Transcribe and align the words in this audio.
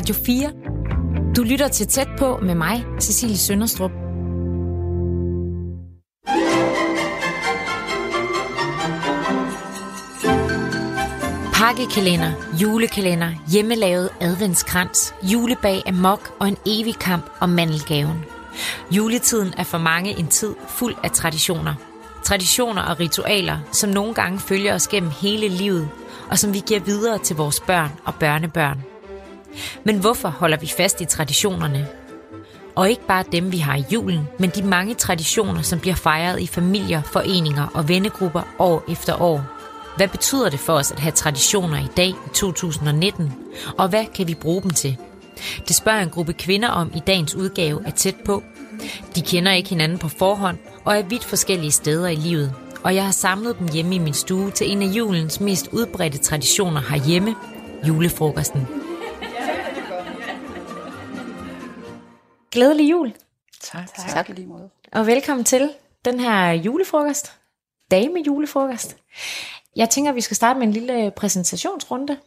Radio 0.00 0.14
4. 0.26 0.52
Du 1.36 1.42
lytter 1.42 1.68
til 1.68 1.86
Tæt 1.86 2.08
på 2.18 2.38
med 2.42 2.54
mig, 2.54 2.84
Cecilie 3.00 3.38
Sønderstrup. 3.38 3.90
Pakkekalender, 11.54 12.32
julekalender, 12.62 13.30
hjemmelavet 13.52 14.10
adventskrans, 14.20 15.14
julebag 15.22 15.82
af 15.86 15.94
mok 15.94 16.36
og 16.38 16.48
en 16.48 16.56
evig 16.66 16.98
kamp 16.98 17.30
om 17.40 17.48
mandelgaven. 17.48 18.24
Juletiden 18.90 19.54
er 19.58 19.64
for 19.64 19.78
mange 19.78 20.18
en 20.18 20.26
tid 20.26 20.54
fuld 20.68 20.94
af 21.04 21.10
traditioner. 21.10 21.74
Traditioner 22.22 22.82
og 22.82 23.00
ritualer, 23.00 23.58
som 23.72 23.90
nogle 23.90 24.14
gange 24.14 24.38
følger 24.38 24.74
os 24.74 24.88
gennem 24.88 25.10
hele 25.22 25.48
livet, 25.48 25.88
og 26.30 26.38
som 26.38 26.54
vi 26.54 26.62
giver 26.66 26.80
videre 26.80 27.18
til 27.18 27.36
vores 27.36 27.60
børn 27.60 27.90
og 28.04 28.14
børnebørn. 28.14 28.89
Men 29.84 29.98
hvorfor 29.98 30.28
holder 30.28 30.56
vi 30.56 30.66
fast 30.76 31.00
i 31.00 31.04
traditionerne? 31.04 31.88
Og 32.74 32.90
ikke 32.90 33.06
bare 33.06 33.24
dem, 33.32 33.52
vi 33.52 33.58
har 33.58 33.76
i 33.76 33.84
julen, 33.92 34.28
men 34.38 34.50
de 34.50 34.62
mange 34.62 34.94
traditioner, 34.94 35.62
som 35.62 35.80
bliver 35.80 35.94
fejret 35.94 36.40
i 36.40 36.46
familier, 36.46 37.02
foreninger 37.02 37.66
og 37.74 37.88
vennegrupper 37.88 38.42
år 38.58 38.84
efter 38.88 39.22
år. 39.22 39.44
Hvad 39.96 40.08
betyder 40.08 40.48
det 40.48 40.60
for 40.60 40.72
os 40.72 40.92
at 40.92 40.98
have 40.98 41.12
traditioner 41.12 41.78
i 41.78 41.88
dag 41.96 42.08
i 42.08 42.30
2019? 42.34 43.32
Og 43.78 43.88
hvad 43.88 44.04
kan 44.14 44.28
vi 44.28 44.34
bruge 44.34 44.62
dem 44.62 44.70
til? 44.70 44.96
Det 45.68 45.76
spørger 45.76 46.00
en 46.02 46.10
gruppe 46.10 46.32
kvinder 46.32 46.68
om 46.68 46.92
i 46.94 47.00
dagens 47.06 47.34
udgave 47.34 47.86
af 47.86 47.92
Tæt 47.92 48.16
på. 48.26 48.42
De 49.14 49.22
kender 49.22 49.52
ikke 49.52 49.68
hinanden 49.68 49.98
på 49.98 50.08
forhånd 50.08 50.58
og 50.84 50.96
er 50.96 51.02
vidt 51.02 51.24
forskellige 51.24 51.70
steder 51.70 52.08
i 52.08 52.14
livet. 52.14 52.52
Og 52.84 52.94
jeg 52.94 53.04
har 53.04 53.12
samlet 53.12 53.58
dem 53.58 53.68
hjemme 53.68 53.94
i 53.94 53.98
min 53.98 54.14
stue 54.14 54.50
til 54.50 54.70
en 54.70 54.82
af 54.82 54.86
julens 54.86 55.40
mest 55.40 55.68
udbredte 55.72 56.18
traditioner 56.18 56.80
herhjemme, 56.80 57.34
julefrokosten. 57.88 58.66
Glædelig 62.50 62.90
jul. 62.90 63.12
Tak. 63.60 63.94
Tak. 63.94 64.10
tak. 64.10 64.28
lige 64.28 64.46
måde. 64.46 64.70
Og 64.92 65.06
velkommen 65.06 65.44
til 65.44 65.70
den 66.04 66.20
her 66.20 66.52
julefrokost. 66.52 67.32
Dame 67.90 68.22
julefrokost. 68.26 68.96
Jeg 69.76 69.90
tænker, 69.90 70.10
at 70.10 70.14
vi 70.14 70.20
skal 70.20 70.36
starte 70.36 70.58
med 70.58 70.66
en 70.66 70.72
lille 70.72 71.10
præsentationsrunde. 71.16 72.18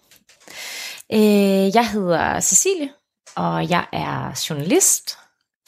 Øh, 1.13 1.75
jeg 1.75 1.89
hedder 1.89 2.39
Cecilie, 2.39 2.89
og 3.35 3.69
jeg 3.69 3.85
er 3.91 4.45
journalist, 4.49 5.17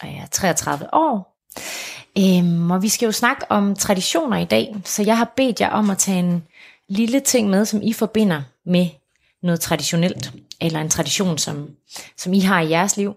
og 0.02 0.08
jeg 0.08 0.18
er 0.18 0.28
33 0.28 0.94
år. 0.94 1.38
Øhm, 2.18 2.72
og 2.72 2.82
vi 2.82 2.90
skal 2.90 3.06
jo 3.06 3.12
snakke 3.12 3.46
om 3.50 3.76
traditioner 3.76 4.38
i 4.38 4.46
dag, 4.46 4.76
så 4.86 5.04
jeg 5.04 5.18
har 5.18 5.34
bedt 5.36 5.62
jer 5.62 5.70
om 5.70 5.90
at 5.90 5.98
tage 5.98 6.20
en 6.20 6.48
lille 6.88 7.20
ting 7.20 7.50
med, 7.50 7.66
som 7.66 7.82
I 7.82 7.94
forbinder 7.94 8.42
med 8.66 8.88
noget 9.44 9.60
traditionelt, 9.60 10.34
eller 10.62 10.82
en 10.82 10.90
tradition, 10.90 11.38
som, 11.38 11.70
som 12.18 12.34
I 12.34 12.40
har 12.40 12.62
i 12.62 12.70
jeres 12.70 12.98
liv. 12.98 13.16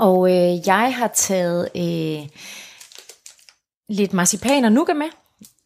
Og 0.00 0.30
øh, 0.30 0.66
jeg 0.66 0.94
har 0.96 1.10
taget 1.14 1.68
øh, 1.76 2.28
lidt 3.88 4.12
marcipan 4.12 4.64
og 4.64 4.72
nougat 4.72 4.96
med, 4.96 5.10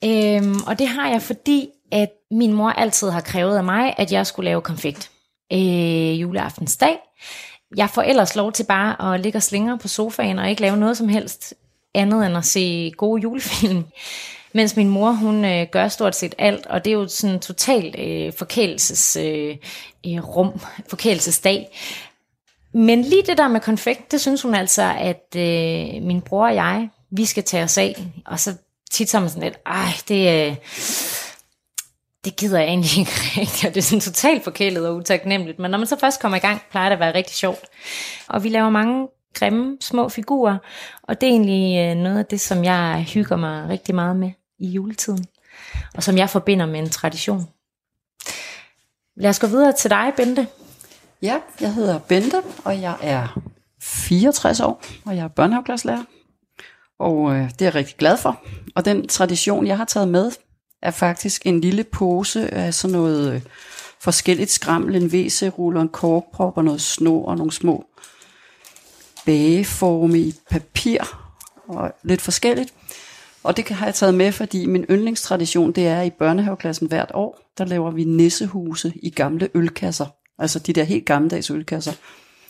øhm, 0.05 0.57
og 0.67 0.79
det 0.79 0.89
har 0.89 1.09
jeg, 1.09 1.23
fordi 1.23 1.69
at 1.93 2.11
min 2.31 2.53
mor 2.53 2.71
altid 2.71 3.11
har 3.11 3.21
krævet 3.21 3.57
af 3.57 3.65
mig, 3.65 3.95
at 3.97 4.13
jeg 4.13 4.27
skulle 4.27 4.45
lave 4.45 4.61
konfekt 4.61 5.11
øh, 5.53 6.21
juleaftensdag. 6.21 6.99
Jeg 7.77 7.91
får 7.91 8.03
ellers 8.03 8.37
lov 8.37 8.53
til 8.53 8.65
bare 8.65 9.15
at 9.15 9.21
ligge 9.21 9.39
og 9.39 9.43
slingre 9.43 9.79
på 9.79 9.89
sofaen 9.89 10.39
og 10.39 10.51
ikke 10.51 10.63
lave 10.63 10.77
noget 10.77 10.97
som 10.97 11.09
helst 11.09 11.55
andet 11.95 12.27
end 12.27 12.37
at 12.37 12.45
se 12.45 12.93
gode 12.97 13.23
julefilm. 13.23 13.85
Mens 14.57 14.77
min 14.77 14.89
mor, 14.89 15.13
hun 15.13 15.45
øh, 15.45 15.67
gør 15.73 15.89
stort 15.89 16.17
set 16.17 16.35
alt, 16.39 16.67
og 16.67 16.85
det 16.85 16.91
er 16.91 16.95
jo 16.95 17.09
sådan 17.09 17.41
totalt 17.41 17.99
øh, 17.99 18.33
forkælelses 18.33 19.17
øh, 19.17 19.57
øh, 20.07 20.29
rum, 20.29 20.61
forkælelsesdag. 20.89 21.69
Men 22.75 23.03
lige 23.03 23.23
det 23.23 23.39
der 23.39 23.49
med 23.49 23.61
konfekt, 23.61 24.13
det 24.13 24.21
synes 24.21 24.43
hun 24.43 24.55
altså, 24.55 24.95
at 24.99 25.37
øh, 25.37 26.03
min 26.03 26.21
bror 26.21 26.47
og 26.47 26.55
jeg, 26.55 26.89
vi 27.11 27.25
skal 27.25 27.43
tage 27.43 27.65
os 27.65 27.79
af. 27.79 28.07
Og 28.27 28.41
så 28.41 28.55
tit 28.91 29.11
så 29.11 29.21
man 29.21 29.29
sådan 29.29 29.43
lidt, 29.43 29.59
ej, 29.67 29.89
det, 30.09 30.49
øh, 30.49 30.57
det 32.25 32.37
gider 32.37 32.59
jeg 32.59 32.69
egentlig 32.69 32.99
ikke 32.99 33.11
rigtigt, 33.41 33.65
og 33.65 33.75
det 33.75 33.81
er 33.81 33.85
sådan 33.85 34.01
totalt 34.01 34.45
forkælet 34.45 34.89
og 34.89 34.97
utaknemmeligt. 34.97 35.59
Men 35.59 35.71
når 35.71 35.79
man 35.79 35.87
så 35.87 35.99
først 36.01 36.21
kommer 36.21 36.37
i 36.37 36.41
gang, 36.41 36.63
plejer 36.71 36.89
det 36.89 36.95
at 36.95 37.01
være 37.01 37.15
rigtig 37.15 37.37
sjovt. 37.37 37.65
Og 38.29 38.45
vi 38.45 38.49
laver 38.49 38.71
mange 38.71 39.09
grimme 39.35 39.77
små 39.81 40.09
figurer, 40.09 40.59
og 41.03 41.21
det 41.21 41.27
er 41.27 41.31
egentlig 41.31 41.79
øh, 41.79 41.97
noget 41.97 42.19
af 42.19 42.27
det, 42.27 42.41
som 42.41 42.65
jeg 42.65 43.07
hygger 43.15 43.37
mig 43.37 43.69
rigtig 43.69 43.95
meget 43.95 44.17
med 44.17 44.31
i 44.59 44.69
juletiden, 44.69 45.27
og 45.95 46.03
som 46.03 46.17
jeg 46.17 46.31
forbinder 46.31 46.67
med 46.67 46.81
en 46.81 46.91
tradition. 46.91 47.49
Lad 49.17 49.31
os 49.31 49.39
gå 49.39 49.47
videre 49.47 49.73
til 49.73 49.91
dig, 49.91 50.13
Bente. 50.17 50.47
Ja, 51.25 51.39
jeg 51.61 51.75
hedder 51.75 51.99
Bente, 51.99 52.43
og 52.65 52.81
jeg 52.81 52.97
er 53.03 53.41
64 53.83 54.61
år, 54.61 54.83
og 55.05 55.17
jeg 55.17 55.25
er 55.25 55.29
børnehaveklasselærer. 55.29 56.05
Og 56.99 57.35
øh, 57.35 57.51
det 57.51 57.61
er 57.63 57.67
jeg 57.67 57.75
rigtig 57.75 57.97
glad 57.97 58.17
for. 58.17 58.41
Og 58.75 58.85
den 58.85 59.09
tradition, 59.09 59.67
jeg 59.67 59.77
har 59.77 59.85
taget 59.85 60.09
med, 60.09 60.31
er 60.83 60.91
faktisk 60.91 61.47
en 61.47 61.61
lille 61.61 61.85
pose 61.85 62.55
af 62.55 62.75
sådan 62.75 62.93
noget 62.93 63.35
øh, 63.35 63.43
forskelligt 64.01 64.51
skrammel, 64.51 64.97
en 64.97 65.07
WC-ruller, 65.07 65.81
en 65.81 65.89
korkprop 65.89 66.57
og 66.57 66.65
noget 66.65 66.81
snor 66.81 67.27
og 67.27 67.37
nogle 67.37 67.53
små 67.53 67.85
bageforme 69.27 70.19
i 70.19 70.35
papir 70.51 70.99
og 71.69 71.93
lidt 72.03 72.23
forskelligt. 72.23 72.75
Og 73.43 73.57
det 73.57 73.69
har 73.69 73.87
jeg 73.87 73.95
taget 73.95 74.15
med, 74.15 74.33
fordi 74.33 74.67
min 74.67 74.85
yndlingstradition, 74.91 75.73
det 75.73 75.87
er 75.87 76.03
i 76.03 76.11
børnehaveklassen 76.11 76.89
hvert 76.89 77.11
år, 77.15 77.41
der 77.59 77.65
laver 77.65 77.91
vi 77.91 78.05
nissehuse 78.05 78.93
i 79.03 79.11
gamle 79.11 79.49
ølkasser. 79.55 80.07
Altså 80.39 80.59
de 80.59 80.73
der 80.73 80.85
helt 80.85 81.07
gammeldags 81.07 81.51
ølkasser. 81.51 81.93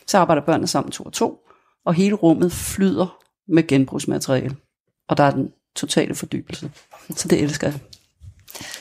Så 0.07 0.17
arbejder 0.17 0.41
børnene 0.41 0.67
sammen 0.67 0.91
to 0.91 1.03
og 1.03 1.13
to, 1.13 1.39
og 1.85 1.93
hele 1.93 2.15
rummet 2.15 2.51
flyder 2.51 3.17
med 3.47 3.67
genbrugsmateriale. 3.67 4.55
Og 5.09 5.17
der 5.17 5.23
er 5.23 5.31
den 5.31 5.49
totale 5.75 6.15
fordybelse. 6.15 6.71
Så 7.15 7.27
det 7.27 7.41
elsker 7.43 7.67
jeg. 7.67 7.79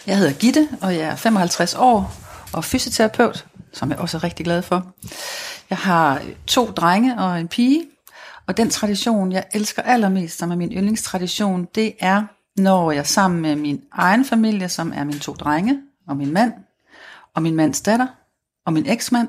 Jeg 0.07 0.19
hedder 0.19 0.33
Gitte, 0.33 0.69
og 0.83 0.95
jeg 0.95 1.09
er 1.09 1.17
55 1.17 1.75
år 1.75 2.15
og 2.53 2.65
fysioterapeut, 2.65 3.47
som 3.73 3.91
jeg 3.91 3.99
også 3.99 4.17
er 4.17 4.25
rigtig 4.25 4.45
glad 4.45 4.63
for. 4.63 4.95
Jeg 5.71 5.79
har 5.79 6.23
to 6.47 6.67
drenge 6.67 7.19
og 7.19 7.41
en 7.41 7.49
pige, 7.49 7.85
og 8.47 8.57
den 8.57 8.71
tradition, 8.71 9.33
jeg 9.33 9.45
elsker 9.53 9.83
allermest, 9.83 10.39
som 10.39 10.51
er 10.51 10.57
min 10.57 10.73
yndlingstradition, 10.73 11.69
det 11.75 11.95
er, 12.01 12.23
når 12.57 12.91
jeg 12.93 13.07
sammen 13.07 13.41
med 13.41 13.57
min 13.57 13.83
egen 13.93 14.25
familie, 14.25 14.69
som 14.69 14.93
er 14.97 15.05
mine 15.05 15.19
to 15.19 15.33
drenge 15.33 15.81
og 16.09 16.17
min 16.17 16.33
mand, 16.33 16.53
og 17.35 17.43
min 17.43 17.55
mands 17.55 17.81
datter, 17.81 18.07
og 18.67 18.73
min 18.73 18.87
eksmand, 18.87 19.29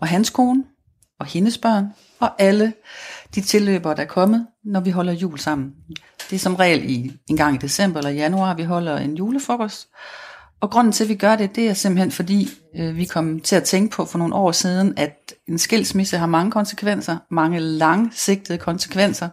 og 0.00 0.08
hans 0.08 0.30
kone, 0.30 0.64
og 1.18 1.26
hendes 1.26 1.58
børn, 1.58 1.86
og 2.20 2.42
alle 2.42 2.72
de 3.34 3.40
tilløbere, 3.40 3.94
der 3.96 4.02
er 4.02 4.06
kommet, 4.06 4.46
når 4.64 4.80
vi 4.80 4.90
holder 4.90 5.12
jul 5.12 5.38
sammen. 5.38 5.72
Det 6.30 6.36
er 6.36 6.40
som 6.40 6.54
regel 6.54 6.90
i 6.90 7.12
en 7.26 7.36
gang 7.36 7.54
i 7.54 7.58
december 7.58 7.98
eller 7.98 8.10
januar, 8.10 8.54
vi 8.54 8.62
holder 8.62 8.98
en 8.98 9.16
julefrokost. 9.16 9.88
Og 10.60 10.70
grunden 10.70 10.92
til, 10.92 11.04
at 11.04 11.08
vi 11.08 11.14
gør 11.14 11.36
det, 11.36 11.56
det 11.56 11.68
er 11.68 11.74
simpelthen 11.74 12.10
fordi, 12.10 12.48
øh, 12.76 12.96
vi 12.96 13.04
kom 13.04 13.40
til 13.40 13.56
at 13.56 13.64
tænke 13.64 13.96
på 13.96 14.04
for 14.04 14.18
nogle 14.18 14.34
år 14.34 14.52
siden, 14.52 14.94
at 14.96 15.34
en 15.48 15.58
skilsmisse 15.58 16.18
har 16.18 16.26
mange 16.26 16.50
konsekvenser, 16.50 17.18
mange 17.30 17.60
langsigtede 17.60 18.58
konsekvenser, 18.58 19.28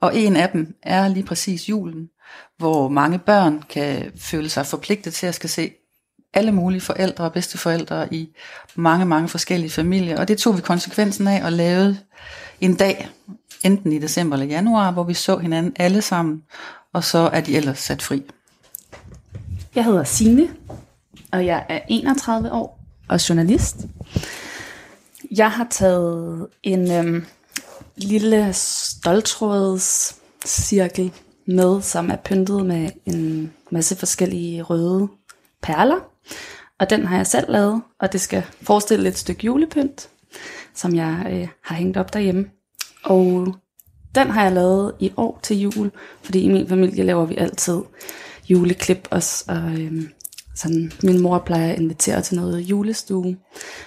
og 0.00 0.16
en 0.16 0.36
af 0.36 0.48
dem 0.48 0.74
er 0.82 1.08
lige 1.08 1.26
præcis 1.26 1.68
julen, 1.68 2.08
hvor 2.58 2.88
mange 2.88 3.18
børn 3.18 3.62
kan 3.62 4.12
føle 4.18 4.48
sig 4.48 4.66
forpligtet 4.66 5.14
til 5.14 5.26
at 5.26 5.34
skal 5.34 5.50
se 5.50 5.70
alle 6.38 6.52
mulige 6.52 6.80
forældre 6.80 7.24
og 7.24 7.32
bedsteforældre 7.32 8.14
i 8.14 8.28
mange, 8.74 9.06
mange 9.06 9.28
forskellige 9.28 9.70
familier. 9.70 10.20
Og 10.20 10.28
det 10.28 10.38
tog 10.38 10.56
vi 10.56 10.62
konsekvensen 10.62 11.28
af 11.28 11.44
og 11.44 11.52
lavede 11.52 11.98
en 12.60 12.74
dag, 12.74 13.08
enten 13.62 13.92
i 13.92 13.98
december 13.98 14.36
eller 14.36 14.46
januar, 14.46 14.90
hvor 14.90 15.04
vi 15.04 15.14
så 15.14 15.38
hinanden 15.38 15.72
alle 15.76 16.02
sammen, 16.02 16.42
og 16.92 17.04
så 17.04 17.18
er 17.32 17.40
de 17.40 17.56
ellers 17.56 17.78
sat 17.78 18.02
fri. 18.02 18.22
Jeg 19.74 19.84
hedder 19.84 20.04
Signe, 20.04 20.48
og 21.32 21.46
jeg 21.46 21.66
er 21.68 21.80
31 21.88 22.52
år 22.52 22.80
og 23.08 23.28
journalist. 23.28 23.76
Jeg 25.30 25.50
har 25.50 25.66
taget 25.70 26.46
en 26.62 26.92
øhm, 26.92 27.24
lille 27.96 28.52
stoltråds 28.52 30.16
cirkel 30.46 31.12
med, 31.46 31.82
som 31.82 32.10
er 32.10 32.16
pyntet 32.16 32.66
med 32.66 32.90
en 33.06 33.52
masse 33.70 33.96
forskellige 33.96 34.62
røde 34.62 35.08
perler. 35.62 35.96
Og 36.80 36.90
den 36.90 37.06
har 37.06 37.16
jeg 37.16 37.26
selv 37.26 37.50
lavet, 37.52 37.82
og 38.00 38.12
det 38.12 38.20
skal 38.20 38.42
forestille 38.62 39.08
et 39.08 39.18
stykke 39.18 39.44
julepynt, 39.44 40.08
som 40.74 40.94
jeg 40.94 41.26
øh, 41.30 41.48
har 41.64 41.74
hængt 41.74 41.96
op 41.96 42.12
derhjemme. 42.12 42.50
Og 43.04 43.54
den 44.14 44.30
har 44.30 44.42
jeg 44.42 44.52
lavet 44.52 44.92
i 45.00 45.12
år 45.16 45.40
til 45.42 45.60
jul, 45.60 45.90
fordi 46.22 46.40
i 46.40 46.48
min 46.48 46.68
familie 46.68 47.04
laver 47.04 47.24
vi 47.24 47.36
altid 47.36 47.80
juleklip 48.48 49.08
også, 49.10 49.44
og 49.48 49.80
øhm, 49.80 50.08
sådan, 50.56 50.92
min 51.02 51.22
mor 51.22 51.38
plejer 51.38 51.72
at 51.72 51.80
invitere 51.80 52.22
til 52.22 52.36
noget 52.36 52.60
julestue. 52.60 53.36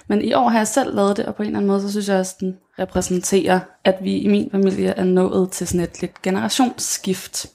Men 0.07 0.21
i 0.21 0.33
år 0.33 0.49
har 0.49 0.57
jeg 0.57 0.67
selv 0.67 0.95
lavet 0.95 1.17
det, 1.17 1.25
og 1.25 1.35
på 1.35 1.43
en 1.43 1.47
eller 1.47 1.59
anden 1.59 1.67
måde, 1.67 1.81
så 1.81 1.91
synes 1.91 2.09
jeg 2.09 2.19
også, 2.19 2.35
den 2.39 2.57
repræsenterer, 2.79 3.59
at 3.83 3.95
vi 4.01 4.17
i 4.17 4.27
min 4.27 4.51
familie 4.51 4.89
er 4.89 5.03
nået 5.03 5.51
til 5.51 5.67
sådan 5.67 5.81
et 5.81 6.01
lidt 6.01 6.21
generationsskift 6.21 7.45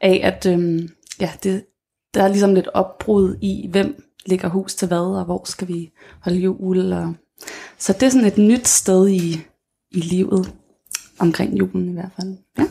af, 0.00 0.20
at 0.24 0.46
øhm, 0.46 0.88
ja, 1.20 1.30
det, 1.42 1.64
der 2.14 2.22
er 2.22 2.28
ligesom 2.28 2.54
lidt 2.54 2.68
opbrud 2.74 3.36
i, 3.42 3.68
hvem 3.70 4.09
ligger 4.26 4.48
hus 4.48 4.74
til 4.74 4.88
hvad, 4.88 4.98
og 4.98 5.24
hvor 5.24 5.42
skal 5.44 5.68
vi 5.68 5.90
holde 6.20 6.38
jul, 6.38 6.92
og 6.92 7.14
Så 7.78 7.92
det 7.92 8.02
er 8.02 8.10
sådan 8.10 8.26
et 8.26 8.38
nyt 8.38 8.68
sted 8.68 9.08
i, 9.08 9.40
i 9.90 10.00
livet, 10.00 10.52
omkring 11.18 11.58
julen 11.58 11.90
i 11.90 11.92
hvert 11.92 12.10
fald. 12.16 12.36
Ja. 12.58 12.66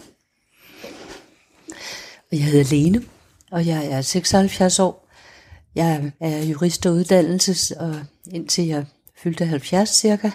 Jeg 2.31 2.43
hedder 2.43 2.69
Lene, 2.69 3.03
og 3.51 3.67
jeg 3.67 3.85
er 3.85 4.01
76 4.01 4.79
år. 4.79 5.07
Jeg 5.75 6.11
er 6.19 6.43
jurist 6.43 6.85
og 6.85 6.93
uddannelses, 6.93 7.71
og 7.71 7.95
indtil 8.31 8.67
jeg 8.67 8.85
fyldte 9.17 9.45
70 9.45 9.89
cirka. 9.89 10.31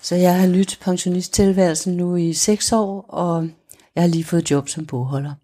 Så 0.00 0.14
jeg 0.14 0.40
har 0.40 0.46
nyt 0.46 0.78
pensionisttilværelsen 0.80 1.96
nu 1.96 2.16
i 2.16 2.32
6 2.32 2.72
år, 2.72 3.00
og 3.08 3.48
jeg 3.94 4.02
har 4.02 4.08
lige 4.08 4.24
fået 4.24 4.50
job 4.50 4.68
som 4.68 4.86
bogholder. 4.86 5.34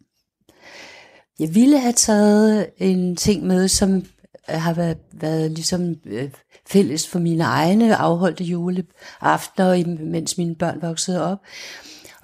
Jeg 1.39 1.55
ville 1.55 1.79
have 1.79 1.93
taget 1.93 2.71
en 2.79 3.17
ting 3.17 3.47
med, 3.47 3.69
som 3.69 4.05
Øh, 4.51 4.61
har 4.61 4.75
været, 4.75 4.99
været 5.13 5.51
ligesom 5.51 5.97
øh, 6.05 6.31
fælles 6.67 7.09
for 7.09 7.19
mine 7.19 7.45
egne 7.45 7.97
afholdte 7.97 8.45
juleaftener, 8.45 10.05
mens 10.05 10.39
mine 10.39 10.55
børn 10.55 10.83
voksede 10.83 11.25
op. 11.33 11.39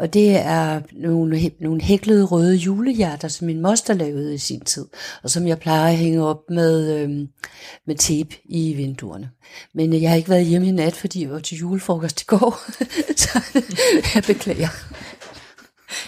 Og 0.00 0.14
det 0.14 0.36
er 0.36 0.80
nogle, 0.92 1.50
nogle 1.60 1.80
hæklede 1.80 2.24
røde 2.24 2.56
julehjerter, 2.56 3.28
som 3.28 3.46
min 3.46 3.60
moster 3.60 3.94
lavede 3.94 4.34
i 4.34 4.38
sin 4.38 4.60
tid, 4.60 4.86
og 5.22 5.30
som 5.30 5.46
jeg 5.46 5.58
plejer 5.58 5.90
at 5.90 5.96
hænge 5.96 6.24
op 6.24 6.50
med, 6.50 6.98
øh, 6.98 7.08
med 7.86 7.94
tape 7.94 8.36
i 8.44 8.72
vinduerne. 8.72 9.30
Men 9.74 9.94
øh, 9.94 10.02
jeg 10.02 10.10
har 10.10 10.16
ikke 10.16 10.30
været 10.30 10.46
hjemme 10.46 10.68
i 10.68 10.70
nat, 10.70 10.94
fordi 10.94 11.22
jeg 11.22 11.30
var 11.30 11.38
til 11.38 11.58
julefrokost 11.58 12.22
i 12.22 12.24
går, 12.24 12.60
så 13.22 13.62
jeg 14.14 14.22
beklager. 14.26 14.68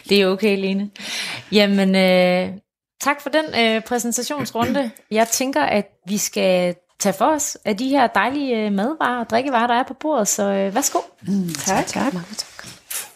Det 0.08 0.20
er 0.20 0.26
okay, 0.26 0.60
Lene. 0.60 0.90
Jamen, 1.52 1.94
øh, 1.94 2.48
tak 3.02 3.20
for 3.20 3.30
den 3.30 3.44
øh, 3.60 3.82
præsentationsrunde. 3.82 4.90
Jeg 5.10 5.28
tænker, 5.28 5.62
at 5.62 5.86
vi 6.06 6.18
skal 6.18 6.74
tage 7.00 7.12
for 7.12 7.24
os 7.24 7.58
af 7.64 7.76
de 7.76 7.88
her 7.88 8.06
dejlige 8.06 8.56
øh, 8.56 8.72
madvarer 8.72 9.20
og 9.20 9.30
drikkevarer, 9.30 9.66
der 9.66 9.74
er 9.74 9.82
på 9.82 9.94
bordet. 9.94 10.28
Så 10.28 10.42
øh, 10.42 10.74
værsgo. 10.74 10.98
Mm, 11.22 11.54
tak. 11.54 11.86
tak. 11.86 12.14
Mange 12.14 12.34
tak. 12.36 12.66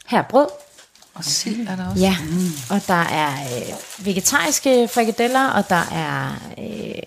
Her 0.07 0.19
er 0.19 0.23
brød. 0.23 0.47
Og 1.15 1.25
sild 1.25 1.69
er 1.69 1.77
der 1.77 1.91
også. 1.91 2.03
Ja, 2.03 2.17
mm. 2.31 2.75
og 2.77 2.81
der 2.89 3.03
er 3.03 3.31
øh, 3.31 4.07
vegetariske 4.07 4.89
frikadeller, 4.89 5.51
og 5.51 5.69
der 5.69 5.83
er 5.93 6.31
øh, 6.59 7.03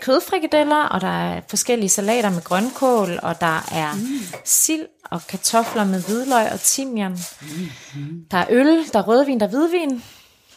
kødfrikadeller, 0.00 0.84
og 0.84 1.00
der 1.00 1.30
er 1.32 1.40
forskellige 1.48 1.88
salater 1.88 2.30
med 2.30 2.42
grønkål, 2.42 3.18
og 3.22 3.40
der 3.40 3.66
er 3.72 3.94
mm. 3.94 4.36
sild 4.44 4.86
og 5.10 5.26
kartofler 5.26 5.84
med 5.84 6.02
hvidløg 6.02 6.52
og 6.52 6.60
timian. 6.60 7.18
Mm. 7.40 8.24
Der 8.30 8.38
er 8.38 8.46
øl, 8.50 8.84
der 8.92 8.98
er 8.98 9.08
rødvin, 9.08 9.40
der 9.40 9.46
er 9.46 9.50
hvidvin. 9.50 10.02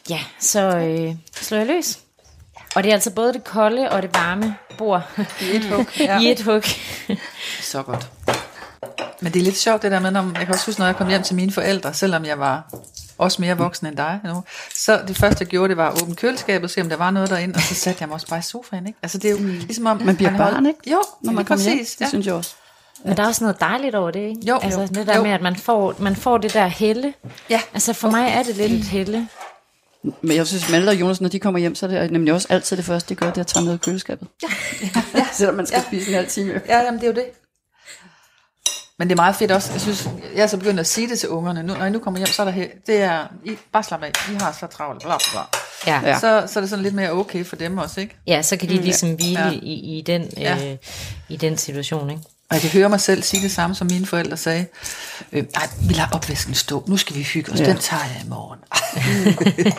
Ja, 0.10 0.20
så 0.40 0.78
øh, 0.78 1.16
slår 1.42 1.58
jeg 1.58 1.68
løs. 1.68 2.00
Og 2.76 2.84
det 2.84 2.90
er 2.90 2.94
altså 2.94 3.12
både 3.12 3.34
det 3.34 3.44
kolde 3.44 3.90
og 3.90 4.02
det 4.02 4.14
varme 4.14 4.56
bord. 4.78 5.02
I 5.42 5.56
et 5.56 5.66
hug. 5.66 5.86
Ja. 6.00 6.20
I 6.20 6.32
et 6.32 6.42
hug. 6.42 6.64
Så 7.62 7.84
godt. 7.84 8.10
Men 9.22 9.34
det 9.34 9.40
er 9.40 9.44
lidt 9.44 9.58
sjovt 9.58 9.82
det 9.82 9.92
der 9.92 10.00
med, 10.00 10.12
når 10.12 10.24
jeg 10.24 10.46
kan 10.46 10.50
også 10.50 10.66
huske, 10.66 10.80
når 10.82 10.86
jeg 10.86 10.96
kom 10.96 11.08
hjem 11.08 11.24
til 11.24 11.36
mine 11.36 11.52
forældre, 11.52 11.94
selvom 11.94 12.26
jeg 12.26 12.40
var 12.40 12.74
også 13.18 13.42
mere 13.42 13.58
voksen 13.58 13.88
end 13.88 13.98
dig 13.98 14.20
nu, 14.24 14.44
så 14.76 15.02
det 15.08 15.18
første 15.18 15.38
jeg 15.44 15.48
gjorde, 15.48 15.70
det 15.70 15.78
var 15.78 15.90
at 15.90 16.02
åbne 16.02 16.16
køleskabet, 16.16 16.72
se 16.72 16.82
om 16.82 16.90
der 16.90 16.96
var 16.96 17.12
noget 17.12 17.30
derinde, 17.30 17.56
og 17.56 17.62
så 17.62 17.76
satte 17.76 18.02
jeg 18.02 18.08
mig 18.08 18.14
også 18.14 18.28
bare 18.28 18.40
i 18.40 18.42
sofaen, 18.42 18.88
ikke? 18.88 19.00
Altså 19.04 19.18
det 19.18 19.32
er 19.32 19.32
jo 19.32 19.38
ligesom 19.48 19.86
om... 19.86 20.02
Man 20.02 20.16
bliver 20.16 20.38
barn, 20.38 20.66
ikke? 20.66 20.92
Jo, 20.92 21.04
når 21.22 21.32
man 21.32 21.46
kommer 21.46 21.64
hjem, 21.64 21.78
det 21.78 22.02
ja. 22.02 22.08
synes 22.08 22.26
jeg 22.26 22.34
også. 22.34 22.56
Men 23.06 23.18
der 23.18 23.24
er 23.24 23.28
også 23.28 23.44
noget 23.44 23.60
dejligt 23.60 23.96
over 23.96 24.12
det, 24.12 24.20
ikke? 24.20 24.42
Jo, 24.48 24.60
altså 24.62 24.82
jo, 24.82 24.88
det 24.88 25.08
der 25.08 25.18
jo. 25.18 25.24
med, 25.24 25.32
at 25.32 25.42
man 25.42 25.56
får, 25.56 25.96
man 26.00 26.16
får 26.16 26.38
det 26.38 26.54
der 26.54 26.68
helle. 26.68 27.14
Ja. 27.50 27.62
Altså 27.74 27.94
for 27.94 28.10
mig 28.10 28.30
er 28.30 28.44
det 28.44 28.56
lidt 28.56 28.72
et 28.72 28.86
helle. 28.86 29.28
Men 30.22 30.38
jeg 30.38 30.48
synes, 30.48 30.70
Malte 30.70 30.90
og 30.90 30.96
Jonas, 31.00 31.22
når 31.22 31.30
de 31.30 31.40
kommer 31.40 31.60
hjem, 31.60 31.76
så 31.76 31.86
er 31.86 31.90
det 32.02 32.12
nemlig 32.12 32.34
også 32.34 32.48
altid 32.50 32.78
det 32.78 32.86
første, 32.86 33.10
de 33.10 33.16
gør, 33.16 33.28
det 33.28 33.38
er 33.38 33.42
at 33.42 33.48
tage 33.48 33.66
noget 33.66 33.78
i 33.78 33.82
køleskabet. 33.84 34.28
Ja. 34.44 34.48
ja. 35.16 35.28
Selvom 35.38 35.56
man 35.56 35.68
skal 35.68 35.78
ja. 35.78 35.84
spise 35.88 36.08
en 36.10 36.16
halv 36.16 36.28
time. 36.28 36.62
Ja, 36.68 36.80
jamen 36.82 37.00
det 37.02 37.04
er 37.04 37.08
jo 37.08 37.16
det. 37.16 37.26
Men 39.00 39.08
det 39.08 39.14
er 39.14 39.16
meget 39.16 39.36
fedt 39.36 39.52
også. 39.52 39.72
Jeg 39.72 39.82
synes, 39.82 40.10
jeg 40.36 40.44
er 40.44 40.48
så 40.48 40.58
begyndt 40.58 40.80
at 40.80 40.88
sige 40.88 41.10
det 41.10 41.20
til 41.20 41.30
ungerne. 41.30 41.64
Nu, 41.64 41.74
når 41.78 41.86
I 41.86 41.90
nu 41.90 42.00
kommer 42.00 42.18
hjem, 42.18 42.28
så 42.28 42.42
er 42.42 42.46
der 42.46 42.52
her, 42.54 42.68
det 42.88 42.96
er, 43.02 43.28
I, 43.46 43.58
bare 43.74 43.84
slap 43.84 44.04
af, 44.04 44.12
I 44.32 44.34
har 44.34 44.58
så 44.60 44.68
travlt, 44.68 45.02
bla 45.04 45.16
bla. 45.32 45.42
Ja. 45.88 46.02
Ja. 46.10 46.20
Så, 46.20 46.44
så 46.54 46.60
er 46.60 46.62
det 46.62 46.70
sådan 46.70 46.84
lidt 46.84 46.96
mere 46.96 47.12
okay 47.12 47.46
for 47.46 47.56
dem 47.56 47.78
også, 47.78 48.02
ikke? 48.02 48.16
Ja, 48.28 48.42
så 48.42 48.58
kan 48.58 48.70
de 48.70 48.74
ligesom 48.74 49.14
hvile 49.16 49.40
Ja. 49.46 49.52
i, 49.52 49.98
i, 49.98 50.02
den, 50.02 50.30
Ja. 50.38 50.72
øh, 50.72 50.78
i 51.30 51.38
den 51.38 51.58
situation, 51.58 52.10
ikke? 52.10 52.22
Og 52.50 52.54
jeg 52.54 52.62
kan 52.62 52.70
høre 52.70 52.90
mig 52.90 53.02
selv 53.02 53.24
sige 53.24 53.44
det 53.44 53.52
samme, 53.52 53.76
som 53.76 53.88
mine 53.92 54.06
forældre 54.06 54.38
sagde. 54.38 54.66
Øh, 55.32 55.44
ej, 55.56 55.70
vi 55.88 55.94
lader 55.94 56.10
opvasken 56.14 56.54
stå. 56.54 56.84
Nu 56.88 56.98
skal 56.98 57.16
vi 57.16 57.24
hygge 57.24 57.52
os. 57.52 57.60
Ja. 57.60 57.66
Den 57.66 57.78
tager 57.78 58.04
jeg 58.04 58.22
i 58.26 58.30
morgen. 58.30 58.60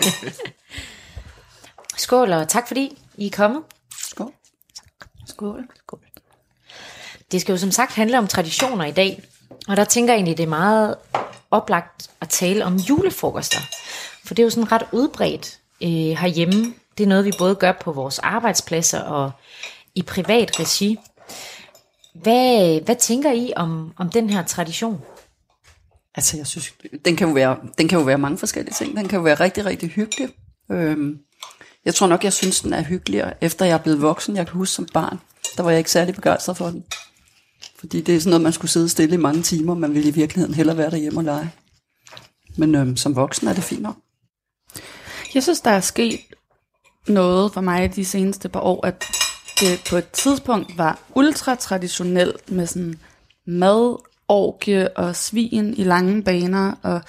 Skål, 1.96 2.32
og 2.32 2.48
tak 2.48 2.68
fordi 2.68 3.02
I 3.16 3.26
er 3.26 3.30
kommet. 3.30 3.62
Skål. 4.02 4.32
Skål. 5.26 5.64
Skål. 5.76 6.00
Det 7.32 7.40
skal 7.40 7.52
jo 7.52 7.58
som 7.58 7.70
sagt 7.70 7.94
handle 7.94 8.18
om 8.18 8.26
traditioner 8.26 8.84
i 8.84 8.92
dag. 8.92 9.22
Og 9.68 9.76
der 9.76 9.84
tænker 9.84 10.12
jeg 10.12 10.18
egentlig, 10.18 10.36
det 10.36 10.42
er 10.42 10.48
meget 10.48 10.94
oplagt 11.50 12.10
at 12.20 12.28
tale 12.28 12.64
om 12.64 12.76
julefrokoster. 12.76 13.60
For 14.24 14.34
det 14.34 14.42
er 14.42 14.44
jo 14.44 14.50
sådan 14.50 14.72
ret 14.72 14.82
udbredt 14.92 15.58
øh, 15.82 15.88
herhjemme. 15.90 16.74
Det 16.98 17.04
er 17.04 17.08
noget, 17.08 17.24
vi 17.24 17.32
både 17.38 17.54
gør 17.54 17.72
på 17.72 17.92
vores 17.92 18.18
arbejdspladser 18.18 19.00
og 19.00 19.30
i 19.94 20.02
privat 20.02 20.60
regi. 20.60 20.98
Hvad, 22.22 22.80
hvad 22.80 22.96
tænker 22.96 23.32
I 23.32 23.52
om, 23.56 23.92
om 23.96 24.10
den 24.10 24.30
her 24.30 24.42
tradition? 24.42 25.00
Altså, 26.14 26.36
jeg 26.36 26.46
synes, 26.46 26.74
den 27.04 27.16
kan, 27.16 27.28
jo 27.28 27.34
være, 27.34 27.56
den 27.78 27.88
kan 27.88 27.98
jo 27.98 28.04
være 28.04 28.18
mange 28.18 28.38
forskellige 28.38 28.74
ting. 28.74 28.96
Den 28.96 29.08
kan 29.08 29.16
jo 29.16 29.22
være 29.22 29.34
rigtig, 29.34 29.64
rigtig 29.64 29.88
hyggelig. 29.88 30.28
Øhm, 30.70 31.18
jeg 31.84 31.94
tror 31.94 32.06
nok, 32.06 32.24
jeg 32.24 32.32
synes, 32.32 32.60
den 32.60 32.72
er 32.72 32.82
hyggeligere, 32.82 33.44
efter 33.44 33.64
jeg 33.64 33.74
er 33.74 33.78
blevet 33.78 34.02
voksen. 34.02 34.36
Jeg 34.36 34.46
kan 34.46 34.54
huske 34.54 34.74
som 34.74 34.86
barn, 34.94 35.18
der 35.56 35.62
var 35.62 35.70
jeg 35.70 35.78
ikke 35.78 35.90
særlig 35.90 36.14
begejstret 36.14 36.56
for 36.56 36.66
den. 36.66 36.84
Fordi 37.78 38.00
det 38.00 38.16
er 38.16 38.20
sådan 38.20 38.30
noget, 38.30 38.42
man 38.42 38.52
skulle 38.52 38.70
sidde 38.70 38.88
stille 38.88 39.14
i 39.14 39.18
mange 39.18 39.42
timer. 39.42 39.74
Man 39.74 39.94
ville 39.94 40.08
i 40.08 40.12
virkeligheden 40.12 40.54
hellere 40.54 40.76
være 40.76 40.90
derhjemme 40.90 41.20
og 41.20 41.24
lege. 41.24 41.50
Men 42.56 42.74
øhm, 42.74 42.96
som 42.96 43.16
voksen 43.16 43.48
er 43.48 43.52
det 43.52 43.64
fint 43.64 43.82
nok. 43.82 43.96
Jeg 45.34 45.42
synes, 45.42 45.60
der 45.60 45.70
er 45.70 45.80
sket 45.80 46.20
noget 47.08 47.52
for 47.52 47.60
mig 47.60 47.96
de 47.96 48.04
seneste 48.04 48.48
par 48.48 48.60
år, 48.60 48.86
at 48.86 49.04
det 49.60 49.80
på 49.90 49.96
et 49.96 50.10
tidspunkt 50.10 50.78
var 50.78 50.98
ultra 51.14 51.54
traditionelt 51.54 52.50
med 52.50 52.66
sådan 52.66 52.94
mad, 53.46 53.96
orgie 54.28 54.96
og 54.96 55.16
svin 55.16 55.74
i 55.74 55.84
lange 55.84 56.22
baner. 56.22 56.72
Og, 56.82 57.00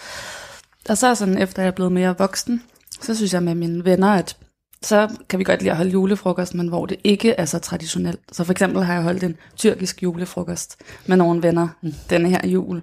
og 0.90 0.98
så 0.98 1.16
sådan, 1.16 1.38
efter 1.38 1.62
jeg 1.62 1.68
er 1.68 1.76
blevet 1.76 1.92
mere 1.92 2.18
voksen, 2.18 2.64
så 3.02 3.16
synes 3.16 3.34
jeg 3.34 3.44
med 3.44 3.56
mine 3.56 3.86
venner, 3.86 4.10
at 4.10 4.38
så 4.82 5.10
kan 5.30 5.40
vi 5.40 5.44
godt 5.44 5.62
lide 5.62 5.72
at 5.72 5.78
holde 5.78 5.92
julefrokost, 5.92 6.56
men 6.56 6.68
hvor 6.68 6.86
det 6.86 6.98
ikke 7.04 7.32
er 7.32 7.46
så 7.46 7.60
traditionelt. 7.60 8.20
Så 8.32 8.44
for 8.44 8.52
eksempel 8.52 8.84
har 8.84 8.94
jeg 8.94 9.04
holdt 9.04 9.24
en 9.24 9.38
tyrkisk 9.56 10.04
julefrokost 10.04 10.78
med 11.06 11.18
nogle 11.18 11.44
venner 11.44 11.68
mm. 11.82 11.94
denne 12.10 12.30
her 12.30 12.48
jul. 12.48 12.82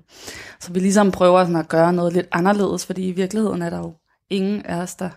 Så 0.60 0.72
vi 0.72 0.80
ligesom 0.80 1.10
prøver 1.10 1.44
sådan 1.44 1.56
at 1.56 1.68
gøre 1.68 1.92
noget 1.92 2.12
lidt 2.12 2.26
anderledes, 2.32 2.86
fordi 2.86 3.08
i 3.08 3.12
virkeligheden 3.12 3.62
er 3.62 3.70
der 3.70 3.78
jo 3.78 3.94
ingen 4.30 4.66
af 4.66 4.76
os, 4.76 4.94
der 4.94 5.10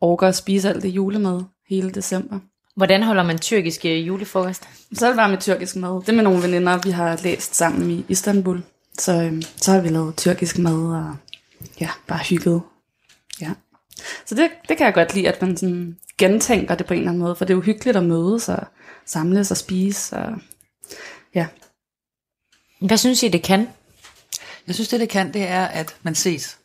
orker 0.00 0.28
at 0.28 0.36
spise 0.36 0.68
alt 0.68 0.82
det 0.82 0.88
julemad 0.88 1.42
hele 1.68 1.90
december. 1.90 2.38
Hvordan 2.80 3.02
holder 3.02 3.22
man 3.22 3.38
tyrkisk 3.38 3.84
øh, 3.84 4.06
julefrokost? 4.06 4.68
Så 4.92 5.06
er 5.06 5.10
det 5.10 5.16
bare 5.16 5.28
med 5.28 5.38
tyrkisk 5.38 5.76
mad. 5.76 6.00
Det 6.00 6.08
er 6.08 6.12
med 6.12 6.22
nogle 6.22 6.42
veninder, 6.42 6.80
vi 6.84 6.90
har 6.90 7.20
læst 7.22 7.54
sammen 7.54 7.90
i 7.90 8.04
Istanbul. 8.08 8.62
Så, 8.98 9.12
øhm, 9.12 9.42
så 9.42 9.72
har 9.72 9.80
vi 9.80 9.88
lavet 9.88 10.16
tyrkisk 10.16 10.58
mad 10.58 10.72
og 10.72 11.16
ja, 11.80 11.90
bare 12.06 12.18
hygget. 12.18 12.62
Ja. 13.40 13.50
Så 14.26 14.34
det, 14.34 14.50
det 14.68 14.76
kan 14.76 14.86
jeg 14.86 14.94
godt 14.94 15.14
lide, 15.14 15.28
at 15.28 15.42
man 15.42 15.56
sådan 15.56 15.96
gentænker 16.18 16.74
det 16.74 16.86
på 16.86 16.94
en 16.94 16.98
eller 16.98 17.10
anden 17.10 17.22
måde, 17.22 17.36
for 17.36 17.44
det 17.44 17.52
er 17.52 17.56
jo 17.56 17.62
hyggeligt 17.62 17.96
at 17.96 18.04
mødes 18.04 18.48
og 18.48 18.66
samles 19.06 19.50
og 19.50 19.56
spise. 19.56 20.16
Og, 20.16 20.32
ja. 21.34 21.46
Hvad 22.80 22.96
synes 22.96 23.22
I, 23.22 23.28
det 23.28 23.42
kan? 23.42 23.68
Jeg 24.66 24.74
synes, 24.74 24.88
det 24.88 25.00
det 25.00 25.08
kan, 25.08 25.32
det 25.32 25.48
er, 25.48 25.64
at 25.64 25.96
man 26.02 26.14
ses. 26.14 26.58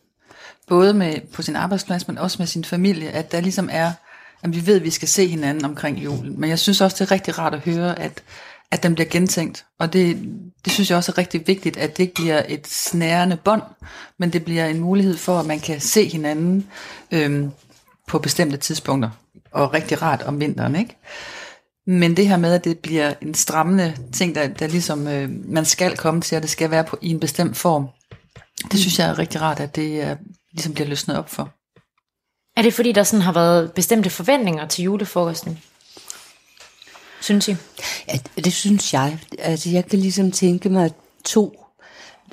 Både 0.68 0.94
med, 0.94 1.22
på 1.34 1.42
sin 1.42 1.56
arbejdsplads, 1.56 2.08
men 2.08 2.18
også 2.18 2.36
med 2.40 2.48
sin 2.48 2.66
familie. 2.66 3.10
At 3.10 3.32
der 3.32 3.42
ligesom 3.42 3.70
er, 3.72 3.92
at 4.46 4.56
vi 4.56 4.66
ved, 4.66 4.76
at 4.76 4.84
vi 4.84 4.90
skal 4.90 5.08
se 5.08 5.28
hinanden 5.28 5.66
omkring 5.66 6.04
julen. 6.04 6.40
Men 6.40 6.50
jeg 6.50 6.60
synes 6.60 6.82
også, 6.82 6.96
det 7.00 7.12
er 7.12 7.12
rigtig 7.12 7.40
rart 7.40 7.54
at 7.54 7.60
høre, 7.60 8.00
at, 8.00 8.24
at 8.72 8.84
den 8.84 8.96
bliver 8.96 9.10
gentænkt. 9.10 9.66
Og 9.80 9.94
det, 9.94 10.18
det 10.66 10.74
synes 10.74 10.90
jeg 10.90 10.98
også 10.98 11.12
er 11.12 11.18
rigtig 11.18 11.48
vigtigt, 11.48 11.78
at 11.78 11.98
det 11.98 12.04
ikke 12.04 12.14
bliver 12.14 12.44
et 12.48 12.68
snærende 12.68 13.38
bånd, 13.38 13.62
men 14.20 14.34
det 14.34 14.46
bliver 14.46 14.66
en 14.66 14.80
mulighed 14.80 15.18
for, 15.18 15.40
at 15.40 15.46
man 15.46 15.60
kan 15.60 15.82
se 15.82 16.10
hinanden 16.10 16.68
øhm, 17.12 17.52
på 18.08 18.20
bestemte 18.20 18.58
tidspunkter. 18.58 19.10
Og 19.52 19.74
rigtig 19.74 20.02
rart 20.02 20.22
om 20.22 20.40
vinteren, 20.40 20.76
ikke? 20.76 20.98
Men 21.88 22.18
det 22.18 22.28
her 22.28 22.38
med, 22.38 22.54
at 22.54 22.64
det 22.64 22.80
bliver 22.80 23.14
en 23.22 23.34
strammende 23.34 23.96
ting, 24.14 24.36
der, 24.36 24.48
der 24.48 24.68
ligesom 24.68 25.08
øh, 25.08 25.30
man 25.46 25.66
skal 25.66 25.98
komme 25.98 26.22
til, 26.22 26.36
at 26.36 26.42
det 26.42 26.50
skal 26.50 26.72
være 26.72 26.84
på, 26.84 26.98
i 27.02 27.10
en 27.10 27.20
bestemt 27.20 27.58
form, 27.58 27.88
det 28.72 28.80
synes 28.80 29.00
jeg 29.00 29.10
er 29.10 29.20
rigtig 29.20 29.42
rart, 29.42 29.60
at 29.60 29.76
det 29.76 30.02
er, 30.02 30.16
ligesom 30.52 30.74
bliver 30.74 30.88
løsnet 30.88 31.18
op 31.18 31.30
for. 31.30 31.55
Er 32.56 32.62
det 32.62 32.74
fordi, 32.74 32.92
der 32.92 33.04
sådan 33.04 33.22
har 33.22 33.32
været 33.32 33.72
bestemte 33.72 34.10
forventninger 34.10 34.68
til 34.68 34.84
julefrokosten? 34.84 35.60
Synes 37.22 37.48
I? 37.48 37.56
Ja, 38.08 38.42
det 38.42 38.54
synes 38.54 38.94
jeg. 38.94 39.20
Altså, 39.40 39.70
jeg 39.70 39.86
kan 39.86 40.00
ligesom 40.00 40.32
tænke 40.32 40.70
mig 40.70 40.92
to 41.26 41.66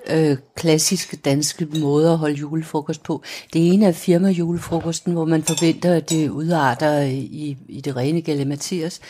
øh, 0.07 0.37
klassiske 0.57 1.17
danske 1.17 1.67
måder 1.67 2.13
at 2.13 2.19
holde 2.19 2.35
julefrokost 2.35 3.03
på. 3.03 3.23
Det 3.53 3.73
ene 3.73 3.87
er 3.87 3.93
firma-julefrokosten, 3.93 5.13
hvor 5.13 5.25
man 5.25 5.43
forventer, 5.43 5.95
at 5.95 6.11
det 6.11 6.29
udarter 6.29 7.01
i, 7.01 7.57
i 7.69 7.81
det 7.81 7.97
rene 7.97 8.23
galimatias. 8.23 9.01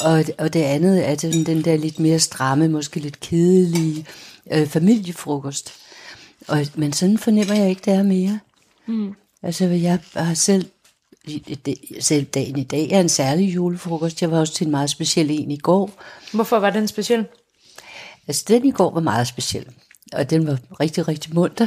Og, 0.00 0.24
og 0.38 0.52
det 0.52 0.62
andet 0.62 1.08
er 1.08 1.14
den, 1.14 1.46
den 1.46 1.64
der 1.64 1.76
lidt 1.76 1.98
mere 1.98 2.18
stramme, 2.18 2.68
måske 2.68 3.00
lidt 3.00 3.20
kedelige 3.20 4.06
øh, 4.52 4.66
familiefrokost. 4.66 5.72
Og, 6.48 6.66
men 6.74 6.92
sådan 6.92 7.18
fornemmer 7.18 7.54
jeg 7.54 7.68
ikke, 7.68 7.82
det 7.84 7.92
er 7.92 8.02
mere. 8.02 8.38
Mm. 8.86 9.14
Altså, 9.44 9.64
jeg 9.64 9.98
har 10.14 10.34
selv 10.34 10.66
selv 12.00 12.24
dagen 12.24 12.58
i 12.58 12.64
dag 12.64 12.90
er 12.90 13.00
en 13.00 13.08
særlig 13.08 13.54
julefrokost. 13.54 14.22
Jeg 14.22 14.30
var 14.30 14.38
også 14.38 14.54
til 14.54 14.64
en 14.64 14.70
meget 14.70 14.90
speciel 14.90 15.30
en 15.30 15.50
i 15.50 15.56
går. 15.56 15.90
Hvorfor 16.32 16.58
var 16.58 16.70
den 16.70 16.88
speciel? 16.88 17.26
Altså, 18.26 18.44
den 18.48 18.64
i 18.64 18.70
går 18.70 18.90
var 18.90 19.00
meget 19.00 19.26
speciel, 19.26 19.66
og 20.12 20.30
den 20.30 20.46
var 20.46 20.58
rigtig, 20.80 21.08
rigtig 21.08 21.34
munter. 21.34 21.66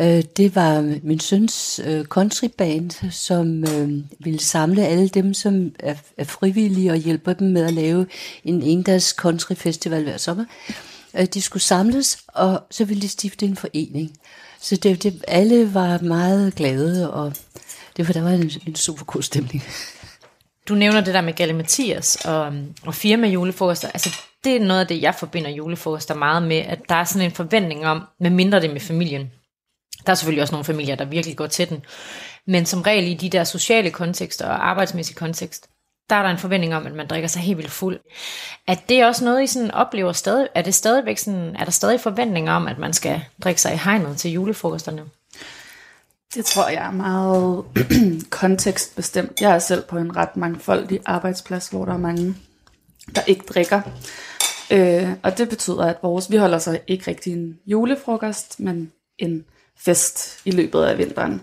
Øh, 0.00 0.22
det 0.36 0.54
var 0.54 0.98
min 1.02 1.20
søns 1.20 1.80
øh, 1.84 2.04
countryband, 2.04 3.10
som 3.10 3.64
øh, 3.64 4.04
ville 4.18 4.40
samle 4.40 4.86
alle 4.86 5.08
dem, 5.08 5.34
som 5.34 5.74
er, 5.78 5.94
frivillige 6.24 6.90
og 6.90 6.96
hjælper 6.96 7.32
dem 7.32 7.48
med 7.48 7.64
at 7.64 7.72
lave 7.72 8.06
en 8.44 8.62
country 8.62 9.14
countryfestival 9.16 10.02
hver 10.02 10.16
sommer. 10.16 10.44
De 11.34 11.42
skulle 11.42 11.62
samles, 11.62 12.18
og 12.28 12.62
så 12.70 12.84
ville 12.84 13.02
de 13.02 13.08
stifte 13.08 13.46
en 13.46 13.56
forening. 13.56 14.12
Så 14.60 14.76
det, 14.76 15.02
det, 15.02 15.24
alle 15.28 15.74
var 15.74 15.98
meget 15.98 16.54
glade, 16.54 17.12
og 17.12 17.32
det 17.96 18.08
var, 18.08 18.12
der 18.12 18.22
var 18.22 18.30
en, 18.30 18.50
en 18.66 18.74
super 18.74 19.04
god 19.04 19.22
stemning. 19.22 19.62
Du 20.68 20.74
nævner 20.74 21.00
det 21.00 21.14
der 21.14 21.20
med 21.20 21.32
Galle 21.32 21.54
Mathias 21.54 22.16
og, 22.24 22.52
og 22.86 22.94
firma 22.94 23.26
julefrokoster. 23.26 23.88
Altså, 23.88 24.20
det 24.44 24.56
er 24.56 24.60
noget 24.60 24.80
af 24.80 24.86
det, 24.86 25.02
jeg 25.02 25.14
forbinder 25.14 25.50
julefrokoster 25.50 26.14
meget 26.14 26.42
med, 26.42 26.56
at 26.56 26.78
der 26.88 26.94
er 26.94 27.04
sådan 27.04 27.26
en 27.26 27.34
forventning 27.34 27.86
om, 27.86 28.02
med 28.20 28.30
mindre 28.30 28.60
det 28.60 28.70
med 28.70 28.80
familien. 28.80 29.30
Der 30.06 30.12
er 30.12 30.14
selvfølgelig 30.14 30.42
også 30.42 30.54
nogle 30.54 30.64
familier, 30.64 30.94
der 30.94 31.04
virkelig 31.04 31.36
går 31.36 31.46
til 31.46 31.68
den. 31.68 31.84
Men 32.46 32.66
som 32.66 32.82
regel 32.82 33.08
i 33.08 33.14
de 33.14 33.30
der 33.30 33.44
sociale 33.44 33.90
kontekster 33.90 34.46
og 34.46 34.68
arbejdsmæssige 34.68 35.16
kontekst, 35.16 35.68
der 36.10 36.16
er 36.16 36.22
der 36.22 36.30
en 36.30 36.38
forventning 36.38 36.74
om, 36.74 36.86
at 36.86 36.94
man 36.94 37.06
drikker 37.06 37.28
sig 37.28 37.42
helt 37.42 37.58
vildt 37.58 37.70
fuld. 37.70 37.98
At 38.66 38.88
det 38.88 39.04
også 39.04 39.24
noget, 39.24 39.42
I 39.42 39.46
sådan 39.46 39.70
oplever 39.70 40.12
stadig? 40.12 40.48
Er 40.54 40.62
det 40.62 40.74
stadigvæk 40.74 41.18
sådan, 41.18 41.56
er 41.56 41.64
der 41.64 41.70
stadig 41.70 42.00
forventninger 42.00 42.52
om, 42.52 42.68
at 42.68 42.78
man 42.78 42.92
skal 42.92 43.22
drikke 43.44 43.60
sig 43.60 43.74
i 43.74 43.76
hegnet 43.76 44.16
til 44.16 44.30
julefrokosterne? 44.30 45.04
Det 46.34 46.44
tror 46.44 46.68
jeg 46.68 46.86
er 46.86 46.90
meget 46.90 47.64
kontekstbestemt. 48.40 49.40
Jeg 49.40 49.54
er 49.54 49.58
selv 49.58 49.82
på 49.82 49.98
en 49.98 50.16
ret 50.16 50.36
mangfoldig 50.36 51.00
arbejdsplads, 51.06 51.68
hvor 51.68 51.84
der 51.84 51.92
er 51.92 51.98
mange, 51.98 52.36
der 53.14 53.22
ikke 53.22 53.44
drikker. 53.48 53.80
Øh, 54.70 55.10
og 55.22 55.38
det 55.38 55.48
betyder, 55.48 55.84
at 55.84 55.96
vores, 56.02 56.30
vi 56.30 56.36
holder 56.36 56.58
så 56.58 56.78
ikke 56.86 57.10
rigtig 57.10 57.32
en 57.32 57.58
julefrokost, 57.66 58.60
men 58.60 58.92
en 59.18 59.44
fest 59.78 60.40
i 60.44 60.50
løbet 60.50 60.82
af 60.82 60.98
vinteren. 60.98 61.42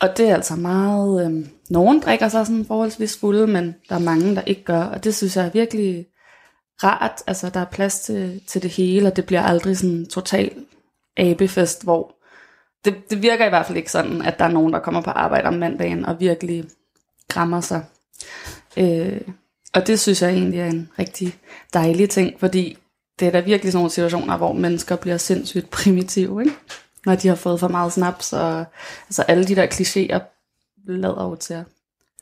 Og 0.00 0.16
det 0.16 0.28
er 0.28 0.34
altså 0.34 0.56
meget... 0.56 1.26
Øh, 1.26 1.46
nogen 1.70 2.00
drikker 2.00 2.28
sig 2.28 2.46
sådan 2.46 2.64
forholdsvis 2.64 3.18
fulde, 3.18 3.46
men 3.46 3.74
der 3.88 3.94
er 3.94 3.98
mange, 3.98 4.34
der 4.34 4.42
ikke 4.42 4.64
gør. 4.64 4.82
Og 4.82 5.04
det 5.04 5.14
synes 5.14 5.36
jeg 5.36 5.46
er 5.46 5.50
virkelig 5.50 6.06
rart. 6.84 7.22
Altså, 7.26 7.50
der 7.50 7.60
er 7.60 7.64
plads 7.64 8.00
til, 8.00 8.42
til 8.46 8.62
det 8.62 8.70
hele, 8.70 9.06
og 9.08 9.16
det 9.16 9.26
bliver 9.26 9.42
aldrig 9.42 9.78
sådan 9.78 9.96
en 9.96 10.08
total 10.08 10.52
abefest, 11.16 11.84
hvor 11.84 12.14
det, 12.84 13.10
det 13.10 13.22
virker 13.22 13.46
i 13.46 13.48
hvert 13.48 13.66
fald 13.66 13.78
ikke 13.78 13.90
sådan, 13.90 14.22
at 14.22 14.38
der 14.38 14.44
er 14.44 14.50
nogen, 14.50 14.72
der 14.72 14.78
kommer 14.78 15.00
på 15.00 15.10
arbejde 15.10 15.48
om 15.48 15.54
mandagen 15.54 16.04
og 16.04 16.20
virkelig 16.20 16.64
grammer 17.28 17.60
sig. 17.60 17.84
Øh, 18.76 19.20
og 19.74 19.86
det 19.86 20.00
synes 20.00 20.22
jeg 20.22 20.30
egentlig 20.30 20.60
er 20.60 20.66
en 20.66 20.90
rigtig 20.98 21.38
dejlig 21.74 22.10
ting, 22.10 22.40
fordi 22.40 22.78
det 23.20 23.28
er 23.28 23.32
da 23.32 23.40
virkelig 23.40 23.72
sådan 23.72 23.78
nogle 23.78 23.90
situationer, 23.90 24.36
hvor 24.36 24.52
mennesker 24.52 24.96
bliver 24.96 25.16
sindssygt 25.16 25.70
primitive, 25.70 26.42
ikke? 26.42 26.56
når 27.06 27.14
de 27.14 27.28
har 27.28 27.34
fået 27.34 27.60
for 27.60 27.68
meget 27.68 27.92
snaps, 27.92 28.32
og 28.32 28.64
altså 29.08 29.22
alle 29.22 29.44
de 29.44 29.56
der 29.56 29.66
klichéer 29.66 30.39
lader 30.86 31.24
jo 31.24 31.34
til 31.34 31.54
at 31.54 31.64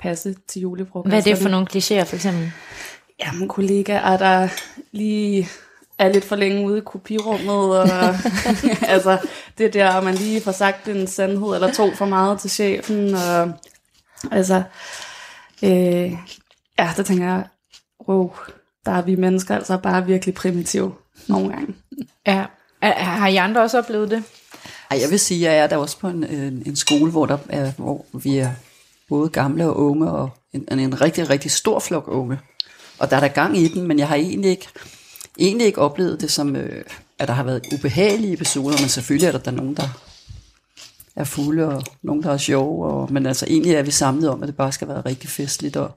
passe 0.01 0.35
til 0.49 0.63
julefrokost. 0.63 1.11
Hvad 1.11 1.19
er 1.19 1.23
det 1.23 1.39
for 1.39 1.49
nogle 1.49 1.67
klichéer 1.71 2.05
for 2.05 2.15
eksempel? 2.15 2.53
Jamen 3.25 3.49
kollegaer, 3.49 4.17
der 4.17 4.49
lige 4.93 5.49
er 5.99 6.13
lidt 6.13 6.25
for 6.25 6.37
længe 6.37 6.67
ude 6.67 6.79
i 6.79 6.83
kopirummet, 6.87 7.81
og 7.81 7.89
altså 8.95 9.19
det 9.59 9.75
der, 9.75 10.01
man 10.01 10.15
lige 10.15 10.41
får 10.41 10.53
sagt 10.53 10.89
en 10.89 11.07
sandhed 11.07 11.55
eller 11.55 11.73
to 11.73 11.95
for 11.95 12.07
meget 12.07 12.41
til 12.41 12.51
chefen, 12.51 13.15
og 13.15 13.53
altså, 14.31 14.63
øh, 15.63 16.13
ja, 16.79 16.91
der 16.97 17.03
tænker 17.03 17.25
jeg, 17.25 17.45
wow, 18.09 18.33
der 18.85 18.93
er 18.93 19.03
vi 19.03 19.15
mennesker 19.15 19.55
altså 19.55 19.77
bare 19.77 20.07
virkelig 20.07 20.35
primitive 20.35 20.95
nogle 21.29 21.49
gange. 21.49 21.75
Ja, 22.27 22.47
har 22.83 23.29
I 23.29 23.37
andre 23.37 23.61
også 23.61 23.79
oplevet 23.79 24.11
det? 24.11 24.25
Ej, 24.91 24.99
jeg 25.01 25.11
vil 25.11 25.19
sige, 25.19 25.49
at 25.49 25.55
jeg 25.55 25.63
er 25.63 25.67
der 25.67 25.77
også 25.77 25.99
på 25.99 26.09
en, 26.09 26.25
en, 26.25 26.63
en 26.67 26.77
skole, 26.77 27.11
hvor, 27.11 27.27
der 27.27 27.39
er, 27.49 27.73
hvor 27.77 28.07
vi 28.13 28.39
er 28.39 28.51
både 29.09 29.29
gamle 29.29 29.67
og 29.67 29.77
unge, 29.77 30.11
og 30.11 30.31
en, 30.53 30.79
en 30.79 31.01
rigtig, 31.01 31.31
rigtig 31.31 31.51
stor 31.51 31.79
flok 31.79 32.09
unge. 32.09 32.39
Og 32.99 33.11
der 33.11 33.17
er 33.17 33.21
der 33.21 33.29
gang 33.29 33.59
i 33.59 33.69
den, 33.69 33.83
men 33.83 33.99
jeg 33.99 34.09
har 34.09 34.17
egentlig 34.17 34.51
ikke 34.51 34.69
egentlig 35.39 35.67
ikke 35.67 35.81
oplevet 35.81 36.21
det 36.21 36.31
som, 36.31 36.57
øh, 36.57 36.85
at 37.19 37.29
der 37.29 37.35
har 37.35 37.43
været 37.43 37.73
ubehagelige 37.75 38.33
episoder, 38.33 38.81
men 38.81 38.89
selvfølgelig 38.89 39.27
er 39.27 39.33
der, 39.33 39.39
der 39.39 39.51
nogen, 39.51 39.77
der 39.77 39.89
er 41.17 41.25
fulde, 41.25 41.69
og 41.69 41.83
nogen, 42.03 42.23
der 42.23 42.33
er 42.33 42.37
sjove, 42.37 42.87
og, 42.87 43.13
men 43.13 43.27
altså 43.27 43.47
egentlig 43.49 43.75
er 43.75 43.83
vi 43.83 43.91
samlet 43.91 44.31
om, 44.31 44.43
at 44.43 44.47
det 44.47 44.57
bare 44.57 44.73
skal 44.73 44.89
være 44.89 45.01
rigtig 45.01 45.31
festligt 45.31 45.77
og, 45.77 45.91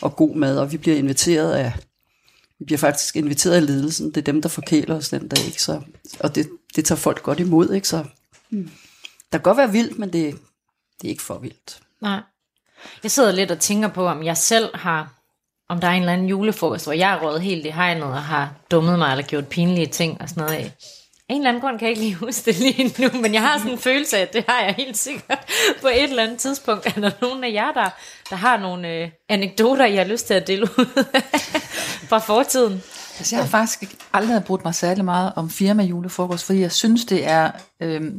og 0.00 0.16
god 0.16 0.36
mad, 0.36 0.58
og 0.58 0.72
vi 0.72 0.76
bliver 0.76 0.96
inviteret 0.96 1.52
af, 1.52 1.72
vi 2.58 2.64
bliver 2.64 2.78
faktisk 2.78 3.16
inviteret 3.16 3.54
af 3.54 3.66
ledelsen, 3.66 4.06
det 4.06 4.16
er 4.16 4.32
dem, 4.32 4.42
der 4.42 4.48
forkæler 4.48 4.96
os 4.96 5.08
den 5.08 5.28
dag, 5.28 5.46
ikke? 5.46 5.62
Så, 5.62 5.80
og 6.20 6.34
det, 6.34 6.48
det 6.76 6.84
tager 6.84 6.96
folk 6.98 7.22
godt 7.22 7.40
imod, 7.40 7.72
ikke? 7.72 7.88
Så 7.88 8.04
mm. 8.52 8.70
der 9.32 9.38
kan 9.38 9.42
godt 9.42 9.56
være 9.56 9.72
vildt, 9.72 9.98
men 9.98 10.12
det, 10.12 10.38
det 11.00 11.08
er 11.08 11.10
ikke 11.10 11.22
for 11.22 11.38
vildt. 11.38 11.80
Nej. 12.00 12.20
Jeg 13.02 13.10
sidder 13.10 13.32
lidt 13.32 13.50
og 13.50 13.58
tænker 13.60 13.88
på, 13.88 14.06
om 14.06 14.22
jeg 14.22 14.36
selv 14.36 14.76
har 14.76 15.22
om 15.72 15.80
der 15.80 15.88
er 15.88 15.92
en 15.92 16.02
eller 16.02 16.12
anden 16.12 16.28
julefrokost, 16.28 16.84
hvor 16.84 16.92
jeg 16.92 17.12
er 17.12 17.20
rådet 17.22 17.42
helt 17.42 17.66
i 17.66 17.70
hegnet 17.70 18.04
og 18.04 18.22
har 18.22 18.50
dummet 18.70 18.98
mig 18.98 19.10
eller 19.10 19.24
gjort 19.24 19.48
pinlige 19.48 19.86
ting 19.86 20.20
og 20.20 20.28
sådan 20.28 20.42
noget 20.42 20.56
af. 20.56 20.72
En 21.28 21.36
eller 21.36 21.48
anden 21.48 21.60
grund 21.60 21.78
kan 21.78 21.88
jeg 21.88 21.90
ikke 21.90 22.02
lige 22.02 22.14
huske 22.14 22.44
det 22.44 22.58
lige 22.58 22.94
nu, 22.98 23.20
men 23.20 23.34
jeg 23.34 23.42
har 23.42 23.58
sådan 23.58 23.72
en 23.72 23.78
følelse 23.78 24.16
af, 24.16 24.22
at 24.22 24.32
det 24.32 24.44
har 24.48 24.60
jeg 24.64 24.74
helt 24.74 24.96
sikkert 24.96 25.38
på 25.80 25.88
et 25.88 26.02
eller 26.02 26.22
andet 26.22 26.38
tidspunkt. 26.38 26.86
Er 26.86 27.00
der 27.00 27.10
nogen 27.20 27.44
af 27.44 27.52
jer, 27.52 27.72
der, 27.72 27.90
der 28.30 28.36
har 28.36 28.56
nogle 28.56 28.88
øh, 28.88 29.10
anekdoter, 29.28 29.86
jeg 29.86 30.02
har 30.02 30.10
lyst 30.10 30.26
til 30.26 30.34
at 30.34 30.46
dele 30.46 30.62
ud 30.62 31.04
fra 32.08 32.18
fortiden? 32.18 32.82
Altså, 33.22 33.36
jeg 33.36 33.44
har 33.44 33.48
faktisk 33.48 33.96
aldrig 34.12 34.44
brugt 34.44 34.64
mig 34.64 34.74
særlig 34.74 35.04
meget 35.04 35.32
om 35.36 35.50
firma 35.50 35.82
julefrokost, 35.82 36.44
fordi 36.44 36.60
jeg 36.60 36.72
synes, 36.72 37.04
det 37.04 37.28
er, 37.28 37.50
øh, 37.80 38.12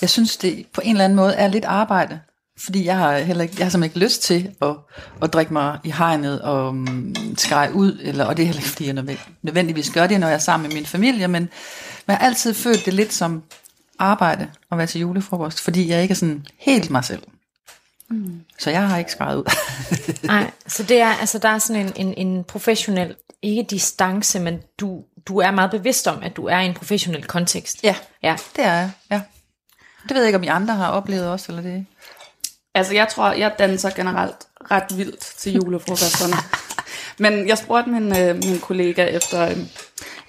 jeg 0.00 0.10
synes, 0.10 0.36
det 0.36 0.66
på 0.72 0.80
en 0.84 0.90
eller 0.90 1.04
anden 1.04 1.16
måde 1.16 1.34
er 1.34 1.48
lidt 1.48 1.64
arbejde. 1.64 2.20
Fordi 2.58 2.84
jeg 2.84 2.96
har 2.96 3.18
heller 3.18 3.42
ikke, 3.42 3.54
jeg 3.58 3.64
har 3.64 3.70
simpelthen 3.70 4.00
ikke 4.00 4.06
lyst 4.06 4.22
til 4.22 4.50
at, 4.62 4.76
at 5.22 5.32
drikke 5.32 5.52
mig 5.52 5.78
i 5.84 5.90
hegnet 5.90 6.42
og 6.42 6.68
um, 6.68 7.14
skreje 7.36 7.74
ud, 7.74 7.98
eller, 8.02 8.24
og 8.24 8.36
det 8.36 8.42
er 8.42 8.46
heller 8.46 8.60
ikke, 8.60 8.68
fordi 8.68 8.86
jeg 8.86 9.18
nødvendigvis 9.42 9.90
gør 9.90 10.06
det, 10.06 10.20
når 10.20 10.26
jeg 10.26 10.34
er 10.34 10.38
sammen 10.38 10.68
med 10.68 10.76
min 10.76 10.86
familie, 10.86 11.28
men, 11.28 11.42
men 11.42 11.48
jeg 12.08 12.16
har 12.16 12.26
altid 12.26 12.54
følt 12.54 12.84
det 12.84 12.94
lidt 12.94 13.12
som 13.12 13.42
arbejde 13.98 14.48
at 14.72 14.78
være 14.78 14.86
til 14.86 15.00
julefrokost, 15.00 15.60
fordi 15.60 15.88
jeg 15.88 16.02
ikke 16.02 16.12
er 16.12 16.16
sådan 16.16 16.46
helt 16.58 16.90
mig 16.90 17.04
selv. 17.04 17.22
Mm. 18.10 18.40
Så 18.58 18.70
jeg 18.70 18.88
har 18.88 18.98
ikke 18.98 19.12
skrevet 19.12 19.36
ud. 19.36 19.44
Nej, 20.26 20.50
så 20.66 20.82
det 20.82 21.00
er, 21.00 21.08
altså 21.08 21.38
der 21.38 21.48
er 21.48 21.58
sådan 21.58 21.86
en, 21.86 21.92
en, 21.96 22.26
en 22.26 22.44
professionel, 22.44 23.14
ikke 23.48 23.62
distance, 23.62 24.40
men 24.40 24.62
du, 24.80 25.04
du 25.28 25.38
er 25.38 25.50
meget 25.50 25.70
bevidst 25.70 26.06
om, 26.08 26.22
at 26.22 26.36
du 26.36 26.46
er 26.46 26.58
i 26.58 26.66
en 26.66 26.74
professionel 26.74 27.24
kontekst. 27.24 27.84
Ja, 27.84 27.96
ja. 28.22 28.36
det 28.56 28.64
er 28.64 28.72
jeg, 28.72 28.90
ja. 29.10 29.20
Det 30.08 30.14
ved 30.14 30.22
jeg 30.22 30.28
ikke, 30.28 30.36
om 30.36 30.42
I 30.42 30.46
andre 30.46 30.74
har 30.74 30.90
oplevet 30.90 31.28
også, 31.28 31.52
eller 31.52 31.62
det 31.62 31.86
Altså, 32.74 32.94
jeg 32.94 33.08
tror, 33.08 33.32
jeg 33.32 33.54
danser 33.58 33.90
generelt 33.90 34.36
ret 34.70 34.96
vildt 34.96 35.20
til 35.20 35.52
julefrokosterne. 35.52 36.34
Men 37.18 37.48
jeg 37.48 37.58
spurgte 37.58 37.90
min, 37.90 38.16
øh, 38.16 38.36
min 38.36 38.58
kollega 38.60 39.04
efter, 39.04 39.48
øh, 39.48 39.56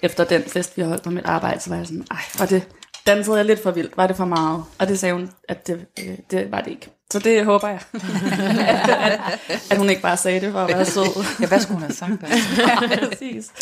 efter 0.02 0.24
den 0.24 0.42
fest, 0.42 0.76
vi 0.76 0.82
har 0.82 0.88
holdt 0.88 1.02
på 1.02 1.10
mit 1.10 1.24
arbejde, 1.24 1.60
så 1.60 1.70
var 1.70 1.76
jeg 1.76 1.86
sådan, 1.86 2.06
ej, 2.10 2.22
var 2.38 2.46
det, 2.46 2.68
dansede 3.06 3.36
jeg 3.36 3.44
lidt 3.44 3.62
for 3.62 3.70
vildt? 3.70 3.96
Var 3.96 4.06
det 4.06 4.16
for 4.16 4.24
meget? 4.24 4.64
Og 4.78 4.88
det 4.88 4.98
sagde 4.98 5.14
hun, 5.14 5.30
at 5.48 5.66
det, 5.66 5.86
øh, 5.98 6.18
det 6.30 6.52
var 6.52 6.60
det 6.60 6.70
ikke. 6.70 6.97
Så 7.12 7.18
det 7.18 7.44
håber 7.44 7.68
jeg. 7.68 7.80
at, 7.92 9.10
at, 9.48 9.60
at 9.70 9.78
hun 9.78 9.90
ikke 9.90 10.02
bare 10.02 10.16
sagde 10.16 10.40
det 10.40 10.52
for 10.52 10.60
at 10.60 10.68
være 10.68 10.84
sød. 10.84 11.24
ja, 11.40 11.46
hvad 11.46 11.60
skulle 11.60 11.74
hun 11.74 11.82
have 11.82 11.94
sagt? 11.94 12.12
ja, 12.58 13.08
præcis. 13.08 13.52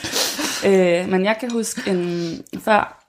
Øh, 0.67 1.09
men 1.09 1.25
jeg 1.25 1.37
kan 1.41 1.51
huske 1.51 1.91
en 1.91 2.43
før, 2.61 3.03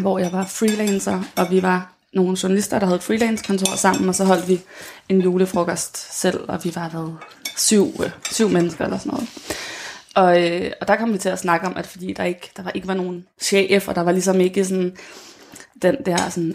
hvor 0.00 0.18
jeg 0.18 0.32
var 0.32 0.44
freelancer, 0.44 1.22
og 1.36 1.50
vi 1.50 1.62
var 1.62 1.94
nogle 2.12 2.38
journalister, 2.42 2.78
der 2.78 2.86
havde 2.86 2.96
et 2.96 3.02
freelance-kontor 3.02 3.76
sammen, 3.76 4.08
og 4.08 4.14
så 4.14 4.24
holdt 4.24 4.48
vi 4.48 4.60
en 5.08 5.20
julefrokost 5.20 6.20
selv, 6.20 6.40
og 6.48 6.64
vi 6.64 6.72
var 6.74 6.88
været 6.88 7.16
syv, 7.56 7.86
øh, 8.04 8.10
syv 8.30 8.48
mennesker 8.48 8.84
eller 8.84 8.98
sådan 8.98 9.12
noget. 9.12 9.28
Og, 10.14 10.42
øh, 10.42 10.72
og 10.80 10.88
der 10.88 10.96
kom 10.96 11.12
vi 11.12 11.18
til 11.18 11.28
at 11.28 11.38
snakke 11.38 11.66
om, 11.66 11.76
at 11.76 11.86
fordi 11.86 12.12
der 12.12 12.24
ikke, 12.24 12.50
der 12.56 12.62
var, 12.62 12.70
ikke 12.70 12.88
var 12.88 12.94
nogen 12.94 13.26
chef, 13.40 13.88
og 13.88 13.94
der 13.94 14.00
var 14.00 14.12
ligesom 14.12 14.40
ikke 14.40 14.64
sådan 14.64 14.96
den 15.82 15.96
der 16.06 16.28
sådan 16.30 16.54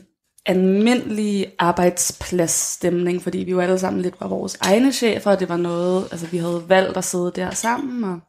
almindelige 0.50 1.51
arbejdspladsstemning, 1.60 3.24
fordi 3.24 3.38
vi 3.38 3.51
jo 3.51 3.60
alle 3.60 3.79
sammen 3.79 4.01
lidt 4.01 4.15
var 4.20 4.27
vores 4.27 4.58
egne 4.62 4.91
chefer, 4.91 5.32
og 5.32 5.39
det 5.39 5.50
var 5.50 5.58
noget, 5.58 6.08
altså 6.12 6.27
vi 6.27 6.38
havde 6.38 6.63
valgt 6.68 6.98
at 6.98 7.03
sidde 7.03 7.32
der 7.36 7.51
sammen, 7.51 8.03
og 8.03 8.20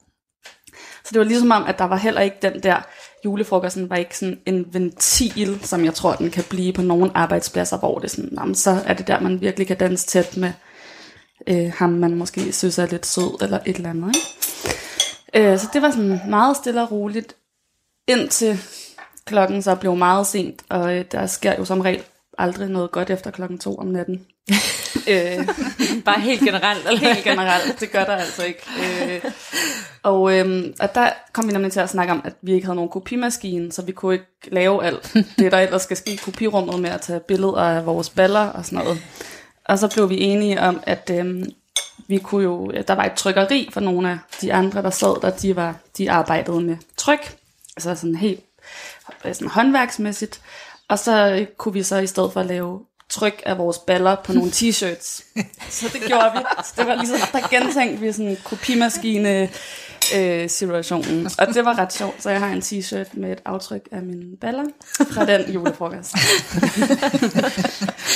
så 1.04 1.10
det 1.10 1.18
var 1.18 1.24
ligesom 1.24 1.50
om, 1.50 1.64
at 1.64 1.78
der 1.78 1.84
var 1.84 1.96
heller 1.96 2.20
ikke 2.20 2.36
den 2.42 2.62
der 2.62 2.76
julefrokosten 3.24 3.90
var 3.90 3.96
ikke 3.96 4.18
sådan 4.18 4.40
en 4.46 4.66
ventil, 4.72 5.60
som 5.62 5.84
jeg 5.84 5.94
tror, 5.94 6.14
den 6.14 6.30
kan 6.30 6.44
blive 6.50 6.72
på 6.72 6.82
nogle 6.82 7.10
arbejdspladser, 7.14 7.78
hvor 7.78 7.98
det 7.98 8.10
sådan, 8.10 8.30
jamen, 8.38 8.54
så 8.54 8.82
er 8.86 8.94
det 8.94 9.06
der, 9.06 9.20
man 9.20 9.40
virkelig 9.40 9.66
kan 9.66 9.76
danse 9.76 10.06
tæt 10.06 10.36
med 10.36 10.52
øh, 11.46 11.72
ham, 11.76 11.90
man 11.90 12.14
måske 12.14 12.52
synes 12.52 12.78
er 12.78 12.86
lidt 12.86 13.06
sød, 13.06 13.42
eller 13.42 13.58
et 13.66 13.76
eller 13.76 13.90
andet. 13.90 14.16
Ikke? 15.34 15.52
Øh, 15.52 15.58
så 15.58 15.68
det 15.72 15.82
var 15.82 15.90
sådan 15.90 16.20
meget 16.28 16.56
stille 16.56 16.82
og 16.82 16.92
roligt, 16.92 17.36
indtil 18.08 18.58
klokken 19.24 19.62
så 19.62 19.74
blev 19.74 19.96
meget 19.96 20.26
sent, 20.26 20.62
og 20.68 20.96
øh, 20.96 21.04
der 21.12 21.26
sker 21.26 21.56
jo 21.58 21.64
som 21.64 21.80
regel 21.80 22.02
aldrig 22.40 22.68
noget 22.68 22.90
godt 22.90 23.10
efter 23.10 23.30
klokken 23.30 23.58
to 23.58 23.76
om 23.76 23.86
natten. 23.86 24.26
øh, 25.12 25.46
Bare 26.04 26.20
helt 26.20 26.40
generelt, 26.40 26.86
eller? 26.86 26.98
helt 26.98 27.24
generelt, 27.24 27.80
det 27.80 27.92
gør 27.92 28.04
der 28.04 28.16
altså 28.16 28.44
ikke. 28.44 28.62
Øh, 28.82 29.30
og, 30.02 30.38
øhm, 30.38 30.74
og 30.80 30.94
der 30.94 31.10
kom 31.32 31.48
vi 31.48 31.52
nemlig 31.52 31.72
til 31.72 31.80
at 31.80 31.90
snakke 31.90 32.12
om, 32.12 32.22
at 32.24 32.32
vi 32.42 32.52
ikke 32.52 32.66
havde 32.66 32.76
nogen 32.76 32.90
kopimaskine, 32.90 33.72
så 33.72 33.82
vi 33.82 33.92
kunne 33.92 34.14
ikke 34.14 34.26
lave 34.42 34.84
alt 34.84 35.16
det, 35.38 35.52
der 35.52 35.58
ellers 35.58 35.82
skal 35.82 35.96
ske 35.96 36.12
i 36.12 36.16
kopirummet 36.16 36.80
med 36.80 36.90
at 36.90 37.00
tage 37.00 37.20
billeder 37.20 37.60
af 37.60 37.86
vores 37.86 38.10
baller 38.10 38.46
og 38.46 38.64
sådan 38.64 38.78
noget. 38.78 39.02
Og 39.64 39.78
så 39.78 39.88
blev 39.88 40.10
vi 40.10 40.20
enige 40.20 40.60
om, 40.60 40.80
at 40.82 41.10
øhm, 41.14 41.44
vi 42.08 42.18
kunne 42.18 42.44
jo, 42.44 42.72
der 42.88 42.94
var 42.94 43.04
et 43.04 43.12
trykkeri 43.12 43.68
for 43.72 43.80
nogle 43.80 44.10
af 44.10 44.18
de 44.40 44.52
andre, 44.52 44.82
der 44.82 44.90
sad 44.90 45.20
der, 45.22 45.30
de, 45.30 45.56
var, 45.56 45.74
de 45.98 46.10
arbejdede 46.10 46.60
med 46.60 46.76
tryk, 46.96 47.36
altså 47.76 47.94
sådan 47.94 48.16
helt 48.16 48.40
sådan 49.24 49.48
håndværksmæssigt. 49.48 50.40
Og 50.90 50.98
så 50.98 51.46
kunne 51.56 51.72
vi 51.72 51.82
så 51.82 51.96
i 51.96 52.06
stedet 52.06 52.32
for 52.32 52.42
lave 52.42 52.80
tryk 53.08 53.42
af 53.46 53.58
vores 53.58 53.78
baller 53.78 54.16
på 54.24 54.32
nogle 54.32 54.50
t-shirts. 54.58 55.24
Så 55.70 55.86
det 55.92 56.02
gjorde 56.06 56.30
vi. 56.34 56.38
Så 56.64 56.72
det 56.76 56.86
var 56.86 56.94
ligesom, 56.94 57.18
der 57.32 57.48
gentænkte 57.48 58.00
vi 58.00 58.12
sådan 58.12 58.36
kopimaskine 58.44 59.48
øh, 60.16 60.50
situationen. 60.50 61.30
Og 61.38 61.46
det 61.54 61.64
var 61.64 61.78
ret 61.78 61.92
sjovt, 61.92 62.22
så 62.22 62.30
jeg 62.30 62.40
har 62.40 62.48
en 62.48 62.60
t-shirt 62.60 63.08
med 63.12 63.32
et 63.32 63.38
aftryk 63.44 63.88
af 63.92 64.02
mine 64.02 64.36
baller 64.40 64.64
fra 65.10 65.26
den 65.26 65.52
julefrokost. 65.52 66.12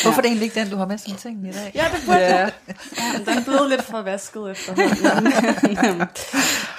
Hvorfor 0.02 0.18
er 0.18 0.22
det 0.22 0.26
egentlig 0.26 0.44
ikke 0.44 0.60
den, 0.60 0.70
du 0.70 0.76
har 0.76 0.86
med 0.86 0.98
som 0.98 1.16
ting 1.16 1.48
i 1.48 1.52
dag? 1.52 1.72
Ja, 1.74 1.84
det 1.94 2.02
burde 2.06 2.18
ja. 2.18 2.40
ja. 2.40 2.48
Den 3.26 3.44
blevet 3.44 3.70
lidt 3.70 3.82
for 3.82 4.02
vasket 4.02 4.50
efterhånden. 4.50 6.02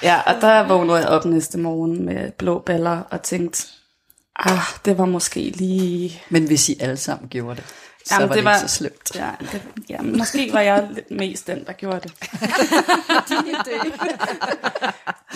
ja, 0.02 0.20
og 0.26 0.34
der 0.40 0.68
vågnede 0.68 0.98
jeg 0.98 1.08
op 1.08 1.24
næste 1.24 1.58
morgen 1.58 2.04
med 2.04 2.32
blå 2.32 2.58
baller 2.58 3.00
og 3.10 3.22
tænkte, 3.22 3.66
ah, 4.38 4.58
det 4.84 4.98
var 4.98 5.04
måske 5.04 5.40
lige... 5.40 6.22
Men 6.30 6.46
hvis 6.46 6.68
I 6.68 6.76
alle 6.80 6.96
sammen 6.96 7.28
gjorde 7.28 7.56
det, 7.56 7.64
så 8.04 8.14
Jamen, 8.14 8.28
var 8.28 8.34
det 8.34 8.36
det, 8.36 8.44
var- 8.44 8.56
ikke 8.56 8.68
så 8.68 8.76
slemt. 8.76 9.14
Ja, 9.14 9.30
det, 9.52 9.62
ja, 9.88 10.02
måske 10.02 10.50
var 10.52 10.60
jeg 10.60 10.88
lidt 10.94 11.10
mest 11.10 11.46
den, 11.46 11.64
der 11.66 11.72
gjorde 11.72 12.00
det. 12.00 12.12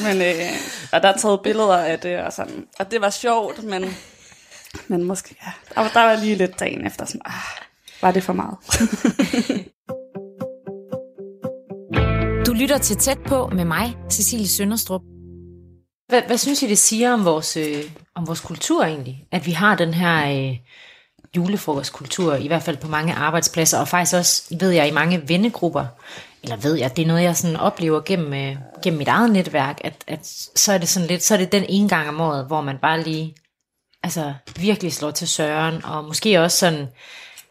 men, 0.04 0.22
øh, 0.22 0.50
og 0.92 1.02
der 1.02 1.08
er 1.08 1.16
taget 1.16 1.40
billeder 1.42 1.76
af 1.76 1.98
det, 1.98 2.18
og, 2.18 2.32
sådan, 2.32 2.66
og 2.78 2.90
det 2.90 3.00
var 3.00 3.10
sjovt, 3.10 3.62
men, 3.64 3.96
men 4.88 5.04
måske, 5.04 5.36
ja, 5.46 5.52
der, 5.74 5.80
var, 5.80 5.88
der 5.88 6.00
var 6.02 6.16
lige 6.16 6.34
lidt 6.36 6.60
dagen 6.60 6.86
efter, 6.86 7.04
sådan, 7.04 7.20
ah, 7.24 7.32
var 8.02 8.10
det 8.10 8.22
for 8.22 8.32
meget? 8.32 8.56
Du 12.46 12.52
lytter 12.52 12.78
til 12.78 12.96
Tæt 12.96 13.18
på 13.26 13.46
med 13.52 13.64
mig, 13.64 13.96
Cecilie 14.10 14.48
Sønderstrup. 14.48 15.00
Hvad, 16.10 16.22
hvad 16.22 16.38
synes 16.38 16.62
I, 16.62 16.68
det 16.68 16.78
siger 16.78 17.12
om 17.12 17.24
vores, 17.24 17.56
øh, 17.56 17.84
om 18.14 18.26
vores 18.26 18.40
kultur 18.40 18.84
egentlig? 18.84 19.26
At 19.32 19.46
vi 19.46 19.52
har 19.52 19.74
den 19.74 19.94
her 19.94 20.48
øh, 20.50 20.56
julefrokostkultur, 21.36 22.34
i 22.34 22.46
hvert 22.46 22.62
fald 22.62 22.76
på 22.76 22.88
mange 22.88 23.14
arbejdspladser, 23.14 23.78
og 23.78 23.88
faktisk 23.88 24.16
også, 24.16 24.42
ved 24.60 24.70
jeg, 24.70 24.88
i 24.88 24.90
mange 24.90 25.28
vennegrupper, 25.28 25.86
eller 26.42 26.56
ved 26.56 26.74
jeg, 26.74 26.96
det 26.96 27.02
er 27.02 27.06
noget, 27.06 27.22
jeg 27.22 27.36
sådan 27.36 27.56
oplever 27.56 28.00
gennem, 28.00 28.34
øh, 28.34 28.56
gennem 28.82 28.98
mit 28.98 29.08
eget 29.08 29.30
netværk, 29.30 29.80
at, 29.84 30.04
at 30.06 30.26
så 30.56 30.72
er 30.72 30.78
det 30.78 30.88
sådan 30.88 31.08
lidt, 31.08 31.22
så 31.22 31.34
er 31.34 31.38
det 31.38 31.52
den 31.52 31.64
ene 31.68 31.88
gang 31.88 32.08
om 32.08 32.20
året, 32.20 32.46
hvor 32.46 32.60
man 32.60 32.78
bare 32.82 33.02
lige, 33.02 33.34
altså 34.02 34.34
virkelig 34.56 34.92
slår 34.92 35.10
til 35.10 35.28
søren, 35.28 35.84
og 35.84 36.04
måske 36.04 36.40
også 36.40 36.58
sådan, 36.58 36.88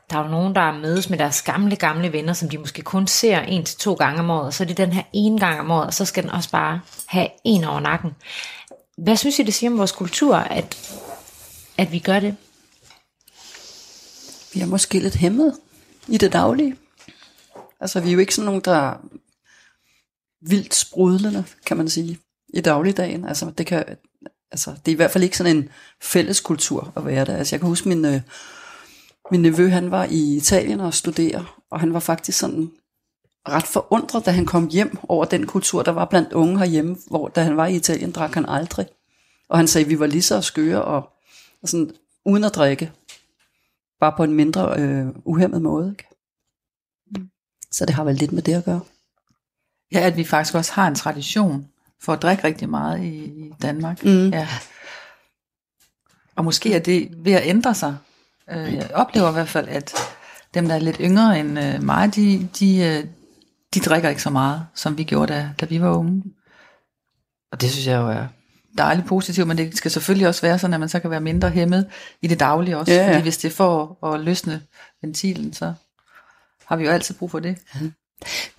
der 0.09 0.17
er 0.17 0.23
jo 0.23 0.29
nogen, 0.29 0.55
der 0.55 0.71
mødes 0.71 1.09
med 1.09 1.17
deres 1.17 1.41
gamle, 1.41 1.75
gamle 1.75 2.13
venner, 2.13 2.33
som 2.33 2.49
de 2.49 2.57
måske 2.57 2.81
kun 2.81 3.07
ser 3.07 3.39
en 3.39 3.65
til 3.65 3.77
to 3.77 3.93
gange 3.93 4.19
om 4.19 4.29
året, 4.29 4.45
og 4.45 4.53
så 4.53 4.63
er 4.63 4.67
det 4.67 4.77
den 4.77 4.93
her 4.93 5.03
ene 5.13 5.39
gang 5.39 5.59
om 5.59 5.71
året, 5.71 5.87
og 5.87 5.93
så 5.93 6.05
skal 6.05 6.23
den 6.23 6.31
også 6.31 6.51
bare 6.51 6.81
have 7.05 7.27
en 7.45 7.63
over 7.63 7.79
nakken. 7.79 8.11
Hvad 8.97 9.17
synes 9.17 9.39
I, 9.39 9.43
det 9.43 9.53
siger 9.53 9.69
om 9.69 9.77
vores 9.77 9.91
kultur, 9.91 10.35
at, 10.35 10.77
at 11.77 11.91
vi 11.91 11.99
gør 11.99 12.19
det? 12.19 12.35
Vi 14.53 14.59
er 14.59 14.65
måske 14.65 14.99
lidt 14.99 15.15
hæmmet 15.15 15.57
i 16.07 16.17
det 16.17 16.33
daglige. 16.33 16.75
Altså, 17.79 17.99
vi 17.99 18.09
er 18.09 18.13
jo 18.13 18.19
ikke 18.19 18.35
sådan 18.35 18.45
nogen, 18.45 18.61
der 18.65 18.75
er 18.75 18.97
vildt 20.41 20.75
sprudlende, 20.75 21.43
kan 21.65 21.77
man 21.77 21.89
sige, 21.89 22.19
i 22.53 22.61
dagligdagen. 22.61 23.25
Altså, 23.25 23.51
det, 23.57 23.65
kan, 23.65 23.83
altså, 24.51 24.71
det 24.71 24.91
er 24.91 24.95
i 24.95 24.95
hvert 24.95 25.11
fald 25.11 25.23
ikke 25.23 25.37
sådan 25.37 25.57
en 25.57 25.69
fælles 26.01 26.39
kultur 26.39 26.93
at 26.95 27.05
være 27.05 27.25
der. 27.25 27.37
Altså, 27.37 27.55
jeg 27.55 27.59
kan 27.59 27.69
huske, 27.69 27.89
min, 27.89 28.05
øh, 28.05 28.21
min 29.31 29.41
nevø, 29.41 29.69
han 29.69 29.91
var 29.91 30.03
i 30.03 30.35
Italien 30.37 30.79
og 30.79 30.93
studere, 30.93 31.45
og 31.71 31.79
han 31.79 31.93
var 31.93 31.99
faktisk 31.99 32.39
sådan 32.39 32.71
ret 33.47 33.67
forundret, 33.67 34.25
da 34.25 34.31
han 34.31 34.45
kom 34.45 34.67
hjem 34.67 34.97
over 35.07 35.25
den 35.25 35.47
kultur, 35.47 35.83
der 35.83 35.91
var 35.91 36.05
blandt 36.05 36.33
unge 36.33 36.59
herhjemme, 36.59 36.97
hvor 37.07 37.27
da 37.27 37.43
han 37.43 37.57
var 37.57 37.65
i 37.65 37.75
Italien, 37.75 38.11
drak 38.11 38.33
han 38.33 38.45
aldrig. 38.45 38.85
Og 39.49 39.57
han 39.57 39.67
sagde, 39.67 39.85
at 39.85 39.89
vi 39.89 39.99
var 39.99 40.05
lige 40.05 40.21
så 40.21 40.41
skøre 40.41 40.83
og, 40.83 41.09
og 41.61 41.69
sådan, 41.69 41.91
uden 42.25 42.43
at 42.43 42.55
drikke. 42.55 42.91
Bare 43.99 44.13
på 44.17 44.23
en 44.23 44.33
mindre 44.33 44.79
øh, 44.79 45.07
uhemmet 45.25 45.61
måde. 45.61 45.89
Ikke? 45.89 46.07
Så 47.71 47.85
det 47.85 47.95
har 47.95 48.03
vel 48.03 48.15
lidt 48.15 48.31
med 48.31 48.41
det 48.41 48.53
at 48.53 48.65
gøre. 48.65 48.81
Ja, 49.91 49.99
at 49.99 50.17
vi 50.17 50.23
faktisk 50.23 50.55
også 50.55 50.73
har 50.73 50.87
en 50.87 50.95
tradition 50.95 51.67
for 52.01 52.13
at 52.13 52.21
drikke 52.21 52.43
rigtig 52.43 52.69
meget 52.69 53.03
i, 53.03 53.23
i 53.25 53.53
Danmark. 53.61 54.05
Mm. 54.05 54.29
Ja. 54.29 54.47
Og 56.35 56.45
måske 56.45 56.73
er 56.73 56.79
det 56.79 57.25
ved 57.25 57.33
at 57.33 57.47
ændre 57.47 57.75
sig. 57.75 57.97
Øh, 58.51 58.73
Jeg 58.73 58.89
oplever 58.93 59.29
i 59.29 59.33
hvert 59.33 59.49
fald, 59.49 59.67
at 59.67 59.93
dem, 60.53 60.67
der 60.67 60.75
er 60.75 60.79
lidt 60.79 60.97
yngre 61.01 61.39
end 61.39 61.59
øh, 61.59 61.83
mig, 61.83 62.15
de, 62.15 62.49
de, 62.59 62.77
øh, 62.77 63.03
de 63.73 63.79
drikker 63.79 64.09
ikke 64.09 64.21
så 64.21 64.29
meget, 64.29 64.65
som 64.75 64.97
vi 64.97 65.03
gjorde, 65.03 65.33
da, 65.33 65.49
da 65.59 65.65
vi 65.65 65.81
var 65.81 65.91
unge. 65.97 66.23
Og 67.51 67.61
det 67.61 67.71
synes 67.71 67.87
jeg 67.87 67.97
jo 68.01 68.07
er 68.07 68.25
dejligt 68.77 69.07
positivt, 69.07 69.47
men 69.47 69.57
det 69.57 69.77
skal 69.77 69.91
selvfølgelig 69.91 70.27
også 70.27 70.41
være 70.41 70.59
sådan, 70.59 70.73
at 70.73 70.79
man 70.79 70.89
så 70.89 70.99
kan 70.99 71.11
være 71.11 71.21
mindre 71.21 71.49
hæmmet 71.49 71.87
i 72.21 72.27
det 72.27 72.39
daglige 72.39 72.77
også. 72.77 72.93
Ja, 72.93 73.01
ja. 73.05 73.09
Fordi 73.09 73.21
hvis 73.21 73.37
det 73.37 73.51
for 73.51 74.05
at 74.05 74.19
løsne 74.19 74.61
ventilen, 75.01 75.53
så 75.53 75.73
har 76.65 76.75
vi 76.75 76.83
jo 76.83 76.89
altid 76.89 77.15
brug 77.15 77.31
for 77.31 77.39
det. 77.39 77.57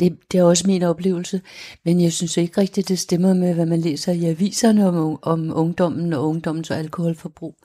Det, 0.01 0.19
det 0.33 0.41
er 0.41 0.45
også 0.45 0.67
min 0.67 0.83
oplevelse, 0.83 1.41
men 1.85 2.01
jeg 2.01 2.13
synes 2.13 2.37
ikke 2.37 2.61
rigtigt, 2.61 2.89
det 2.89 2.99
stemmer 2.99 3.35
med, 3.35 3.55
hvad 3.55 3.67
man 3.67 3.81
læser 3.81 4.13
i 4.13 4.25
aviserne 4.25 4.89
om, 4.89 5.19
om 5.23 5.53
ungdommen 5.55 6.13
og 6.13 6.29
ungdommens 6.29 6.71
alkoholforbrug. 6.71 7.57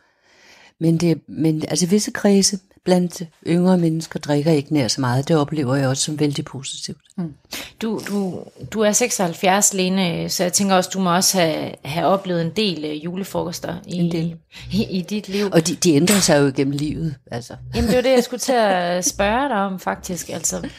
Men, 0.80 0.98
det, 0.98 1.22
men 1.28 1.64
altså 1.68 1.88
visse 1.88 2.12
kredse 2.12 2.60
blandt 2.86 3.24
yngre 3.48 3.78
mennesker 3.78 4.20
drikker 4.20 4.52
ikke 4.52 4.74
nær 4.74 4.88
så 4.88 5.02
meget. 5.02 5.28
Det 5.28 5.38
oplever 5.38 5.76
jeg 5.76 5.88
også 5.88 6.04
som 6.04 6.20
vældig 6.20 6.46
positivt. 6.46 6.98
Du, 7.82 8.02
du, 8.08 8.44
du 8.72 8.80
er 8.82 8.92
76, 8.92 9.74
Lene, 9.74 10.30
så 10.30 10.44
jeg 10.44 10.54
tænker 10.54 10.76
også, 10.76 10.90
du 10.94 11.00
må 11.00 11.16
også 11.16 11.38
have, 11.40 11.72
have 11.86 12.06
oplevet 12.08 12.42
en 12.42 12.52
del 12.56 12.86
øh, 12.86 13.06
julefrokoster 13.06 13.76
i, 13.88 13.96
En 13.96 14.12
del. 14.12 14.38
i, 14.72 14.84
i 14.98 15.02
dit 15.02 15.28
liv. 15.30 15.46
Og 15.54 15.68
de, 15.68 15.76
de 15.76 15.94
ændrer 15.94 16.20
sig 16.20 16.42
jo 16.42 16.52
gennem 16.56 16.78
livet. 16.78 17.16
Altså. 17.32 17.56
Jamen 17.76 17.88
det 17.90 17.96
var 17.96 18.02
det, 18.02 18.12
jeg 18.12 18.24
skulle 18.24 18.40
til 18.40 18.54
at 18.54 19.06
spørge 19.06 19.50
dig 19.50 19.58
om 19.58 19.80
faktisk. 19.80 20.30
Altså, 20.30 20.70